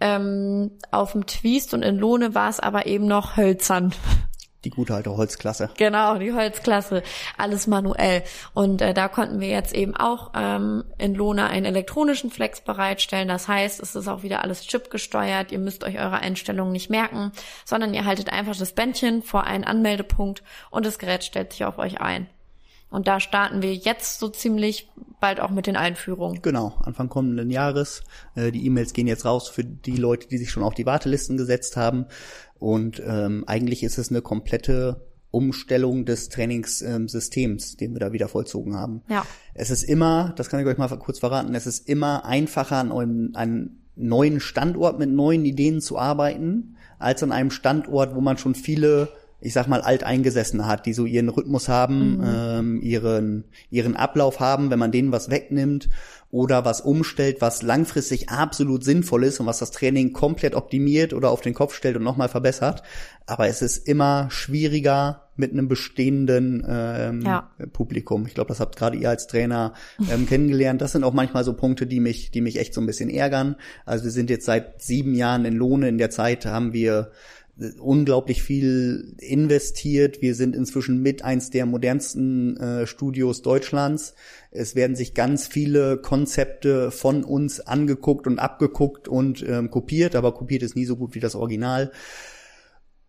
[0.00, 3.94] Ähm, auf dem Twist und in Lohne war es aber eben noch hölzern.
[4.64, 5.70] Die gute alte Holzklasse.
[5.76, 7.02] Genau, die Holzklasse,
[7.36, 8.22] alles manuell.
[8.54, 13.28] Und äh, da konnten wir jetzt eben auch ähm, in Lohne einen elektronischen Flex bereitstellen.
[13.28, 15.50] Das heißt, es ist auch wieder alles chipgesteuert.
[15.50, 17.32] Ihr müsst euch eure Einstellungen nicht merken,
[17.64, 21.78] sondern ihr haltet einfach das Bändchen vor einen Anmeldepunkt und das Gerät stellt sich auf
[21.78, 22.28] euch ein.
[22.92, 26.42] Und da starten wir jetzt so ziemlich bald auch mit den Einführungen.
[26.42, 28.02] Genau, Anfang kommenden Jahres.
[28.34, 31.38] Äh, die E-Mails gehen jetzt raus für die Leute, die sich schon auf die Wartelisten
[31.38, 32.04] gesetzt haben.
[32.62, 38.76] Und ähm, eigentlich ist es eine komplette Umstellung des Trainingssystems, den wir da wieder vollzogen
[38.76, 39.02] haben.
[39.08, 39.26] Ja.
[39.52, 42.92] Es ist immer, das kann ich euch mal kurz verraten, es ist immer einfacher, an
[42.92, 48.38] einem, einem neuen Standort mit neuen Ideen zu arbeiten, als an einem Standort, wo man
[48.38, 49.08] schon viele
[49.42, 54.70] ich sag mal, alteingesessene hat, die so ihren Rhythmus haben, ähm, ihren, ihren Ablauf haben,
[54.70, 55.88] wenn man denen was wegnimmt
[56.32, 61.30] oder was umstellt, was langfristig absolut sinnvoll ist und was das Training komplett optimiert oder
[61.30, 62.82] auf den Kopf stellt und nochmal verbessert.
[63.26, 67.50] Aber es ist immer schwieriger mit einem bestehenden ähm, Ja.
[67.74, 68.26] Publikum.
[68.26, 69.74] Ich glaube, das habt gerade ihr als Trainer
[70.10, 70.80] ähm, kennengelernt.
[70.80, 73.56] Das sind auch manchmal so Punkte, die mich, die mich echt so ein bisschen ärgern.
[73.84, 75.88] Also wir sind jetzt seit sieben Jahren in Lohne.
[75.88, 77.12] In der Zeit haben wir
[77.78, 80.22] unglaublich viel investiert.
[80.22, 84.14] Wir sind inzwischen mit eins der modernsten äh, Studios Deutschlands.
[84.50, 90.32] Es werden sich ganz viele Konzepte von uns angeguckt und abgeguckt und ähm, kopiert, aber
[90.32, 91.92] kopiert ist nie so gut wie das Original.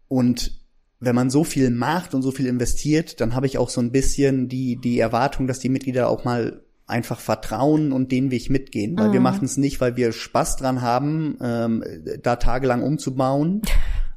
[0.09, 0.59] Und
[0.99, 3.91] wenn man so viel macht und so viel investiert, dann habe ich auch so ein
[3.91, 8.97] bisschen die, die Erwartung, dass die Mitglieder auch mal einfach vertrauen und den Weg mitgehen.
[8.97, 9.13] Weil mhm.
[9.13, 11.83] wir machen es nicht, weil wir Spaß dran haben, ähm,
[12.21, 13.61] da tagelang umzubauen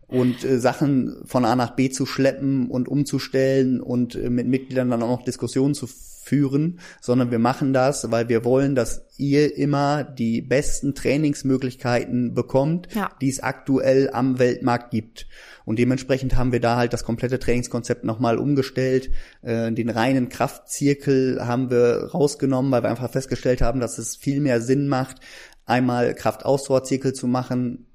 [0.08, 4.90] und äh, Sachen von A nach B zu schleppen und umzustellen und äh, mit Mitgliedern
[4.90, 5.86] dann auch noch Diskussionen zu
[6.26, 12.88] führen, sondern wir machen das, weil wir wollen, dass ihr immer die besten Trainingsmöglichkeiten bekommt,
[12.94, 13.10] ja.
[13.20, 15.28] die es aktuell am Weltmarkt gibt.
[15.64, 19.10] Und dementsprechend haben wir da halt das komplette Trainingskonzept nochmal umgestellt.
[19.42, 24.40] Äh, den reinen Kraftzirkel haben wir rausgenommen, weil wir einfach festgestellt haben, dass es viel
[24.40, 25.20] mehr Sinn macht,
[25.64, 27.86] einmal Kraftausdauerzirkel zu machen,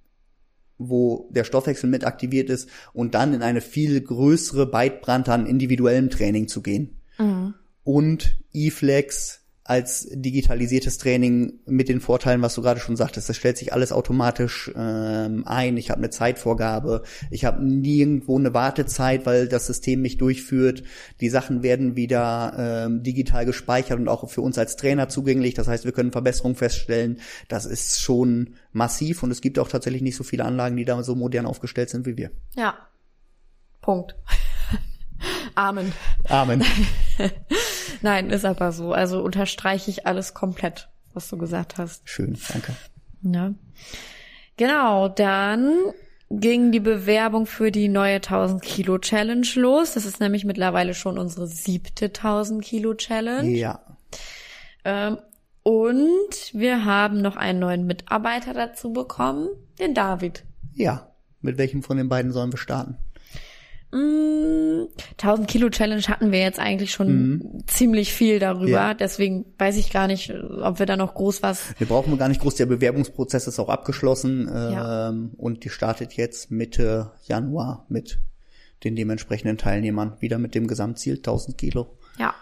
[0.89, 6.09] wo der Stoffwechsel mit aktiviert ist und dann in eine viel größere Beitbrand an individuellem
[6.09, 6.97] Training zu gehen.
[7.17, 7.53] Mhm.
[7.83, 9.40] Und E-Flex
[9.71, 13.29] als digitalisiertes Training mit den Vorteilen, was du gerade schon sagtest.
[13.29, 15.77] Das stellt sich alles automatisch ähm, ein.
[15.77, 17.03] Ich habe eine Zeitvorgabe.
[17.29, 20.83] Ich habe nirgendwo eine Wartezeit, weil das System mich durchführt.
[21.21, 25.53] Die Sachen werden wieder ähm, digital gespeichert und auch für uns als Trainer zugänglich.
[25.53, 27.21] Das heißt, wir können Verbesserungen feststellen.
[27.47, 31.01] Das ist schon massiv und es gibt auch tatsächlich nicht so viele Anlagen, die da
[31.01, 32.31] so modern aufgestellt sind wie wir.
[32.57, 32.75] Ja.
[33.79, 34.17] Punkt.
[35.55, 35.93] Amen.
[36.29, 36.63] Amen.
[38.01, 38.93] Nein, ist aber so.
[38.93, 42.07] Also unterstreiche ich alles komplett, was du gesagt hast.
[42.07, 42.75] Schön, danke.
[43.21, 43.53] Ja.
[44.57, 45.71] Genau, dann
[46.29, 49.93] ging die Bewerbung für die neue 1000 Kilo Challenge los.
[49.93, 53.49] Das ist nämlich mittlerweile schon unsere siebte 1000 Kilo Challenge.
[53.49, 53.81] Ja.
[54.85, 55.17] Ähm,
[55.63, 59.49] und wir haben noch einen neuen Mitarbeiter dazu bekommen,
[59.79, 60.43] den David.
[60.73, 61.07] Ja.
[61.41, 62.97] Mit welchem von den beiden sollen wir starten?
[63.93, 67.63] 1000 Kilo Challenge hatten wir jetzt eigentlich schon mhm.
[67.67, 68.69] ziemlich viel darüber.
[68.69, 68.93] Ja.
[68.93, 71.73] Deswegen weiß ich gar nicht, ob wir da noch groß was.
[71.77, 72.55] Wir brauchen gar nicht groß.
[72.55, 75.09] Der Bewerbungsprozess ist auch abgeschlossen ja.
[75.09, 78.19] ähm, und die startet jetzt Mitte Januar mit
[78.83, 81.97] den dementsprechenden Teilnehmern wieder mit dem Gesamtziel 1000 Kilo.
[82.17, 82.33] Ja.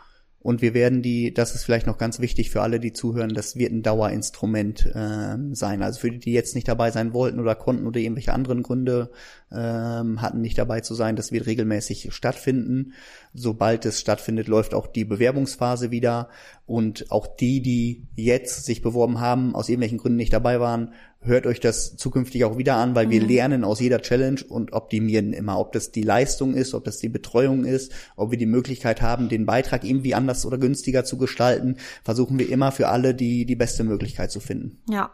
[0.42, 3.58] Und wir werden die, das ist vielleicht noch ganz wichtig für alle, die zuhören, das
[3.58, 5.84] wird ein Dauerinstrument äh, sein.
[5.84, 9.12] Also für die, die jetzt nicht dabei sein wollten oder konnten oder irgendwelche anderen Gründe
[9.52, 12.94] ähm, hatten, nicht dabei zu sein, das wird regelmäßig stattfinden.
[13.34, 16.30] Sobald es stattfindet, läuft auch die Bewerbungsphase wieder.
[16.66, 21.46] Und auch die, die jetzt sich beworben haben, aus irgendwelchen Gründen nicht dabei waren, hört
[21.46, 23.12] euch das zukünftig auch wieder an, weil mhm.
[23.12, 26.98] wir lernen aus jeder Challenge und optimieren immer, ob das die Leistung ist, ob das
[26.98, 31.18] die Betreuung ist, ob wir die Möglichkeit haben, den Beitrag irgendwie anders oder günstiger zu
[31.18, 34.82] gestalten, versuchen wir immer für alle die, die beste Möglichkeit zu finden.
[34.90, 35.12] Ja.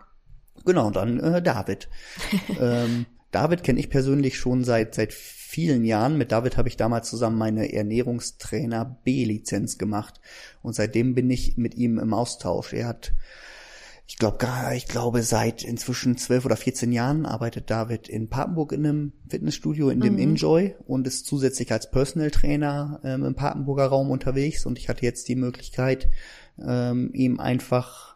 [0.63, 1.89] Genau, dann äh, David.
[2.59, 6.17] ähm, David kenne ich persönlich schon seit, seit vielen Jahren.
[6.17, 10.21] Mit David habe ich damals zusammen meine Ernährungstrainer B-Lizenz gemacht
[10.61, 12.73] und seitdem bin ich mit ihm im Austausch.
[12.73, 13.13] Er hat
[14.07, 14.37] ich glaube,
[14.75, 19.89] ich glaube, seit inzwischen zwölf oder 14 Jahren arbeitet David in Papenburg in einem Fitnessstudio,
[19.89, 20.19] in dem mhm.
[20.19, 24.65] Enjoy und ist zusätzlich als Personal Trainer ähm, im Papenburger Raum unterwegs.
[24.67, 26.07] Und ich hatte jetzt die Möglichkeit,
[26.63, 28.15] ähm, ihm einfach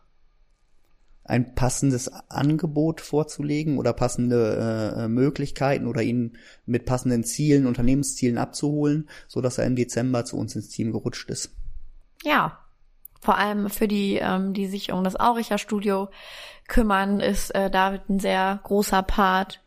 [1.23, 9.09] ein passendes Angebot vorzulegen oder passende äh, Möglichkeiten oder ihn mit passenden Zielen, Unternehmenszielen abzuholen,
[9.27, 11.55] so dass er im Dezember zu uns ins Team gerutscht ist.
[12.23, 12.59] Ja,
[13.19, 16.09] vor allem für die, ähm, die sich um das Auricher Studio
[16.67, 19.61] kümmern, ist äh, David ein sehr großer Part.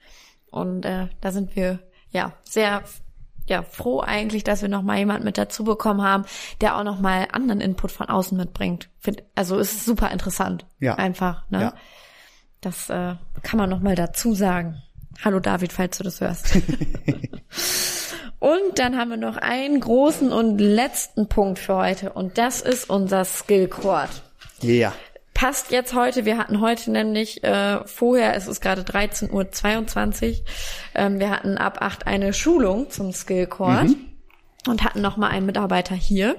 [0.50, 1.80] Und äh, da sind wir
[2.10, 2.82] ja sehr
[3.46, 6.24] ja froh eigentlich, dass wir noch mal jemand mit dazu bekommen haben,
[6.60, 8.88] der auch noch mal anderen Input von außen mitbringt.
[9.00, 10.64] Find, also ist super interessant.
[10.78, 10.94] Ja.
[10.94, 11.44] Einfach.
[11.50, 11.60] Ne?
[11.60, 11.74] Ja.
[12.60, 14.82] Das äh, kann man noch mal dazu sagen.
[15.24, 16.56] Hallo David, falls du das hörst.
[18.42, 22.90] Und dann haben wir noch einen großen und letzten Punkt für heute und das ist
[22.90, 24.10] unser Skill Court.
[24.60, 24.92] Ja.
[25.32, 26.24] Passt jetzt heute.
[26.24, 29.30] Wir hatten heute nämlich äh, vorher, es ist gerade 13.22
[30.40, 30.44] Uhr,
[30.96, 34.08] ähm, wir hatten ab 8 eine Schulung zum Skill Court mhm.
[34.66, 36.34] und hatten noch mal einen Mitarbeiter hier.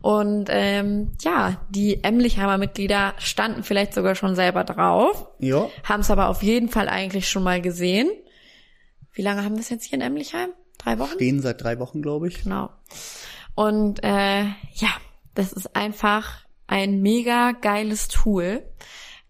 [0.00, 5.28] Und ähm, ja, die Emlichheimer Mitglieder standen vielleicht sogar schon selber drauf.
[5.40, 5.68] Ja.
[5.86, 8.08] Haben es aber auf jeden Fall eigentlich schon mal gesehen.
[9.12, 10.48] Wie lange haben wir es jetzt hier in Emlichheim?
[10.84, 11.14] Drei Wochen?
[11.14, 12.44] Stehen seit drei Wochen, glaube ich.
[12.44, 12.70] Genau.
[13.54, 14.90] Und äh, ja,
[15.34, 18.62] das ist einfach ein mega geiles Tool.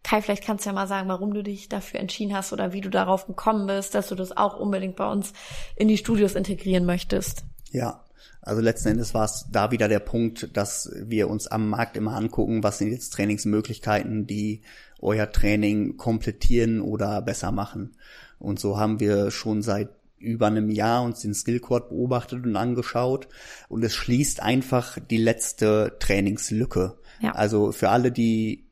[0.03, 2.81] Kai, vielleicht kannst du ja mal sagen, warum du dich dafür entschieden hast oder wie
[2.81, 5.33] du darauf gekommen bist, dass du das auch unbedingt bei uns
[5.77, 7.45] in die Studios integrieren möchtest.
[7.71, 8.05] Ja,
[8.43, 12.15] also letzten Endes war es da wieder der Punkt, dass wir uns am Markt immer
[12.15, 14.61] angucken, was sind jetzt Trainingsmöglichkeiten, die
[14.99, 17.97] euer Training komplettieren oder besser machen.
[18.39, 19.89] Und so haben wir schon seit
[20.19, 23.29] über einem Jahr uns den Skillcord beobachtet und angeschaut
[23.69, 26.99] und es schließt einfach die letzte Trainingslücke.
[27.21, 27.33] Ja.
[27.33, 28.65] Also für alle, die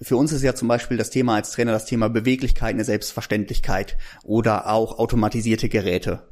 [0.00, 3.96] für uns ist ja zum Beispiel das Thema als Trainer das Thema Beweglichkeit eine Selbstverständlichkeit
[4.24, 6.31] oder auch automatisierte Geräte.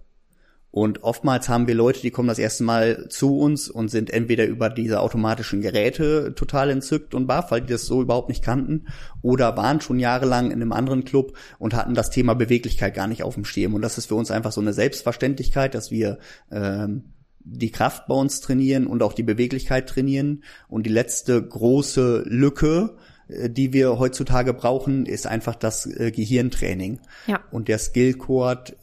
[0.73, 4.47] Und oftmals haben wir Leute, die kommen das erste Mal zu uns und sind entweder
[4.47, 8.87] über diese automatischen Geräte total entzückt und baff, weil die das so überhaupt nicht kannten,
[9.21, 13.25] oder waren schon jahrelang in einem anderen Club und hatten das Thema Beweglichkeit gar nicht
[13.25, 13.75] auf dem Schirm.
[13.75, 16.19] Und das ist für uns einfach so eine Selbstverständlichkeit, dass wir
[16.53, 17.05] ähm,
[17.41, 20.45] die Kraft bei uns trainieren und auch die Beweglichkeit trainieren.
[20.69, 22.97] Und die letzte große Lücke,
[23.29, 27.01] äh, die wir heutzutage brauchen, ist einfach das äh, Gehirntraining.
[27.27, 27.41] Ja.
[27.51, 28.77] Und der Skillcord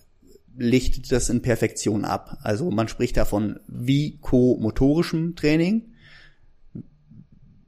[0.57, 2.39] lichtet das in Perfektion ab.
[2.41, 4.19] Also man spricht davon wie
[4.59, 5.93] motorischem Training,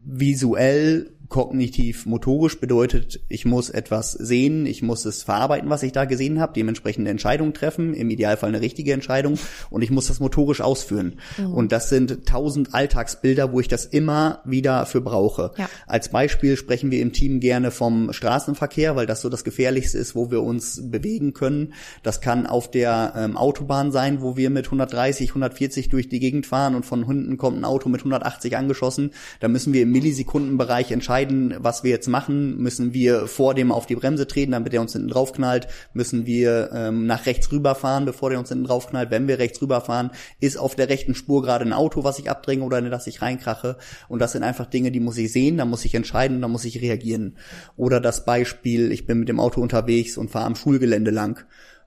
[0.03, 6.05] visuell kognitiv motorisch bedeutet, ich muss etwas sehen, ich muss es verarbeiten, was ich da
[6.05, 9.37] gesehen habe, dementsprechend eine Entscheidung treffen, im Idealfall eine richtige Entscheidung
[9.69, 11.19] und ich muss das motorisch ausführen.
[11.37, 11.53] Mhm.
[11.53, 15.51] Und das sind tausend Alltagsbilder, wo ich das immer wieder für brauche.
[15.57, 15.69] Ja.
[15.85, 20.15] Als Beispiel sprechen wir im Team gerne vom Straßenverkehr, weil das so das Gefährlichste ist,
[20.15, 21.73] wo wir uns bewegen können.
[22.01, 26.47] Das kann auf der ähm, Autobahn sein, wo wir mit 130, 140 durch die Gegend
[26.47, 29.11] fahren und von Hunden kommt ein Auto mit 180 angeschossen.
[29.41, 32.57] Da müssen wir im Millisekundenbereich entscheiden, entscheiden, was wir jetzt machen.
[32.57, 35.67] Müssen wir vor dem auf die Bremse treten, damit er uns hinten drauf knallt?
[35.93, 39.11] Müssen wir ähm, nach rechts rüberfahren, bevor der uns hinten drauf knallt?
[39.11, 42.63] Wenn wir rechts rüberfahren, ist auf der rechten Spur gerade ein Auto, was ich abdränge
[42.63, 43.77] oder in das ich reinkrache?
[44.07, 46.65] Und das sind einfach Dinge, die muss ich sehen, da muss ich entscheiden, da muss
[46.65, 47.37] ich reagieren.
[47.75, 51.45] Oder das Beispiel, ich bin mit dem Auto unterwegs und fahre am Schulgelände lang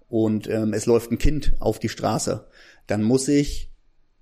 [0.09, 2.47] und ähm, es läuft ein Kind auf die Straße.
[2.87, 3.72] Dann muss ich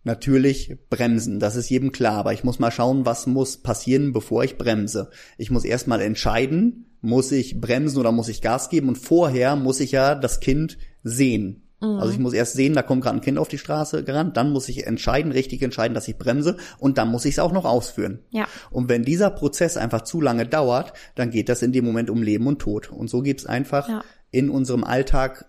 [0.02, 4.44] Natürlich bremsen, das ist jedem klar, aber ich muss mal schauen, was muss passieren, bevor
[4.44, 5.10] ich bremse.
[5.36, 9.80] Ich muss erstmal entscheiden, muss ich bremsen oder muss ich Gas geben und vorher muss
[9.80, 11.70] ich ja das Kind sehen.
[11.80, 11.98] Mhm.
[11.98, 14.52] Also ich muss erst sehen, da kommt gerade ein Kind auf die Straße gerannt, dann
[14.52, 17.64] muss ich entscheiden, richtig entscheiden, dass ich bremse und dann muss ich es auch noch
[17.64, 18.20] ausführen.
[18.30, 18.46] Ja.
[18.70, 22.22] Und wenn dieser Prozess einfach zu lange dauert, dann geht das in dem Moment um
[22.22, 22.90] Leben und Tod.
[22.90, 24.04] Und so gibt's einfach ja.
[24.30, 25.46] in unserem Alltag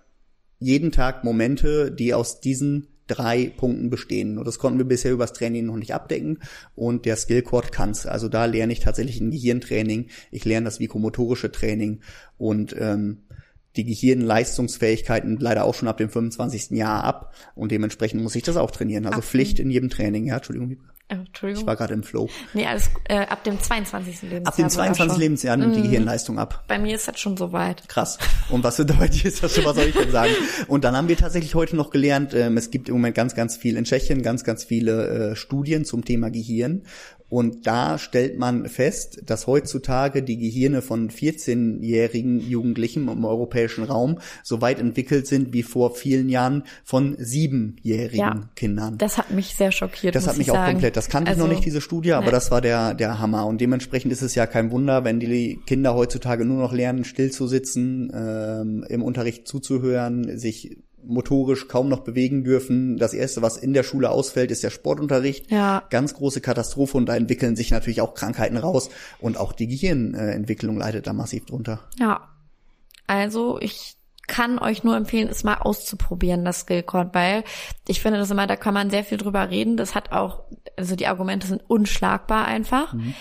[0.60, 4.38] jeden Tag Momente, die aus diesen drei Punkten bestehen.
[4.38, 6.40] Und das konnten wir bisher übers Training noch nicht abdecken.
[6.76, 8.06] Und der Skillcord kann's.
[8.06, 10.08] Also da lerne ich tatsächlich ein Gehirntraining.
[10.32, 12.00] Ich lerne das vikomotorische Training
[12.38, 13.24] und ähm,
[13.76, 16.72] die Gehirnleistungsfähigkeiten leider auch schon ab dem 25.
[16.72, 19.06] Jahr ab und dementsprechend muss ich das auch trainieren.
[19.06, 20.26] Also Pflicht in jedem Training.
[20.26, 20.78] Ja, Entschuldigung.
[21.12, 21.64] Äh, Entschuldigung.
[21.64, 22.30] Ich war gerade im Flow.
[22.54, 24.22] Nee, alles äh, ab dem 22.
[24.22, 24.48] Lebensjahr.
[24.48, 25.18] Ab dem 22.
[25.18, 25.84] Lebensjahr nimmt die mhm.
[25.84, 26.64] Gehirnleistung ab.
[26.68, 27.88] Bei mir ist das schon soweit.
[27.90, 28.18] Krass.
[28.50, 30.32] Und was bei dir ist das schon, was soll ich denn sagen?
[30.68, 33.58] Und dann haben wir tatsächlich heute noch gelernt, ähm, es gibt im Moment ganz, ganz
[33.58, 36.84] viel in Tschechien, ganz, ganz viele äh, Studien zum Thema Gehirn.
[37.32, 44.20] Und da stellt man fest, dass heutzutage die Gehirne von 14-jährigen Jugendlichen im europäischen Raum
[44.44, 48.98] so weit entwickelt sind wie vor vielen Jahren von siebenjährigen ja, Kindern.
[48.98, 50.14] Das hat mich sehr schockiert.
[50.14, 50.74] Das hat mich auch sagen.
[50.74, 50.98] komplett.
[50.98, 52.32] Das kannte also, ich noch nicht, diese Studie, aber ne.
[52.34, 53.46] das war der, der Hammer.
[53.46, 57.32] Und dementsprechend ist es ja kein Wunder, wenn die Kinder heutzutage nur noch lernen, still
[57.32, 60.76] zu sitzen, ähm, im Unterricht zuzuhören, sich
[61.06, 62.98] motorisch kaum noch bewegen dürfen.
[62.98, 65.52] Das erste, was in der Schule ausfällt, ist der Sportunterricht.
[65.52, 65.84] Ja.
[65.90, 70.78] Ganz große Katastrophe und da entwickeln sich natürlich auch Krankheiten raus und auch die Gehirnentwicklung
[70.78, 71.82] leidet da massiv drunter.
[72.00, 72.30] Ja.
[73.08, 73.98] Also ich
[74.28, 77.44] kann euch nur empfehlen, es mal auszuprobieren, das Skillcord, weil
[77.88, 79.76] ich finde das immer, da kann man sehr viel drüber reden.
[79.76, 80.44] Das hat auch,
[80.78, 82.94] also die Argumente sind unschlagbar einfach.
[82.94, 83.14] Mhm.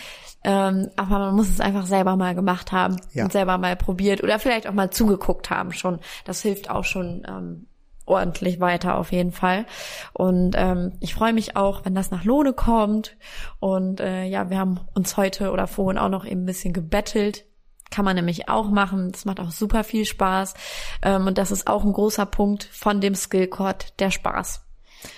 [0.42, 3.24] Ähm, aber man muss es einfach selber mal gemacht haben ja.
[3.24, 5.98] und selber mal probiert oder vielleicht auch mal zugeguckt haben schon.
[6.24, 7.66] Das hilft auch schon ähm,
[8.10, 9.64] ordentlich weiter auf jeden Fall.
[10.12, 13.16] Und ähm, ich freue mich auch, wenn das nach Lohne kommt.
[13.60, 17.46] Und äh, ja, wir haben uns heute oder vorhin auch noch eben ein bisschen gebettelt.
[17.90, 19.10] Kann man nämlich auch machen.
[19.10, 20.54] Das macht auch super viel Spaß.
[21.02, 24.66] Ähm, und das ist auch ein großer Punkt von dem Skillcord, der Spaß.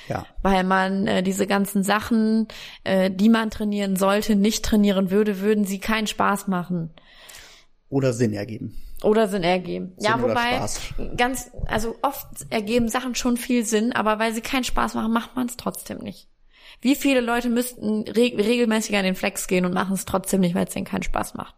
[0.09, 0.27] Ja.
[0.43, 2.49] Weil man äh, diese ganzen Sachen,
[2.85, 6.91] äh, die man trainieren sollte, nicht trainieren würde, würden sie keinen Spaß machen.
[7.89, 8.77] Oder Sinn ergeben.
[9.03, 9.93] Oder Sinn ergeben.
[9.97, 10.61] Sinn ja, wobei
[11.17, 15.37] ganz, also oft ergeben Sachen schon viel Sinn, aber weil sie keinen Spaß machen, macht
[15.37, 16.29] man es trotzdem nicht.
[16.81, 20.55] Wie viele Leute müssten re regelmäßig an den Flex gehen und machen es trotzdem nicht,
[20.55, 21.55] weil es denen keinen Spaß macht?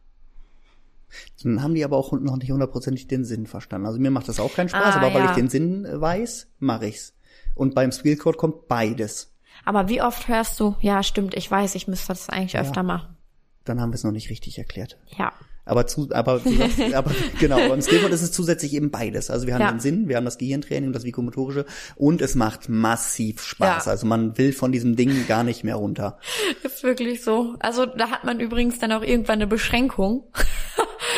[1.43, 3.87] Dann haben die aber auch noch nicht hundertprozentig den Sinn verstanden.
[3.87, 5.15] Also mir macht das auch keinen Spaß, ah, aber ja.
[5.15, 7.15] weil ich den Sinn weiß, mache ich's.
[7.55, 9.33] Und beim Skillcode kommt beides.
[9.65, 12.61] Aber wie oft hörst du, ja, stimmt, ich weiß, ich müsste das eigentlich ja.
[12.61, 13.17] öfter machen.
[13.65, 14.99] Dann haben wir es noch nicht richtig erklärt.
[15.17, 15.33] Ja.
[15.67, 16.41] Aber zu, aber,
[16.95, 17.11] aber
[17.41, 19.31] genau, beim Skateboard ist es zusätzlich eben beides.
[19.31, 19.71] Also wir haben ja.
[19.71, 21.65] den Sinn, wir haben das Gehirntraining, das Vikomotorische
[21.97, 23.87] und es macht massiv Spaß.
[23.87, 23.91] Ja.
[23.91, 26.19] Also man will von diesem Ding gar nicht mehr runter.
[26.63, 27.55] Ist wirklich so.
[27.61, 30.25] Also da hat man übrigens dann auch irgendwann eine Beschränkung.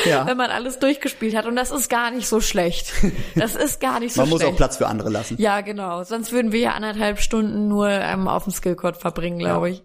[0.05, 0.27] Ja.
[0.27, 1.47] wenn man alles durchgespielt hat.
[1.47, 2.93] Und das ist gar nicht so schlecht.
[3.35, 4.43] Das ist gar nicht so Man schlecht.
[4.43, 5.36] muss auch Platz für andere lassen.
[5.39, 6.05] Ja, genau.
[6.05, 9.85] Sonst würden wir ja anderthalb Stunden nur ähm, auf dem Skillcode verbringen, glaube ich.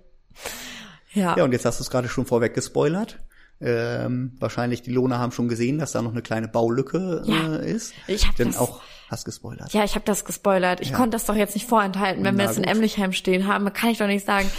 [1.14, 1.36] Ja.
[1.38, 3.20] Ja, und jetzt hast du es gerade schon vorweg gespoilert.
[3.62, 7.56] Ähm, wahrscheinlich die Lohner haben schon gesehen, dass da noch eine kleine Baulücke Ja.
[7.58, 7.94] äh, ist.
[8.08, 9.72] Ich hab Denn das- auch hast gespoilert.
[9.74, 10.80] Ja, ich habe das gespoilert.
[10.82, 10.96] Ich Ja.
[10.98, 12.24] konnte das doch jetzt nicht vorenthalten.
[12.24, 12.72] Wenn wir Na jetzt in gut.
[12.72, 14.50] Emlichheim stehen haben, kann ich doch nicht sagen,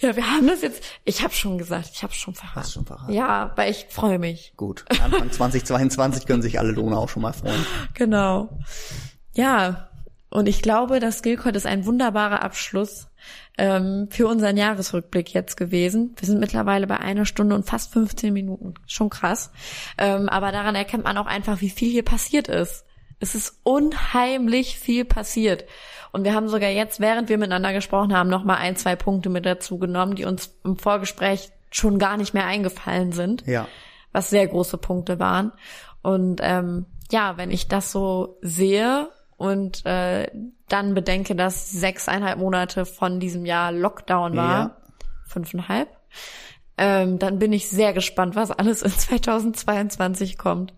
[0.00, 0.82] ja, wir haben das jetzt.
[1.04, 2.56] Ich habe schon gesagt, ich habe schon verraten.
[2.56, 3.12] Hast schon verraten.
[3.12, 4.52] Ja, weil ich freue mich.
[4.56, 4.84] Gut.
[5.02, 7.64] Anfang 2022 können sich alle Lohner auch schon mal freuen.
[7.94, 8.58] Genau.
[9.34, 9.88] Ja,
[10.30, 13.06] und ich glaube, das Skillcode ist ein wunderbarer Abschluss
[13.58, 16.14] ähm, für unseren Jahresrückblick jetzt gewesen.
[16.18, 18.74] Wir sind mittlerweile bei einer Stunde und fast 15 Minuten.
[18.86, 19.50] Schon krass.
[19.98, 22.84] Ähm, aber daran erkennt man auch einfach, wie viel hier passiert ist.
[23.20, 25.64] Es ist unheimlich viel passiert.
[26.12, 29.28] Und wir haben sogar jetzt, während wir miteinander gesprochen haben, noch mal ein, zwei Punkte
[29.30, 33.66] mit dazu genommen, die uns im Vorgespräch schon gar nicht mehr eingefallen sind Ja.
[34.12, 35.52] was sehr große Punkte waren.
[36.02, 39.08] Und ähm, ja, wenn ich das so sehe
[39.44, 40.30] und äh,
[40.68, 44.76] dann bedenke, dass sechseinhalb Monate von diesem Jahr Lockdown war, Ja.
[45.26, 45.88] fünfeinhalb,
[46.78, 50.74] ähm, dann bin ich sehr gespannt, was alles in 2022 kommt.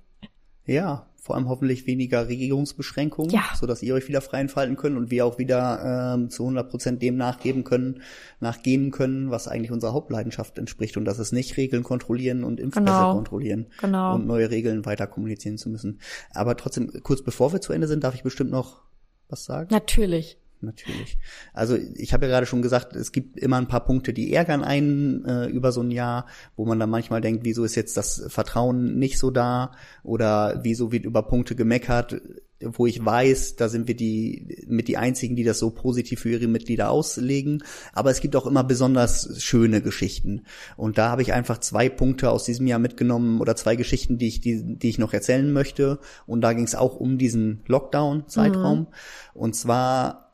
[0.64, 3.42] Ja, vor allem hoffentlich weniger Regierungsbeschränkungen, Ja.
[3.58, 7.02] sodass ihr euch wieder frei entfalten könnt und wir auch wieder ähm, zu 100 Prozent
[7.02, 8.00] dem nachgeben können,
[8.40, 12.86] nachgehen können, was eigentlich unserer Hauptleidenschaft entspricht und das ist nicht Regeln kontrollieren und Impfpässe
[12.86, 13.12] Genau.
[13.14, 14.14] kontrollieren Genau.
[14.14, 16.00] und neue Regeln weiter kommunizieren zu müssen.
[16.32, 18.82] Aber trotzdem, kurz bevor wir zu Ende sind, darf ich bestimmt noch
[19.28, 19.68] was sagen?
[19.72, 20.38] Natürlich.
[20.66, 21.16] Natürlich.
[21.54, 24.64] Also ich habe ja gerade schon gesagt, es gibt immer ein paar Punkte, die ärgern
[24.64, 26.26] einen äh, über so ein Jahr,
[26.56, 29.72] wo man dann manchmal denkt, wieso ist jetzt das Vertrauen nicht so da
[30.02, 32.20] oder wieso wird über Punkte gemeckert,
[32.60, 36.30] wo ich weiß, da sind wir die mit die einzigen, die das so positiv für
[36.30, 37.62] ihre Mitglieder auslegen.
[37.92, 40.42] Aber es gibt auch immer besonders schöne Geschichten.
[40.76, 44.28] Und da habe ich einfach zwei Punkte aus diesem Jahr mitgenommen oder zwei Geschichten, die
[44.28, 45.98] ich, die, die ich noch erzählen möchte.
[46.26, 48.86] Und da ging es auch um diesen Lockdown-Zeitraum.
[49.34, 50.25] Und zwar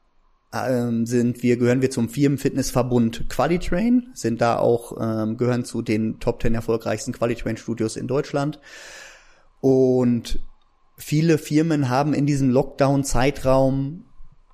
[0.52, 6.20] ähm, sind wir, gehören wir zum Firmenfitnessverbund Qualitrain, sind da auch, ähm, gehören zu den
[6.20, 8.60] Top 10 erfolgreichsten Qualitrain Studios in Deutschland.
[9.60, 10.40] Und
[10.96, 14.04] viele Firmen haben in diesem Lockdown-Zeitraum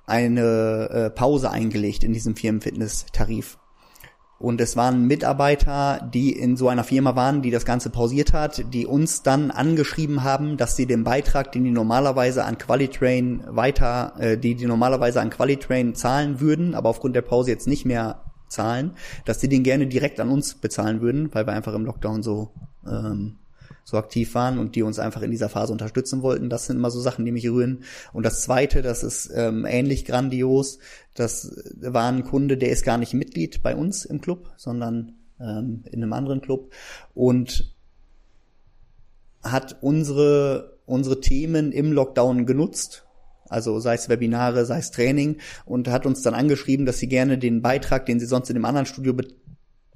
[0.05, 3.57] eine äh, Pause eingelegt in diesem Firmenfitness-Tarif.
[4.39, 8.73] Und es waren Mitarbeiter, die in so einer Firma waren, die das Ganze pausiert hat,
[8.73, 14.13] die uns dann angeschrieben haben, dass sie den Beitrag, den die normalerweise an Qualitrain weiter,
[14.17, 18.21] äh, die die normalerweise an Qualitrain zahlen würden, aber aufgrund der Pause jetzt nicht mehr
[18.47, 18.91] zahlen,
[19.25, 22.51] dass sie den gerne direkt an uns bezahlen würden, weil wir einfach im Lockdown so
[22.87, 23.35] ähm,
[23.83, 26.49] so aktiv waren und die uns einfach in dieser Phase unterstützen wollten.
[26.49, 27.83] Das sind immer so Sachen, die mich rühren.
[28.13, 30.79] Und das Zweite, das ist ähm, ähnlich grandios.
[31.15, 35.83] Das war ein Kunde, der ist gar nicht Mitglied bei uns im Club, sondern ähm,
[35.91, 36.71] in einem anderen Club
[37.13, 37.73] und
[39.41, 43.05] hat unsere unsere Themen im Lockdown genutzt.
[43.47, 47.37] Also sei es Webinare, sei es Training und hat uns dann angeschrieben, dass sie gerne
[47.37, 49.13] den Beitrag, den sie sonst in dem anderen Studio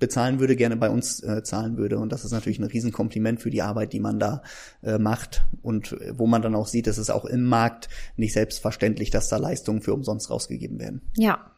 [0.04, 1.98] bezahlen würde, gerne bei uns äh, zahlen würde.
[1.98, 4.44] Und das ist natürlich ein Riesenkompliment für die Arbeit, die man da
[4.82, 8.34] äh, macht und äh, wo man dann auch sieht, es ist auch im Markt nicht
[8.34, 11.02] selbstverständlich, dass da Leistungen für umsonst rausgegeben werden.
[11.16, 11.52] Ja.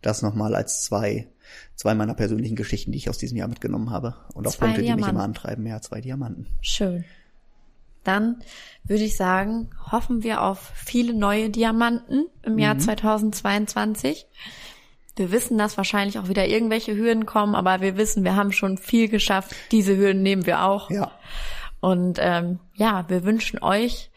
[0.00, 1.26] Das nochmal als zwei,
[1.74, 4.14] zwei meiner persönlichen Geschichten, die ich aus diesem Jahr mitgenommen habe.
[4.32, 5.16] Und auch Zwei Punkte, die mich Diamanten.
[5.16, 5.66] immer antreiben.
[5.66, 6.46] Ja, zwei Diamanten.
[6.60, 7.04] Schön.
[8.04, 8.36] Dann
[8.84, 14.26] würde ich sagen, hoffen wir auf viele neue Diamanten im Jahr 2022.
[15.16, 18.78] Wir wissen, dass wahrscheinlich auch wieder irgendwelche Hürden kommen, aber wir wissen, wir haben schon
[18.78, 19.54] viel geschafft.
[19.72, 20.90] Diese Hürden nehmen wir auch.
[20.90, 21.10] Ja.
[21.80, 24.10] Und ähm, ja, wir wünschen euch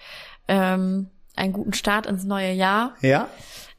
[0.48, 2.94] ähm, einen guten Start ins neue Jahr.
[3.02, 3.28] Ja.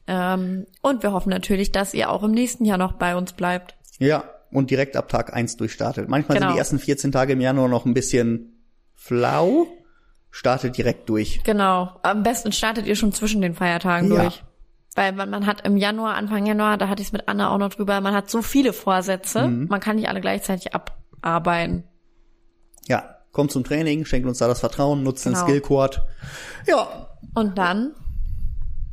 [0.07, 3.75] Ähm, und wir hoffen natürlich, dass ihr auch im nächsten Jahr noch bei uns bleibt.
[3.99, 4.23] Ja.
[4.51, 6.07] Und direkt ab Tag eins durchstartet.
[6.07, 6.47] Manchmal Genau.
[6.49, 8.53] sind die ersten 14 Tage im Januar noch ein bisschen
[8.93, 9.67] flau.
[10.31, 11.41] Startet direkt durch.
[11.43, 11.91] Genau.
[12.03, 14.21] Am besten startet ihr schon zwischen den Feiertagen Ja.
[14.23, 14.43] durch.
[14.95, 17.57] Weil man, man hat im Januar, Anfang Januar, da hatte ich es mit Anna auch
[17.57, 21.83] noch drüber, man hat so viele Vorsätze, man kann nicht alle gleichzeitig abarbeiten.
[22.87, 23.11] Ja.
[23.31, 25.45] Kommt zum Training, schenkt uns da das Vertrauen, nutzt den Genau.
[25.45, 26.01] Skillcord.
[26.67, 27.09] Ja.
[27.33, 27.93] Und dann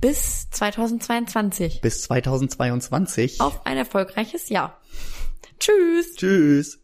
[0.01, 3.41] bis 2022 Bis 2022.
[3.41, 4.81] auf ein erfolgreiches Jahr.
[5.61, 6.17] Tschüss!
[6.17, 6.82] Tschüss.